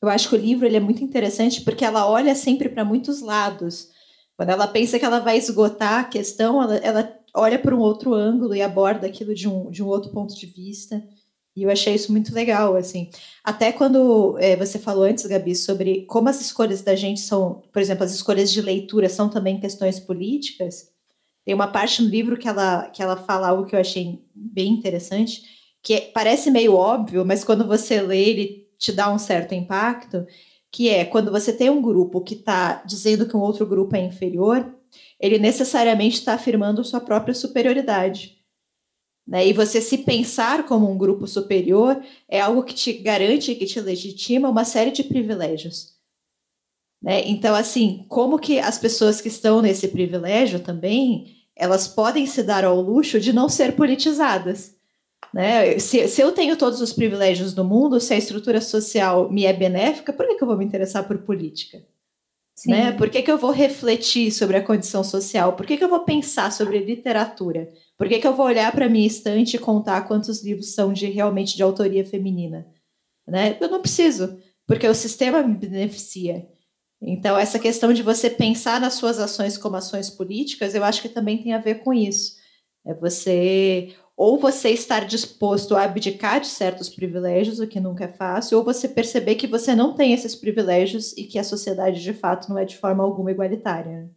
[0.00, 3.20] eu acho que o livro ele é muito interessante porque ela olha sempre para muitos
[3.20, 3.88] lados.
[4.36, 8.14] Quando ela pensa que ela vai esgotar a questão, ela, ela olha para um outro
[8.14, 11.02] ângulo e aborda aquilo de um, de um outro ponto de vista.
[11.58, 13.10] E eu achei isso muito legal, assim.
[13.42, 17.82] Até quando é, você falou antes, Gabi, sobre como as escolhas da gente são, por
[17.82, 20.88] exemplo, as escolhas de leitura são também questões políticas.
[21.44, 24.72] Tem uma parte no livro que ela, que ela fala algo que eu achei bem
[24.72, 25.42] interessante,
[25.82, 30.24] que é, parece meio óbvio, mas quando você lê, ele te dá um certo impacto,
[30.70, 34.00] que é quando você tem um grupo que está dizendo que um outro grupo é
[34.04, 34.72] inferior,
[35.18, 38.37] ele necessariamente está afirmando sua própria superioridade.
[39.28, 39.46] Né?
[39.46, 43.78] E você se pensar como um grupo superior é algo que te garante, que te
[43.78, 45.98] legitima uma série de privilégios.
[47.02, 47.28] Né?
[47.28, 52.64] Então, assim, como que as pessoas que estão nesse privilégio também, elas podem se dar
[52.64, 54.74] ao luxo de não ser politizadas.
[55.34, 55.78] Né?
[55.78, 59.52] Se, se eu tenho todos os privilégios do mundo, se a estrutura social me é
[59.52, 61.84] benéfica, por que, que eu vou me interessar por política?
[62.66, 62.92] Né?
[62.92, 65.54] Por que, que eu vou refletir sobre a condição social?
[65.54, 67.68] Por que, que eu vou pensar sobre literatura?
[67.96, 71.06] Por que, que eu vou olhar para minha estante e contar quantos livros são de
[71.06, 72.66] realmente de autoria feminina?
[73.26, 73.56] Né?
[73.60, 76.48] Eu não preciso, porque o sistema me beneficia.
[77.00, 81.08] Então, essa questão de você pensar nas suas ações como ações políticas, eu acho que
[81.08, 82.36] também tem a ver com isso.
[82.84, 88.08] É você ou você estar disposto a abdicar de certos privilégios, o que nunca é
[88.08, 92.12] fácil, ou você perceber que você não tem esses privilégios e que a sociedade de
[92.12, 94.10] fato não é de forma alguma igualitária.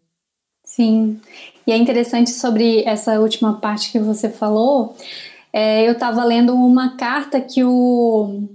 [0.64, 1.22] Sim,
[1.68, 4.96] e é interessante sobre essa última parte que você falou.
[5.54, 8.48] É, eu estava lendo uma carta que o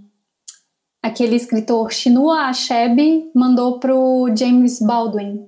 [1.01, 5.47] aquele escritor Chinua Achebe mandou para o James Baldwin.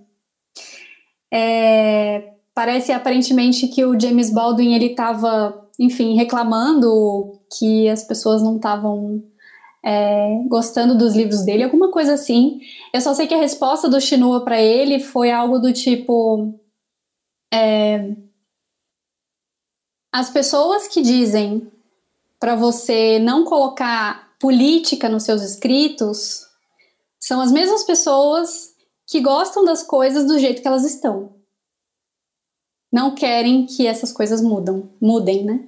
[1.33, 8.57] É, parece aparentemente que o James Baldwin ele estava, enfim, reclamando que as pessoas não
[8.57, 9.23] estavam
[9.85, 12.61] é, gostando dos livros dele, alguma coisa assim.
[12.93, 16.59] Eu só sei que a resposta do Chinua para ele foi algo do tipo:
[17.53, 18.15] é,
[20.13, 21.71] as pessoas que dizem
[22.41, 26.47] para você não colocar política nos seus escritos
[27.21, 28.75] são as mesmas pessoas
[29.07, 31.35] que gostam das coisas do jeito que elas estão.
[32.93, 35.68] Não querem que essas coisas mudam, mudem, né?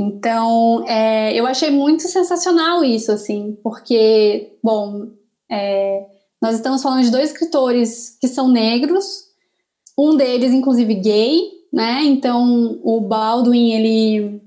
[0.00, 5.08] Então, é, eu achei muito sensacional isso, assim, porque, bom,
[5.50, 6.06] é,
[6.40, 9.24] nós estamos falando de dois escritores que são negros,
[9.98, 11.40] um deles, inclusive, gay,
[11.72, 12.04] né?
[12.04, 14.40] Então, o Baldwin, ele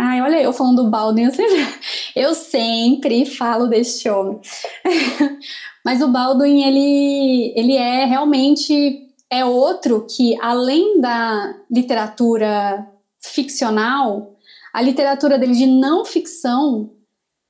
[0.00, 1.66] Ai, olha eu falando do Baldwin, eu sempre,
[2.16, 4.40] eu sempre falo deste homem.
[5.84, 12.88] Mas o Baldwin, ele, ele é realmente é outro que, além da literatura
[13.20, 14.37] ficcional,
[14.72, 16.90] a literatura dele de não ficção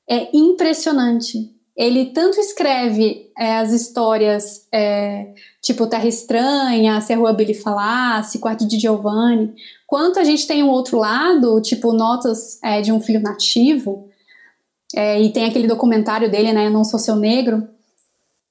[0.08, 1.54] é impressionante.
[1.76, 5.32] Ele tanto escreve é, as histórias é,
[5.62, 9.54] tipo Terra Estranha, Se a Rua Billy Falasse, Quarto de Giovanni,
[9.86, 14.08] quanto a gente tem um outro lado, tipo Notas é, de um Filho Nativo,
[14.94, 17.68] é, e tem aquele documentário dele, né, Não Sou Seu Negro,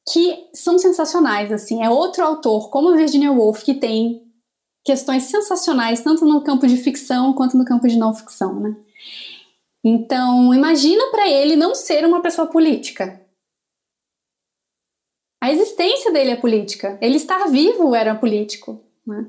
[0.10, 4.27] que são sensacionais, assim, é outro autor, como Virginia Woolf, que tem
[4.88, 8.76] questões sensacionais, tanto no campo de ficção quanto no campo de não ficção, né.
[9.84, 13.22] Então, imagina para ele não ser uma pessoa política.
[15.42, 16.98] A existência dele é política.
[17.00, 18.82] Ele estar vivo era político.
[19.06, 19.28] Né?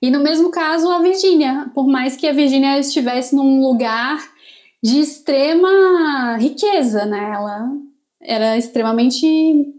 [0.00, 1.70] E no mesmo caso, a Virgínia.
[1.74, 4.18] Por mais que a Virgínia estivesse num lugar
[4.82, 7.32] de extrema riqueza, né?
[7.34, 7.68] Ela
[8.22, 9.77] era extremamente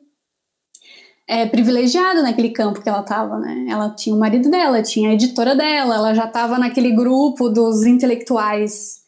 [1.30, 3.68] é, privilegiada naquele campo que ela estava, né?
[3.70, 7.86] Ela tinha o marido dela, tinha a editora dela, ela já estava naquele grupo dos
[7.86, 9.04] intelectuais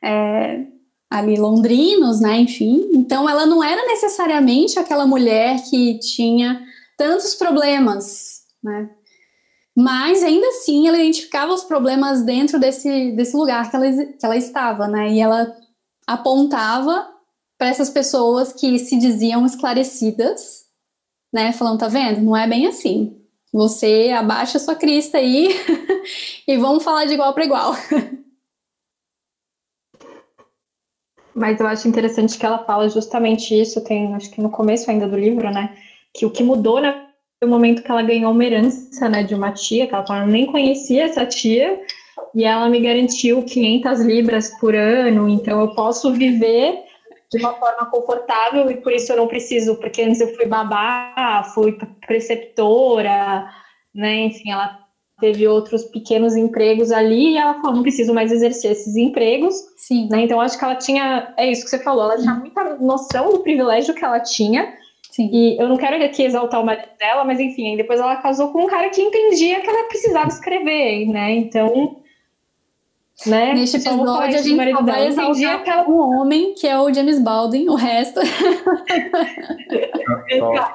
[0.00, 0.66] é,
[1.10, 2.38] ali londrinos, né?
[2.38, 6.62] Enfim, então ela não era necessariamente aquela mulher que tinha
[6.96, 8.88] tantos problemas, né?
[9.76, 14.36] Mas ainda assim ela identificava os problemas dentro desse, desse lugar que ela, que ela
[14.36, 15.12] estava, né?
[15.12, 15.52] E ela
[16.06, 17.08] apontava
[17.58, 20.63] para essas pessoas que se diziam esclarecidas,
[21.34, 21.52] né?
[21.52, 22.22] Falando, tá vendo?
[22.22, 23.20] Não é bem assim.
[23.52, 25.48] Você abaixa a sua crista aí
[26.46, 27.74] e vamos falar de igual para igual.
[31.34, 35.08] Mas eu acho interessante que ela fala justamente isso, tem acho que no começo ainda
[35.08, 35.76] do livro, né?
[36.12, 37.08] Que o que mudou né,
[37.40, 40.46] foi o momento que ela ganhou uma herança né, de uma tia, que ela nem
[40.46, 41.80] conhecia essa tia,
[42.32, 46.84] e ela me garantiu 500 libras por ano, então eu posso viver
[47.30, 51.42] de uma forma confortável e por isso eu não preciso, porque antes eu fui babá,
[51.54, 51.76] fui
[52.06, 53.48] preceptora,
[53.94, 54.24] né?
[54.26, 54.84] Enfim, ela
[55.20, 59.54] teve outros pequenos empregos ali e ela falou, não preciso mais exercer esses empregos.
[59.76, 60.08] Sim.
[60.10, 60.22] Né?
[60.22, 63.40] Então, acho que ela tinha, é isso que você falou, ela tinha muita noção do
[63.40, 64.74] privilégio que ela tinha.
[65.10, 65.30] Sim.
[65.32, 68.64] E eu não quero aqui exaltar o marido dela, mas enfim, depois ela casou com
[68.64, 71.30] um cara que entendia que ela precisava escrever, né?
[71.32, 72.02] Então,
[73.26, 73.54] né?
[73.54, 75.88] Neste episódio a gente só vai exaltar aquela...
[75.88, 78.20] um homem, que é o James Baldwin, o resto...
[80.38, 80.74] só,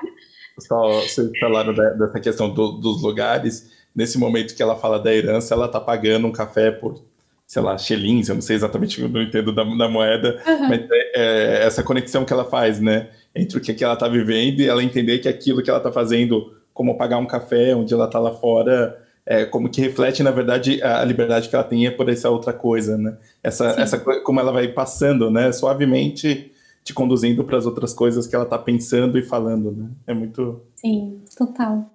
[0.60, 5.54] só vocês falaram dessa questão do, dos lugares nesse momento que ela fala da herança,
[5.54, 7.04] ela tá pagando um café por,
[7.46, 10.70] sei lá, xelins, eu não sei exatamente, eu não entendo da, da moeda, uhum.
[10.70, 14.08] mas é, é, essa conexão que ela faz, né, entre o que, que ela tá
[14.08, 17.94] vivendo e ela entender que aquilo que ela tá fazendo, como pagar um café, onde
[17.94, 18.98] ela tá lá fora,
[19.30, 22.52] é, como que reflete, na verdade, a liberdade que ela tem é por essa outra
[22.52, 26.52] coisa, né, essa, essa como ela vai passando, né, suavemente
[26.84, 30.62] te conduzindo para as outras coisas que ela tá pensando e falando, né, é muito...
[30.76, 31.86] Sim, total.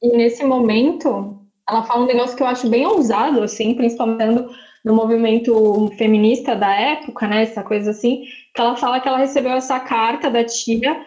[0.00, 4.46] E nesse momento, ela fala um negócio que eu acho bem ousado, assim, principalmente
[4.84, 7.42] no movimento feminista da época, né?
[7.42, 8.22] Essa coisa assim,
[8.54, 11.04] que ela fala que ela recebeu essa carta da tia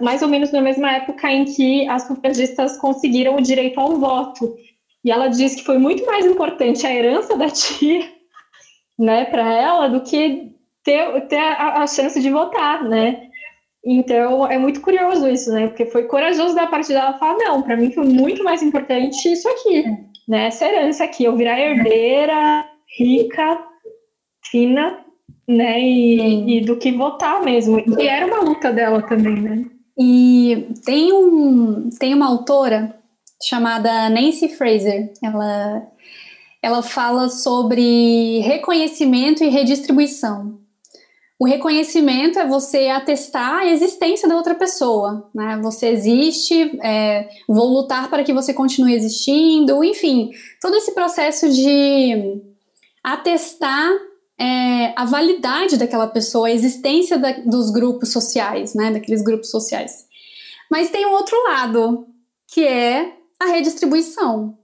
[0.00, 4.56] mais ou menos na mesma época em que as sufragistas conseguiram o direito ao voto.
[5.04, 8.08] E ela diz que foi muito mais importante a herança da tia,
[8.98, 10.52] né, para ela, do que
[10.84, 13.28] ter, ter a, a, chance de votar, né?
[13.84, 15.68] Então é muito curioso isso, né?
[15.68, 19.48] Porque foi corajoso da parte dela falar: não, para mim foi muito mais importante isso
[19.48, 19.84] aqui,
[20.26, 20.46] né?
[20.46, 22.66] Essa herança aqui, eu virar herdeira,
[22.98, 23.58] rica,
[24.50, 25.04] fina,
[25.46, 25.80] né?
[25.80, 27.78] E, e, do que votar mesmo.
[27.98, 29.64] E era uma luta dela também, né?
[29.98, 32.97] E tem, um, tem uma autora
[33.42, 35.12] chamada Nancy Fraser.
[35.22, 35.86] Ela,
[36.62, 40.58] ela fala sobre reconhecimento e redistribuição.
[41.40, 45.56] o reconhecimento é você atestar a existência da outra pessoa, né?
[45.62, 52.42] Você existe, é, vou lutar para que você continue existindo, enfim, todo esse processo de
[53.04, 53.88] atestar
[54.36, 58.90] é, a validade daquela pessoa, a existência da, dos grupos sociais, né?
[58.90, 60.08] Daqueles grupos sociais.
[60.68, 62.06] Mas tem um outro lado,
[62.48, 64.58] que é a redistribuição.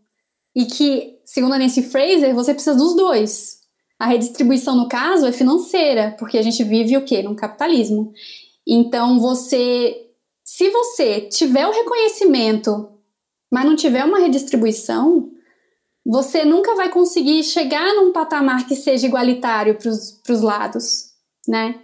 [0.54, 3.60] E que, segundo a Nancy Fraser, você precisa dos dois.
[3.98, 7.22] A redistribuição, no caso, é financeira, porque a gente vive o quê?
[7.22, 8.12] Num capitalismo.
[8.66, 10.08] Então, você,
[10.44, 12.88] se você tiver o reconhecimento,
[13.50, 15.30] mas não tiver uma redistribuição,
[16.04, 19.90] você nunca vai conseguir chegar num patamar que seja igualitário para
[20.34, 21.12] os lados,
[21.48, 21.80] né?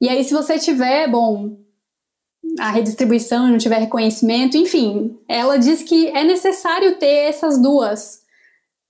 [0.00, 1.56] E aí, se você tiver, bom,
[2.58, 8.20] a redistribuição não tiver reconhecimento, enfim, ela diz que é necessário ter essas duas,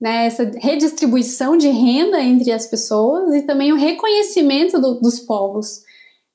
[0.01, 0.27] né?
[0.27, 5.83] Essa redistribuição de renda entre as pessoas e também o reconhecimento do, dos povos.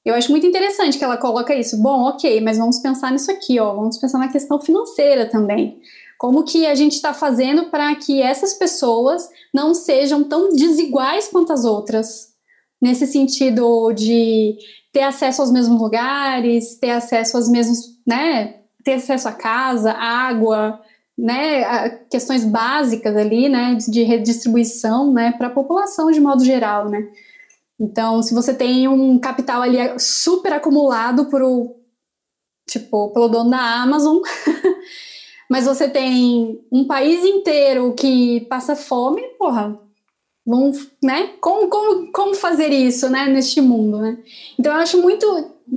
[0.06, 1.82] Eu acho muito interessante que ela coloca isso.
[1.82, 3.76] Bom, ok, mas vamos pensar nisso aqui, ó.
[3.76, 5.82] Vamos pensar na questão financeira também.
[6.18, 11.52] Como que a gente está fazendo para que essas pessoas não sejam tão desiguais quanto
[11.52, 12.30] as outras?
[12.82, 14.58] Nesse sentido de
[14.98, 18.62] ter acesso aos mesmos lugares, ter acesso aos mesmos, né?
[18.84, 20.82] Ter acesso a casa, água,
[21.16, 21.90] né?
[22.10, 23.76] Questões básicas ali, né?
[23.76, 25.34] De redistribuição, né?
[25.34, 27.08] Para a população de modo geral, né?
[27.80, 31.76] Então, se você tem um capital ali super acumulado por o,
[32.68, 34.18] tipo, pelo dono da Amazon,
[35.48, 39.80] mas você tem um país inteiro que passa fome, porra,
[40.48, 41.34] vamos, né?
[41.42, 44.18] Como, como, como fazer isso, né, neste mundo, né?
[44.58, 45.26] Então eu acho muito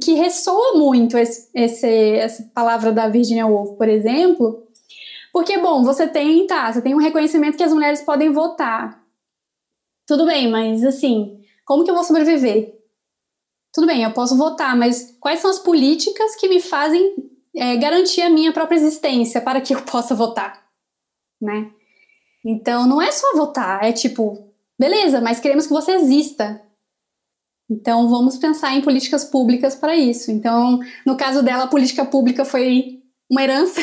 [0.00, 4.64] que ressoa muito esse, esse, essa palavra da Virginia Woolf, por exemplo,
[5.32, 9.00] porque, bom, você tem, tá, você tem um reconhecimento que as mulheres podem votar.
[10.06, 12.76] Tudo bem, mas assim, como que eu vou sobreviver?
[13.72, 17.14] Tudo bem, eu posso votar, mas quais são as políticas que me fazem
[17.54, 20.64] é, garantir a minha própria existência para que eu possa votar,
[21.40, 21.70] né?
[22.44, 24.49] Então, não é só votar, é tipo,
[24.80, 26.58] beleza, mas queremos que você exista.
[27.70, 30.30] Então, vamos pensar em políticas públicas para isso.
[30.30, 33.78] Então, no caso dela, a política pública foi uma herança.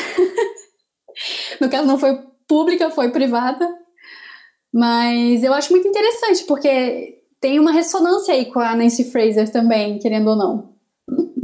[1.60, 2.18] no caso, não foi
[2.48, 3.72] pública, foi privada.
[4.72, 10.00] Mas eu acho muito interessante, porque tem uma ressonância aí com a Nancy Fraser também,
[10.00, 10.72] querendo ou não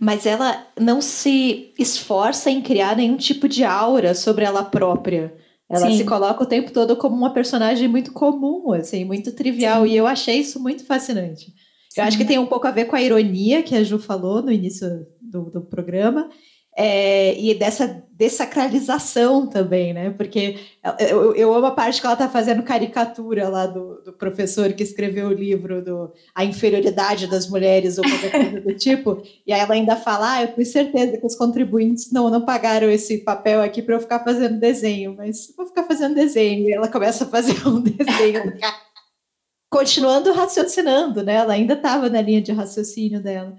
[0.00, 5.32] mas ela não se esforça em criar nenhum tipo de aura sobre ela própria.
[5.72, 5.96] Ela Sim.
[5.96, 9.84] se coloca o tempo todo como uma personagem muito comum, assim, muito trivial.
[9.86, 9.92] Sim.
[9.92, 11.46] E eu achei isso muito fascinante.
[11.88, 12.00] Sim.
[12.00, 14.42] Eu acho que tem um pouco a ver com a ironia que a Ju falou
[14.42, 14.86] no início
[15.18, 16.28] do, do programa,
[16.76, 20.10] é, e dessa desacralização também, né?
[20.10, 20.58] Porque
[21.00, 24.82] eu, eu amo a parte que ela está fazendo caricatura lá do, do, professor que
[24.82, 29.60] escreveu o livro do A Inferioridade das Mulheres ou qualquer coisa do tipo, e aí
[29.60, 33.60] ela ainda fala, ah, eu tenho certeza que os contribuintes não, não pagaram esse papel
[33.60, 36.68] aqui para eu ficar fazendo desenho, mas vou ficar fazendo desenho.
[36.68, 38.54] E ela começa a fazer um desenho.
[39.70, 41.34] Continuando raciocinando, né?
[41.34, 43.56] Ela ainda estava na linha de raciocínio dela.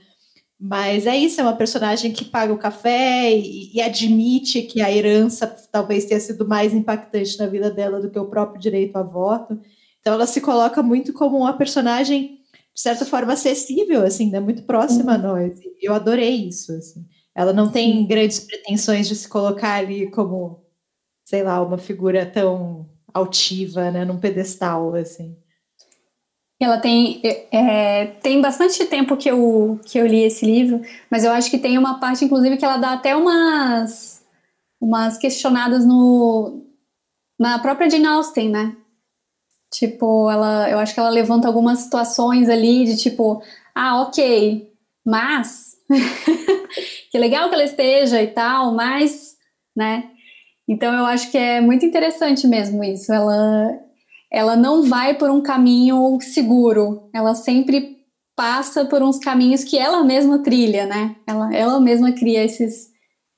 [0.66, 4.90] Mas é isso, é uma personagem que paga o café e, e, admite que a
[4.90, 9.04] herança talvez tenha sido mais impactante na vida dela do que o próprio direito a
[9.04, 9.60] voto.
[10.00, 12.40] Então ela se coloca muito como uma personagem,
[12.74, 14.40] de certa forma, acessível, assim, né?
[14.40, 15.18] muito próxima uhum.
[15.18, 15.60] a nós.
[15.82, 16.72] Eu adorei isso.
[16.72, 17.06] Assim.
[17.36, 18.08] Ela não tem Sim.
[18.08, 20.64] grandes pretensões de se colocar ali como,
[21.26, 25.36] sei lá, uma figura tão altiva, né, num pedestal, assim.
[26.64, 27.22] Ela tem,
[27.52, 31.58] é, tem bastante tempo que eu, que eu li esse livro, mas eu acho que
[31.58, 34.24] tem uma parte, inclusive, que ela dá até umas,
[34.82, 36.64] umas questionadas no,
[37.40, 38.76] na própria Jane Austen, né?
[39.74, 43.42] Tipo, ela, eu acho que ela levanta algumas situações ali de tipo,
[43.74, 44.72] ah, ok,
[45.06, 45.78] mas
[47.12, 49.36] que legal que ela esteja e tal, mas,
[49.76, 50.12] né?
[50.68, 53.12] Então eu acho que é muito interessante mesmo isso.
[53.12, 53.80] Ela,
[54.34, 58.00] ela não vai por um caminho seguro, ela sempre
[58.36, 61.16] passa por uns caminhos que ela mesma trilha, né?
[61.28, 62.90] Ela, ela mesma cria esses,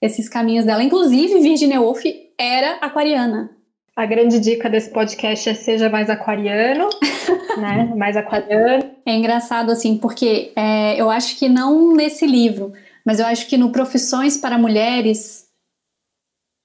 [0.01, 0.81] esses caminhos dela.
[0.81, 2.01] Inclusive, Virginia Woolf
[2.39, 3.51] era aquariana.
[3.93, 6.88] A grande dica desse podcast é seja mais aquariano,
[7.59, 7.93] né?
[7.95, 8.89] Mais aquariano.
[9.05, 12.72] É engraçado, assim, porque é, eu acho que não nesse livro,
[13.05, 15.45] mas eu acho que no Profissões para Mulheres,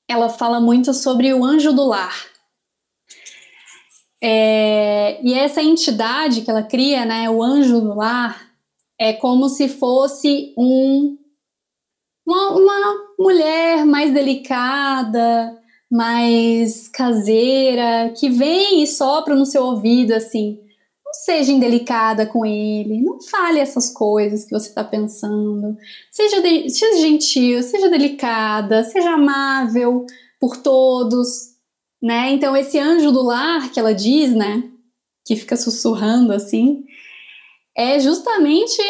[0.09, 2.31] ela fala muito sobre o anjo do lar.
[4.23, 8.51] É, e essa entidade que ela cria, né, o anjo do lar,
[8.99, 11.17] é como se fosse um,
[12.27, 15.59] uma, uma mulher mais delicada,
[15.91, 20.61] mais caseira, que vem e sopra no seu ouvido assim:
[21.05, 25.77] não seja indelicada com ele, não fale essas coisas que você está pensando.
[26.11, 30.07] Seja, de, seja gentil, seja delicada, seja amável
[30.39, 31.50] por todos,
[32.03, 32.31] né?
[32.31, 34.71] Então esse anjo do lar que ela diz, né,
[35.27, 36.85] que fica sussurrando assim,
[37.77, 38.81] é justamente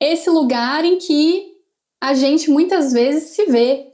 [0.00, 1.54] esse lugar em que
[2.00, 3.88] a gente muitas vezes se vê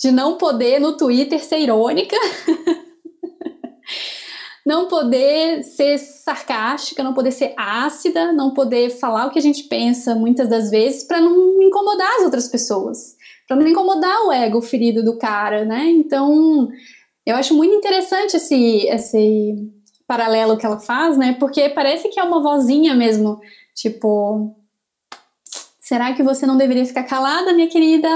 [0.00, 2.16] de não poder no Twitter ser irônica,
[4.64, 9.64] não poder ser sarcástica, não poder ser ácida, não poder falar o que a gente
[9.64, 13.16] pensa muitas das vezes para não incomodar as outras pessoas,
[13.46, 15.90] para não incomodar o ego ferido do cara, né?
[15.90, 16.70] Então,
[17.30, 19.72] eu acho muito interessante esse, esse
[20.06, 21.36] paralelo que ela faz, né?
[21.38, 23.40] Porque parece que é uma vozinha mesmo,
[23.74, 24.56] tipo,
[25.80, 28.08] será que você não deveria ficar calada, minha querida?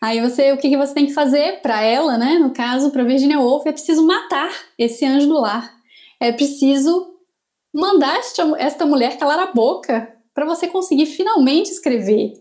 [0.00, 2.38] Aí você, o que, que você tem que fazer para ela, né?
[2.38, 5.74] No caso, para Virginia Woolf, é preciso matar esse anjo do lar.
[6.20, 7.14] É preciso
[7.74, 12.32] mandar esta, esta mulher calar a boca para você conseguir finalmente escrever,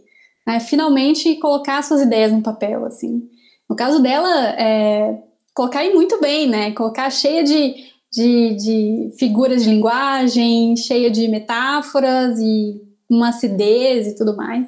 [0.46, 0.60] né?
[0.60, 3.30] Finalmente colocar suas ideias no papel, assim.
[3.70, 5.18] No caso dela, é,
[5.56, 6.72] colocar aí muito bem, né?
[6.74, 7.76] Colocar cheia de,
[8.12, 14.68] de, de figuras de linguagem, cheia de metáforas e uma acidez e tudo mais.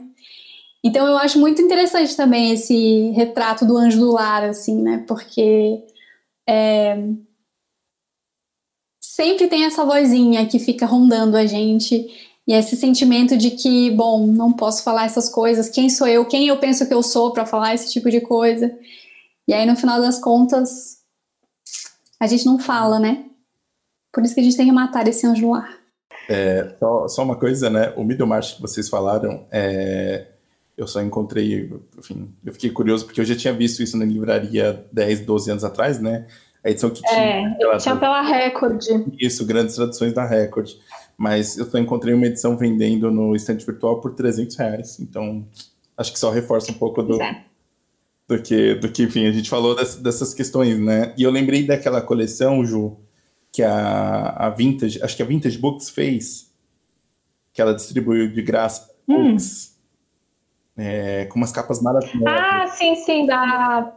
[0.84, 5.04] Então eu acho muito interessante também esse retrato do anjo do lar, assim, né?
[5.06, 5.84] Porque
[6.48, 6.98] é,
[9.02, 12.08] sempre tem essa vozinha que fica rondando a gente
[12.48, 16.48] e esse sentimento de que, bom, não posso falar essas coisas, quem sou eu, quem
[16.48, 18.74] eu penso que eu sou para falar esse tipo de coisa.
[19.48, 20.98] E aí no final das contas
[22.20, 23.26] a gente não fala, né?
[24.12, 25.78] Por isso que a gente tem que matar esse anjo do lar.
[26.28, 27.94] É, só, só, uma coisa, né?
[27.96, 30.26] O Middlemarch que vocês falaram, é,
[30.76, 34.86] eu só encontrei, enfim, eu fiquei curioso porque eu já tinha visto isso na livraria
[34.92, 36.28] 10, 12 anos atrás, né?
[36.64, 37.56] A edição que tinha.
[37.60, 38.84] É, tinha pela Record.
[39.20, 40.70] Isso, grandes traduções da Record.
[41.18, 45.00] Mas eu só encontrei uma edição vendendo no estante virtual por 300 reais.
[45.00, 45.48] Então,
[45.96, 47.44] acho que só reforça um pouco do, é.
[48.28, 51.14] Do, que, do que, enfim, a gente falou dessas, dessas questões, né?
[51.18, 52.98] E eu lembrei daquela coleção, Ju,
[53.52, 56.52] que a, a Vintage, acho que a Vintage Books fez,
[57.54, 58.90] que ela distribuiu de graça.
[59.08, 59.32] Hum.
[59.32, 59.78] Books,
[60.78, 62.28] é, com umas capas maravilhosas.
[62.28, 63.94] Ah, sim, sim, da.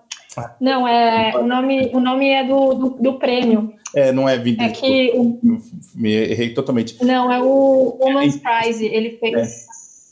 [0.60, 3.74] Não, é o nome, o nome é do, do, do prêmio.
[3.94, 4.70] É, não é Vintage.
[4.70, 5.40] É que o...
[5.94, 7.04] Me errei totalmente.
[7.04, 8.86] Não, é o Woman's Prize.
[8.86, 9.66] Ele fez.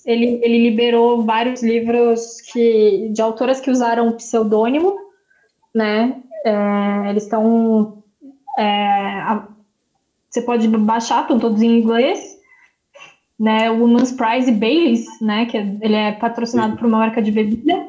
[0.09, 4.97] Ele, ele liberou vários livros que, de autoras que usaram o pseudônimo,
[5.75, 6.23] né?
[6.45, 8.03] É, eles estão.
[8.59, 9.41] É,
[10.31, 12.39] você pode baixar, estão todos em inglês
[13.39, 17.31] né, o Women's Prize Baileys, né, que é, ele é patrocinado por uma marca de
[17.31, 17.87] bebida.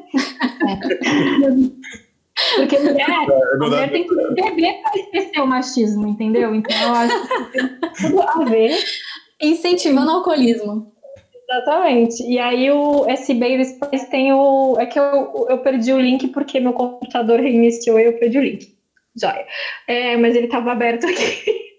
[2.56, 6.54] Porque mulher, é, mulher tem que beber para esquecer o machismo, entendeu?
[6.54, 7.68] Então eu acho que tem
[8.08, 8.78] tudo a ver.
[9.42, 10.92] Incentivando o alcoolismo.
[11.50, 12.22] Exatamente.
[12.22, 14.76] E aí o esse Baileys Prize tem o.
[14.78, 18.42] É que eu, eu perdi o link porque meu computador reiniciou e eu perdi o
[18.42, 18.76] link.
[19.20, 19.44] Joia.
[19.88, 21.70] É, mas ele estava aberto aqui.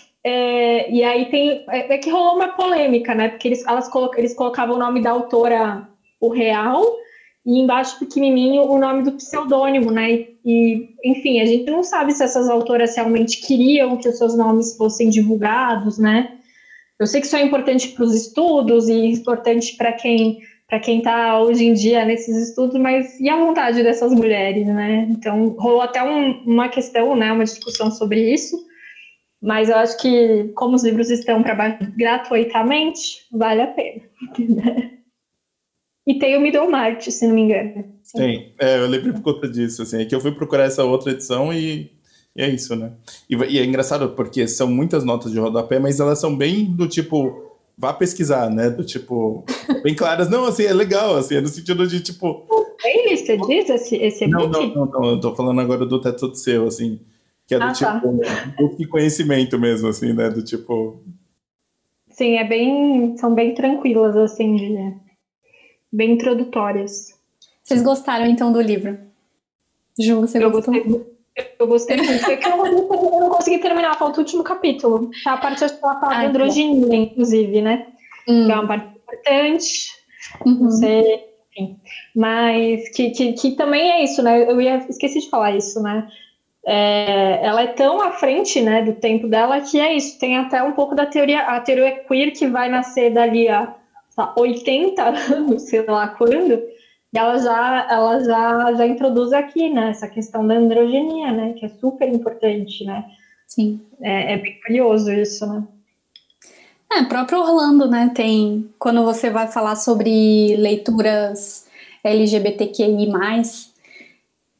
[0.22, 1.64] É, e aí tem.
[1.70, 3.30] É, é, que rolou uma polêmica, né?
[3.30, 5.88] Porque eles, elas colo, eles colocavam o nome da autora,
[6.20, 6.84] o real,
[7.46, 10.12] e embaixo pequenininho o nome do pseudônimo, né?
[10.12, 14.36] E, e, enfim, a gente não sabe se essas autoras realmente queriam que os seus
[14.36, 16.38] nomes fossem divulgados, né?
[17.00, 20.98] Eu sei que isso é importante para os estudos e importante para quem para quem
[20.98, 25.08] está hoje em dia nesses estudos, mas e a vontade dessas mulheres, né?
[25.10, 27.32] Então rolou até um, uma questão, né?
[27.32, 28.56] Uma discussão sobre isso.
[29.42, 34.02] Mas eu acho que, como os livros estão para baixo gratuitamente, vale a pena.
[36.06, 37.84] e tem o Middlemarch, se não me engano.
[38.14, 41.12] Tem, é, eu lembrei por conta disso, assim, é que eu fui procurar essa outra
[41.12, 41.90] edição e,
[42.34, 42.92] e é isso, né?
[43.28, 46.86] E, e, é engraçado porque são muitas notas de rodapé, mas elas são bem do
[46.86, 48.70] tipo, vá pesquisar, né?
[48.70, 49.44] Do tipo,
[49.82, 50.30] bem claras.
[50.30, 52.46] Não, assim, é legal, assim, é no sentido de tipo.
[52.80, 56.28] Tem lista disso, esse, esse não, não, não, não, eu tô falando agora do teto
[56.28, 57.00] do seu, assim.
[57.46, 58.88] Que é do ah, tipo, tá.
[58.88, 60.30] conhecimento mesmo, assim, né?
[60.30, 61.02] Do tipo.
[62.10, 63.16] Sim, é bem.
[63.18, 64.94] São bem tranquilas, assim, de,
[65.92, 67.18] bem introdutórias.
[67.62, 68.98] Vocês gostaram então do livro?
[69.98, 70.72] Ju, você eu gostou?
[70.74, 71.10] Gostei,
[71.58, 72.30] eu gostei muito.
[72.30, 75.10] É que eu, eu não consegui terminar, falta o último capítulo.
[75.26, 77.86] A parte acho que ela fala ah, de androginia, inclusive, né?
[78.28, 78.46] Hum.
[78.46, 79.90] Que é uma parte importante.
[80.44, 80.54] Uhum.
[80.54, 81.80] Não sei, enfim.
[82.14, 84.50] Mas que, que, que também é isso, né?
[84.50, 86.08] Eu ia esqueci de falar isso, né?
[86.66, 90.18] é, ela é tão à frente né, do tempo dela que é isso.
[90.18, 93.74] Tem até um pouco da teoria, a teoria queer que vai nascer dali a
[94.36, 96.62] 80 anos, sei lá quando,
[97.12, 101.66] e ela já, ela já, já introduz aqui, né, essa questão da androgenia, né, que
[101.66, 103.04] é super importante, né.
[103.46, 103.80] Sim.
[104.00, 105.64] É, é bem curioso isso, né.
[106.92, 108.10] É, próprio Orlando, né?
[108.12, 108.68] Tem.
[108.76, 111.66] Quando você vai falar sobre leituras
[112.02, 113.08] LGBTQI,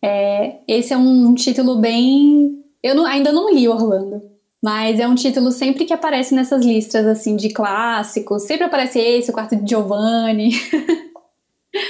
[0.02, 2.62] é, esse é um título bem.
[2.82, 4.22] Eu não, ainda não li Orlando,
[4.62, 8.44] mas é um título sempre que aparece nessas listas assim de clássicos.
[8.44, 10.52] Sempre aparece esse, o quarto de Giovanni.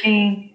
[0.03, 0.50] Sim.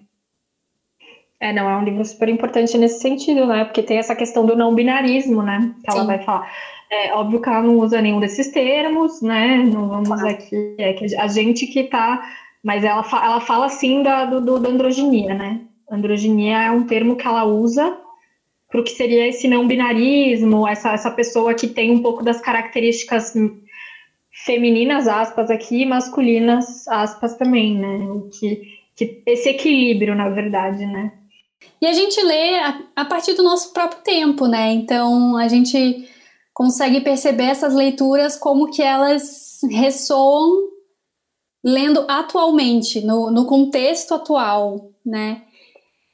[1.38, 3.64] É, não, é um livro super importante nesse sentido, né?
[3.64, 5.74] Porque tem essa questão do não binarismo, né?
[5.84, 6.06] Que ela Sim.
[6.06, 6.50] vai falar.
[6.90, 9.56] É óbvio que ela não usa nenhum desses termos, né?
[9.58, 10.28] Não vamos claro.
[10.28, 10.74] aqui.
[10.78, 12.26] É que a gente que tá.
[12.62, 15.60] Mas ela, fa ela fala sim da, do, do, da androginia, né?
[15.90, 17.96] Androginia é um termo que ela usa
[18.68, 22.40] para o que seria esse não binarismo, essa, essa pessoa que tem um pouco das
[22.40, 23.32] características
[24.44, 27.98] femininas, aspas, aqui, masculinas, aspas também, né?
[28.38, 28.62] Que,
[28.96, 31.12] que esse equilíbrio, na verdade, né?
[31.80, 34.72] E a gente lê a, a partir do nosso próprio tempo, né?
[34.72, 36.08] Então a gente
[36.54, 40.68] consegue perceber essas leituras como que elas ressoam
[41.64, 45.42] lendo atualmente, no, no contexto atual, né?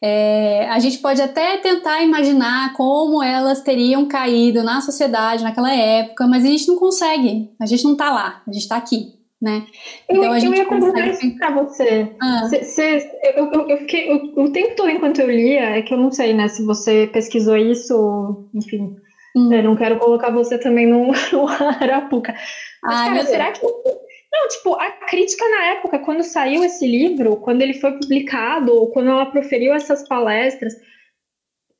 [0.04, 6.26] É, a gente pode até tentar imaginar como elas teriam caído na sociedade naquela época,
[6.26, 9.66] mas a gente não consegue, a gente não está lá, a gente está aqui, né?
[10.08, 12.08] Então eu, a gente eu ia perguntar isso para você.
[12.22, 12.46] Ah.
[12.48, 15.92] Cê, cê, eu, eu, eu, fiquei, eu, o tempo todo enquanto eu lia, é que
[15.92, 18.96] eu não sei, né, se você pesquisou isso, enfim,
[19.34, 19.52] Hum.
[19.52, 22.34] Eu não quero colocar você também no, no Arapuca.
[22.82, 23.62] Mas, Ai, cara, será que.
[23.64, 28.90] Não, tipo, a crítica na época, quando saiu esse livro, quando ele foi publicado, ou
[28.90, 30.74] quando ela proferiu essas palestras,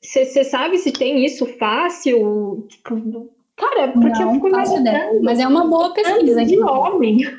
[0.02, 2.66] você sabe se tem isso fácil?
[2.68, 5.22] Tipo, cara, porque não, eu fico imaginando.
[5.22, 6.44] Mas é uma boa pesquisa.
[6.44, 7.18] De homem.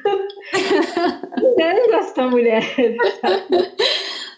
[1.58, 2.64] Não essa mulher.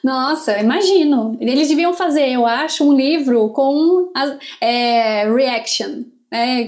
[0.03, 1.35] Nossa, imagino.
[1.39, 6.03] Eles deviam fazer, eu acho, um livro com as, é, reaction.
[6.31, 6.65] É,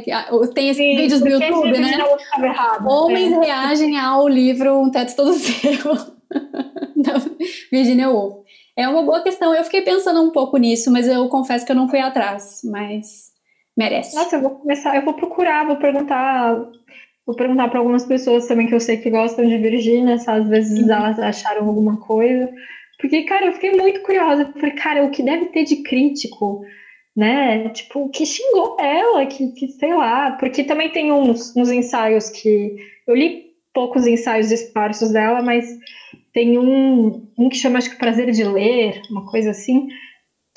[0.54, 1.98] tem esses Sim, vídeos no YouTube, né?
[2.42, 3.40] Errado, Homens é.
[3.40, 5.94] reagem ao livro Um Teto Todo Seu,
[6.96, 7.22] da
[7.72, 8.46] Virginia Woolf.
[8.76, 9.54] É uma boa questão.
[9.54, 12.62] Eu fiquei pensando um pouco nisso, mas eu confesso que eu não fui atrás.
[12.64, 13.27] Mas
[13.78, 14.16] merece.
[14.16, 16.58] Nossa, eu vou começar, eu vou procurar, vou perguntar
[17.28, 20.48] Vou perguntar para algumas pessoas também que eu sei que gostam de Virgínia, se às
[20.48, 20.90] vezes uhum.
[20.90, 22.50] elas acharam alguma coisa.
[22.98, 24.44] Porque, cara, eu fiquei muito curiosa.
[24.44, 26.62] Eu falei, cara, o que deve ter de crítico,
[27.14, 27.68] né?
[27.70, 30.32] Tipo, que xingou ela, que, que sei lá.
[30.32, 32.78] Porque também tem uns, uns ensaios que.
[33.06, 35.66] Eu li poucos ensaios esparsos dela, mas
[36.34, 39.90] tem um, um que chama, acho que Prazer de Ler, uma coisa assim,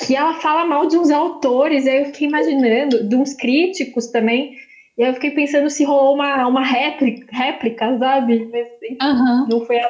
[0.07, 1.87] que ela fala mal de uns autores.
[1.87, 4.57] E aí eu fiquei imaginando, de uns críticos também.
[4.97, 8.49] E aí eu fiquei pensando se rolou uma, uma réplica, réplica sabe?
[8.51, 8.67] Mas,
[9.03, 9.47] uhum.
[9.49, 9.89] Não foi a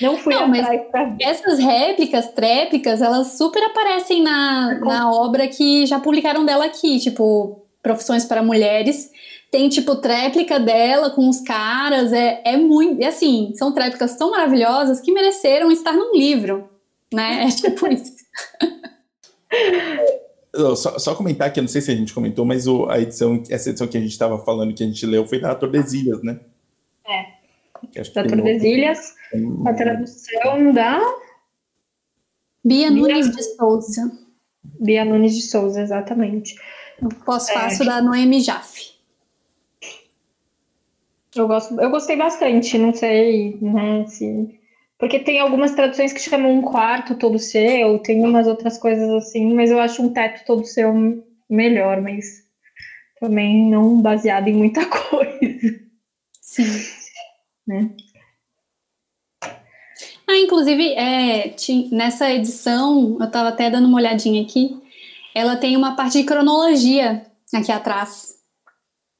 [0.00, 1.16] não fui não, atrás pra...
[1.20, 7.64] Essas réplicas, tréplicas, elas super aparecem na, na obra que já publicaram dela aqui, tipo,
[7.82, 9.10] Profissões para Mulheres.
[9.50, 13.00] Tem, tipo, tréplica dela com os caras, é, é muito...
[13.00, 16.68] E, assim, são tréplicas tão maravilhosas que mereceram estar num livro,
[17.12, 17.46] né?
[17.48, 18.12] É tipo isso.
[20.76, 23.68] Só, só, comentar aqui, não sei se a gente comentou, mas o, a edição, essa
[23.68, 26.40] edição que a gente estava falando, que a gente leu, foi da Tordesilhas, né?
[27.06, 27.38] É
[28.14, 29.14] da Tordesilhas,
[29.66, 31.00] a tradução da
[32.64, 34.12] Bia Nunes de Souza.
[34.80, 36.56] Bia Nunes de Souza, exatamente.
[37.00, 37.86] O pós-fácil é.
[37.86, 38.98] da Noemi Jaffe.
[41.34, 44.58] Eu, gosto, eu gostei bastante, não sei, né, se...
[44.98, 49.54] Porque tem algumas traduções que chamam um quarto todo seu, tem umas outras coisas assim,
[49.54, 50.92] mas eu acho um teto todo seu
[51.48, 52.44] melhor, mas
[53.20, 55.80] também não baseado em muita coisa.
[56.42, 56.98] Sim
[57.68, 57.90] né?
[60.26, 61.54] Ah, inclusive, é,
[61.92, 64.80] nessa edição, eu estava até dando uma olhadinha aqui,
[65.34, 68.38] ela tem uma parte de cronologia aqui atrás.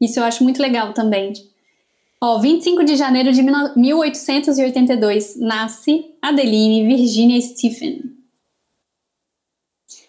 [0.01, 1.33] Isso eu acho muito legal também.
[2.20, 8.03] Ó, 25 de janeiro de 1882, nasce Adeline Virginia Stephen.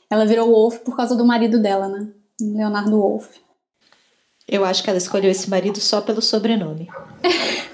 [0.10, 2.08] Ela virou Wolf por causa do marido dela, né?
[2.42, 3.28] Leonardo Wolf.
[4.48, 6.88] Eu acho que ela escolheu esse marido só pelo sobrenome.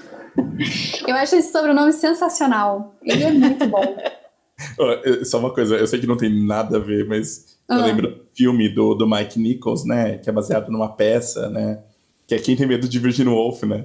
[1.06, 2.94] Eu acho esse sobrenome sensacional.
[3.02, 3.96] Ele é muito bom.
[5.24, 7.84] Só uma coisa, eu sei que não tem nada a ver, mas eu ah.
[7.84, 10.16] lembro do filme do, do Mike Nichols, né?
[10.16, 11.82] Que é baseado numa peça, né?
[12.26, 13.84] Que é Quem Tem Medo de Virginia Woolf, né?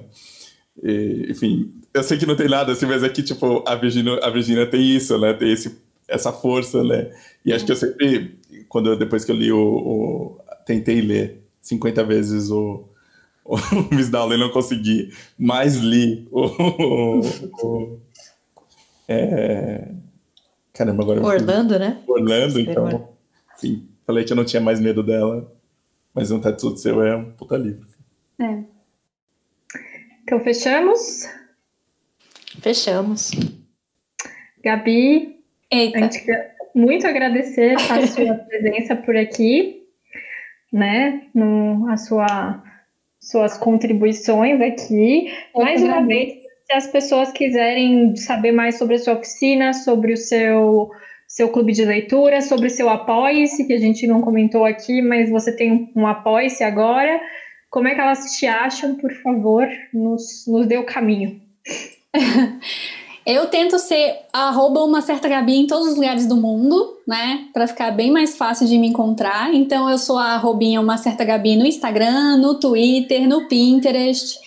[0.80, 4.18] E, enfim, eu sei que não tem nada assim, mas é que, tipo, a Virginia,
[4.22, 5.32] a Virginia tem isso, né?
[5.34, 5.76] Tem esse,
[6.08, 7.12] essa força, né?
[7.44, 8.38] E acho que eu sempre,
[8.68, 12.84] quando eu, depois que eu li o, o Tentei ler 50 vezes o,
[13.44, 13.56] o
[13.94, 16.46] Miss Dowling não consegui, mas li o.
[16.46, 17.20] o,
[17.62, 17.98] o
[19.08, 19.92] é...
[20.72, 21.22] Caramba, agora.
[21.22, 22.02] Orlando, né?
[22.06, 23.08] Orlando, então.
[23.56, 25.52] Enfim, falei que eu não tinha mais medo dela,
[26.14, 27.86] mas um Tetsu seu é um puta livro.
[28.40, 28.71] É.
[30.32, 31.28] Então fechamos.
[32.62, 33.32] Fechamos.
[34.64, 35.36] Gabi,
[35.70, 35.98] Eita.
[35.98, 39.82] a gente quer muito agradecer a sua presença por aqui,
[40.72, 41.24] né?
[41.34, 42.62] No, a sua,
[43.20, 45.30] suas contribuições aqui.
[45.54, 46.32] Eu mais uma vez,
[46.64, 50.90] se as pessoas quiserem saber mais sobre a sua oficina, sobre o seu,
[51.28, 55.28] seu clube de leitura, sobre o seu apoia-se, que a gente não comentou aqui, mas
[55.28, 57.20] você tem um, um apoia-se agora.
[57.72, 61.40] Como é que elas te acham, por favor, nos, nos dê o caminho.
[63.24, 67.46] Eu tento ser arroba uma certa Gabi em todos os lugares do mundo, né?
[67.54, 69.54] Pra ficar bem mais fácil de me encontrar.
[69.54, 74.40] Então eu sou a arrobinha uma certa Gabi no Instagram, no Twitter, no Pinterest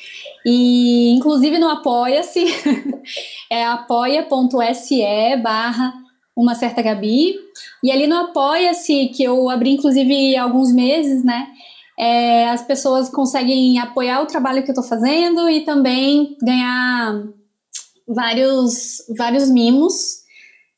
[0.46, 2.44] e inclusive no Apoia-se.
[3.50, 5.02] é apoia.se
[5.42, 5.94] barra
[6.36, 7.34] uma certa Gabi.
[7.82, 11.48] E ali no Apoia-se, que eu abri inclusive há alguns meses, né?
[11.98, 17.24] É, as pessoas conseguem apoiar o trabalho que eu tô fazendo e também ganhar
[18.08, 20.24] vários, vários mimos,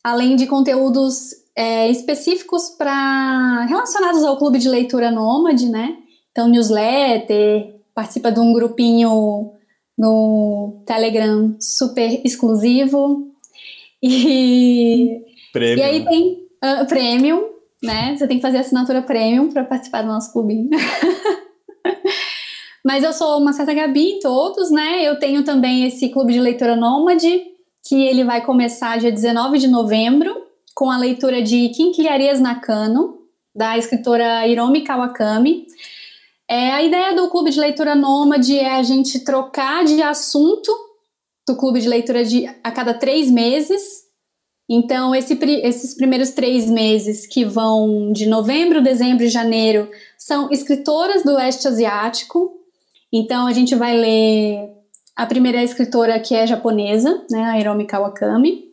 [0.04, 5.98] além de conteúdos é, específicos para relacionados ao clube de leitura Nômade, né?
[6.32, 9.54] Então, newsletter, participa de um grupinho
[9.98, 13.32] no Telegram super exclusivo.
[14.04, 15.20] E,
[15.52, 15.80] Prêmio.
[15.80, 18.16] e aí tem ah, premium, né?
[18.16, 20.70] Você tem que fazer assinatura premium para participar do nosso clubinho.
[22.84, 25.04] Mas eu sou uma certa Gabi em todos, né?
[25.04, 27.44] Eu tenho também esse clube de leitura nômade,
[27.86, 30.44] que ele vai começar dia 19 de novembro,
[30.74, 33.18] com a leitura de Quinquilharias Nakano,
[33.54, 35.68] da escritora Hiromi Kawakami.
[36.48, 40.72] É, a ideia do clube de leitura nômade é a gente trocar de assunto
[41.46, 44.07] do clube de leitura de, a cada três meses.
[44.70, 51.24] Então, esse, esses primeiros três meses, que vão de novembro, dezembro e janeiro, são escritoras
[51.24, 52.52] do leste asiático.
[53.12, 54.70] Então, a gente vai ler
[55.16, 58.68] a primeira escritora que é japonesa, né, a Hiromi Kawakami.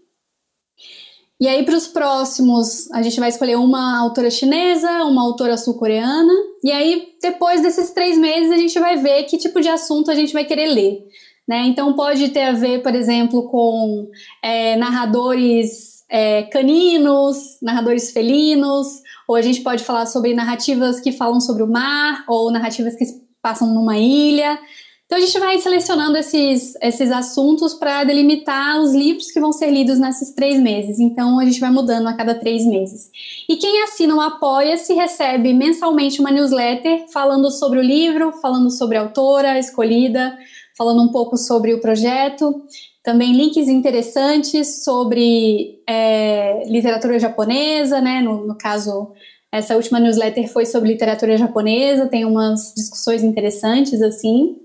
[1.41, 6.33] E aí, para os próximos, a gente vai escolher uma autora chinesa, uma autora sul-coreana.
[6.63, 10.15] E aí, depois desses três meses, a gente vai ver que tipo de assunto a
[10.15, 11.05] gente vai querer ler.
[11.47, 11.67] Né?
[11.67, 14.09] Então, pode ter a ver, por exemplo, com
[14.43, 21.41] é, narradores é, caninos, narradores felinos, ou a gente pode falar sobre narrativas que falam
[21.41, 23.05] sobre o mar, ou narrativas que
[23.43, 24.59] passam numa ilha.
[25.07, 29.71] Então a gente vai selecionando esses, esses assuntos para delimitar os livros que vão ser
[29.71, 30.99] lidos nesses três meses.
[30.99, 33.11] Então a gente vai mudando a cada três meses.
[33.49, 38.97] E quem assina o Apoia-se recebe mensalmente uma newsletter falando sobre o livro, falando sobre
[38.97, 40.37] a autora escolhida,
[40.77, 42.63] falando um pouco sobre o projeto.
[43.03, 48.21] Também links interessantes sobre é, literatura japonesa, né?
[48.21, 49.13] No, no caso,
[49.53, 54.57] essa última newsletter foi sobre literatura japonesa, tem umas discussões interessantes assim.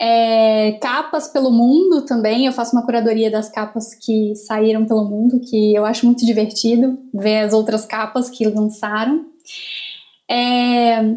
[0.00, 5.38] É, capas pelo mundo também, eu faço uma curadoria das capas que saíram pelo mundo,
[5.38, 9.24] que eu acho muito divertido ver as outras capas que lançaram.
[10.28, 11.14] É,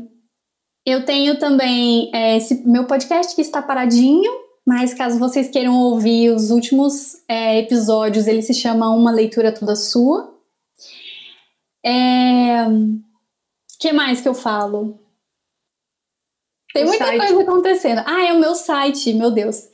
[0.86, 4.32] eu tenho também é, esse meu podcast que está paradinho,
[4.66, 9.76] mas caso vocês queiram ouvir os últimos é, episódios, ele se chama Uma Leitura Toda
[9.76, 10.34] Sua.
[11.84, 12.66] É,
[13.80, 15.00] que mais que eu falo?
[16.74, 17.20] Tem O muita site.
[17.20, 18.02] coisa acontecendo.
[18.06, 19.70] Ah, é o meu site, meu Deus.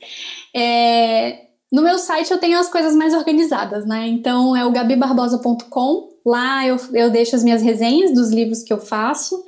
[0.54, 4.06] É, no meu site eu tenho as coisas mais organizadas, né?
[4.06, 6.12] Então é o gabibarbosa.com.
[6.24, 9.42] Lá eu, eu deixo as minhas resenhas dos livros que eu faço.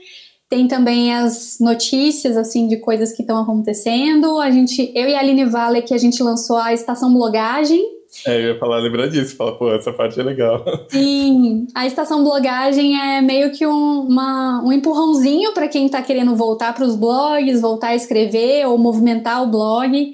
[0.54, 4.38] Tem também as notícias, assim, de coisas que estão acontecendo.
[4.40, 7.82] A gente, eu e a Aline Vale, que a gente lançou a Estação Blogagem,
[8.24, 9.34] É, eu ia falar, lembrar disso.
[9.34, 10.64] Falar, pô, essa parte é legal.
[10.88, 16.36] Sim, a estação blogagem é meio que um, uma- um empurrãozinho para quem está querendo
[16.36, 20.12] voltar para os blogs, voltar a escrever ou movimentar o blog.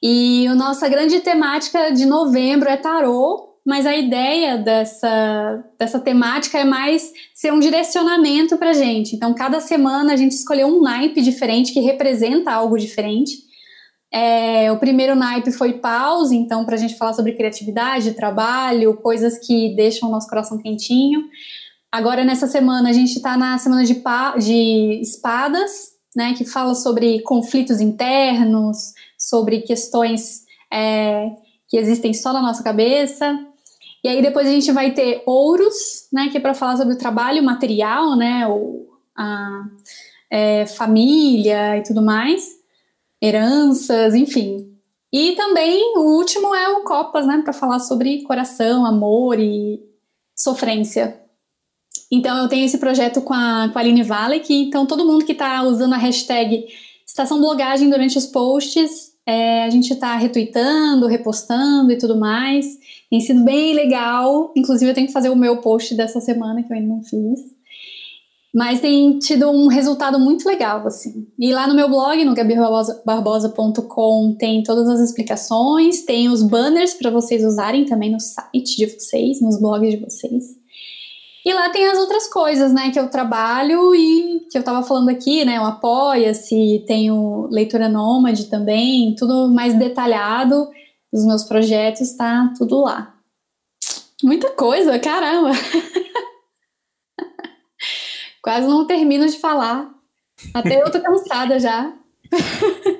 [0.00, 6.58] E a nossa grande temática de novembro é tarô, mas a ideia dessa, dessa temática
[6.58, 9.14] é mais ser um direcionamento para gente.
[9.14, 13.32] Então, cada semana a gente escolheu um naipe diferente que representa algo diferente.
[14.12, 19.38] É, o primeiro naipe foi pause, então, para a gente falar sobre criatividade, trabalho, coisas
[19.38, 21.22] que deixam o nosso coração quentinho.
[21.90, 24.02] Agora, nessa semana, a gente está na semana de,
[24.38, 31.30] de espadas, né, que fala sobre conflitos internos, sobre questões é,
[31.68, 33.38] que existem só na nossa cabeça.
[34.04, 36.98] E aí, depois, a gente vai ter ouros, né, que é para falar sobre o
[36.98, 39.64] trabalho material, né, ou a
[40.30, 42.60] é, família e tudo mais
[43.22, 44.68] heranças, enfim.
[45.12, 49.80] E também o último é o Copas, né, para falar sobre coração, amor e
[50.34, 51.20] sofrência.
[52.10, 55.24] Então eu tenho esse projeto com a, com a Aline Vale, que então todo mundo
[55.24, 56.66] que está usando a hashtag
[57.06, 62.66] Estação Blogagem durante os posts É, a gente está retweetando, repostando e tudo mais.
[63.12, 64.50] Tem sido bem legal.
[64.56, 67.40] Inclusive, eu tenho que fazer o meu post dessa semana, que eu ainda não fiz.
[68.54, 71.26] Mas tem tido um resultado muito legal, assim.
[71.38, 77.10] E lá no meu blog, no gabibarbosa.com, tem todas as explicações, tem os banners para
[77.10, 80.44] vocês usarem também no site de vocês, nos blogs de vocês.
[81.44, 85.10] E lá tem as outras coisas, né, que eu trabalho e que eu tava falando
[85.10, 90.66] aqui, né, o Apoia-se, tem o Leitura Nômade também, tudo mais detalhado
[91.12, 93.14] dos meus projetos, tá tudo lá.
[94.22, 95.50] Muita coisa, caramba!
[98.42, 99.90] Quase não termino de falar.
[100.54, 101.92] Até eu tô cansada já.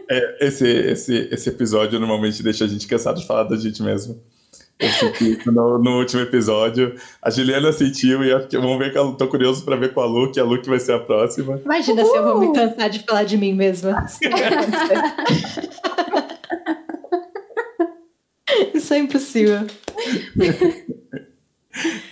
[0.08, 4.20] É, esse, esse, esse episódio normalmente deixa a gente cansado de falar da gente mesmo.
[4.78, 6.96] Eu no, no, último episódio.
[7.22, 10.32] A Juliana sentiu e vamos ver que eu tô curioso para ver com a Lu,
[10.32, 11.60] que a Lu que vai ser a próxima.
[11.64, 14.04] Imagina se eu vou me cansar de falar de mim mesma.
[18.74, 19.66] Isso é impossível.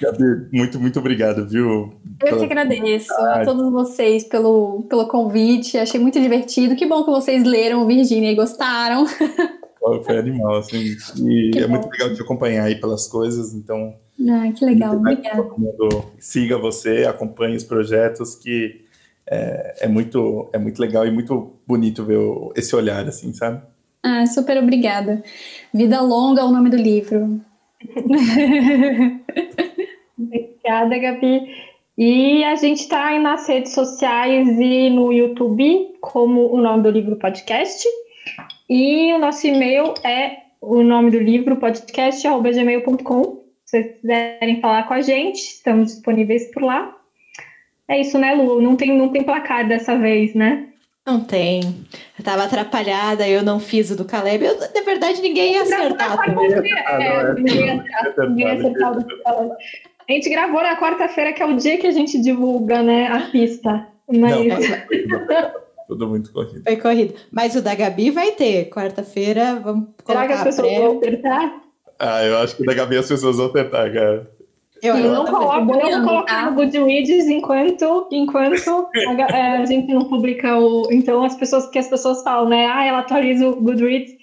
[0.00, 1.92] Gabi, muito, muito obrigado, viu?
[2.24, 5.76] Eu que agradeço a todos vocês pelo, pelo convite.
[5.78, 6.74] Achei muito divertido.
[6.74, 9.06] Que bom que vocês leram Virgínia e gostaram.
[10.04, 10.96] Foi animal, assim.
[11.18, 11.74] E que é bom.
[11.74, 13.94] muito legal te acompanhar aí pelas coisas, então.
[14.28, 15.42] Ah, que legal, obrigada.
[15.42, 18.84] Todo mundo siga você, acompanhe os projetos, que
[19.26, 22.18] é, é, muito, é muito legal e muito bonito ver
[22.56, 23.62] esse olhar, assim, sabe?
[24.02, 25.22] Ah, super obrigada.
[25.72, 27.40] Vida Longa é o nome do livro.
[30.18, 31.70] Obrigada, Gabi.
[31.96, 37.16] E a gente está nas redes sociais e no YouTube como o nome do livro
[37.16, 37.86] podcast.
[38.68, 43.44] E o nosso e-mail é o nome do livro podcast.gmail.com.
[43.64, 46.96] Se vocês quiserem falar com a gente, estamos disponíveis por lá.
[47.86, 48.62] É isso, né, Lu?
[48.62, 50.69] Não tem, não tem placar dessa vez, né?
[51.06, 51.60] Não tem.
[52.18, 54.44] Eu tava atrapalhada, eu não fiz o do Caleb.
[54.44, 56.52] Eu, na verdade, ninguém ia acertar também.
[56.52, 59.52] É, ninguém ia acertar o do Caleb.
[60.08, 63.30] A gente gravou na quarta-feira, que é o dia que a gente divulga, né, a
[63.30, 63.86] pista.
[64.08, 64.30] Mas...
[64.30, 65.52] Não, é
[65.90, 66.62] tudo muito corrido.
[66.62, 67.14] Foi corrido.
[67.32, 68.70] Mas o da Gabi vai ter.
[68.70, 71.62] Quarta-feira, vamos Será que as pessoas vão acertar?
[71.98, 74.30] Ah, eu acho que o da Gabi as pessoas vão acertar, cara.
[74.82, 76.50] Eu, eu não, coloco, não vou colocar tá?
[76.50, 80.88] no Goodreads enquanto, enquanto a, é, a, gente não publica o.
[80.90, 82.66] Então as pessoas que as pessoas falam, né?
[82.66, 84.19] Ah, ela atualiza o Goodreads.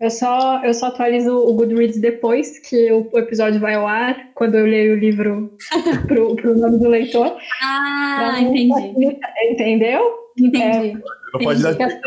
[0.00, 4.30] Eu só, eu só atualizo o Goodreads depois que o, o episódio vai ao ar,
[4.34, 5.56] quando eu leio o livro
[6.06, 7.36] pro, pro nome do leitor.
[7.60, 9.18] Ah, então, entendi.
[9.50, 10.28] Entendeu?
[10.38, 10.90] Entendi.
[10.90, 10.92] É,
[11.32, 12.00] não pode dar dica,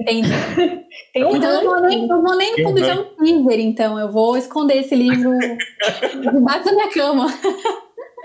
[0.00, 0.30] Entendi.
[1.14, 3.98] então eu não vou nem, não vou nem publicar um teaser, então.
[3.98, 5.32] Eu vou esconder esse livro
[6.32, 7.26] debaixo da minha cama.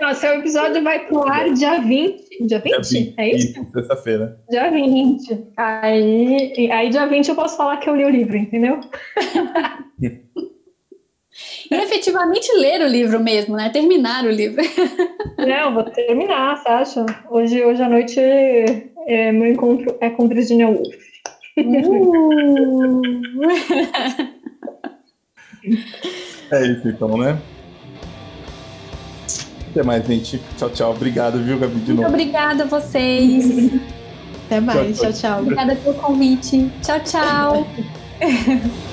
[0.02, 2.48] Nossa, o episódio vai pro ar dia 20.
[2.48, 2.62] Dia 20?
[2.62, 3.64] Dia 20 é isso?
[3.66, 4.36] Terça-feira.
[4.50, 5.52] Dia 20.
[5.56, 8.80] Aí, aí, dia 20 eu posso falar que eu li o livro, entendeu?
[11.70, 13.70] E efetivamente ler o livro mesmo, né?
[13.70, 14.60] Terminar o livro.
[15.38, 17.06] Não, vou terminar, você acha?
[17.30, 18.20] Hoje, hoje à noite
[19.06, 20.94] é, meu encontro é com Virginia Woolf.
[21.56, 23.02] Uh.
[26.50, 27.40] é isso então, né?
[29.72, 30.40] Até mais, gente.
[30.58, 30.90] Tchau, tchau.
[30.90, 32.02] Obrigado, viu, Gabi, de novo.
[32.02, 33.72] Muito obrigada a vocês.
[34.46, 35.00] Até mais.
[35.00, 35.40] Tchau, tchau.
[35.40, 36.70] Obrigada pelo convite.
[36.82, 37.66] Tchau, tchau.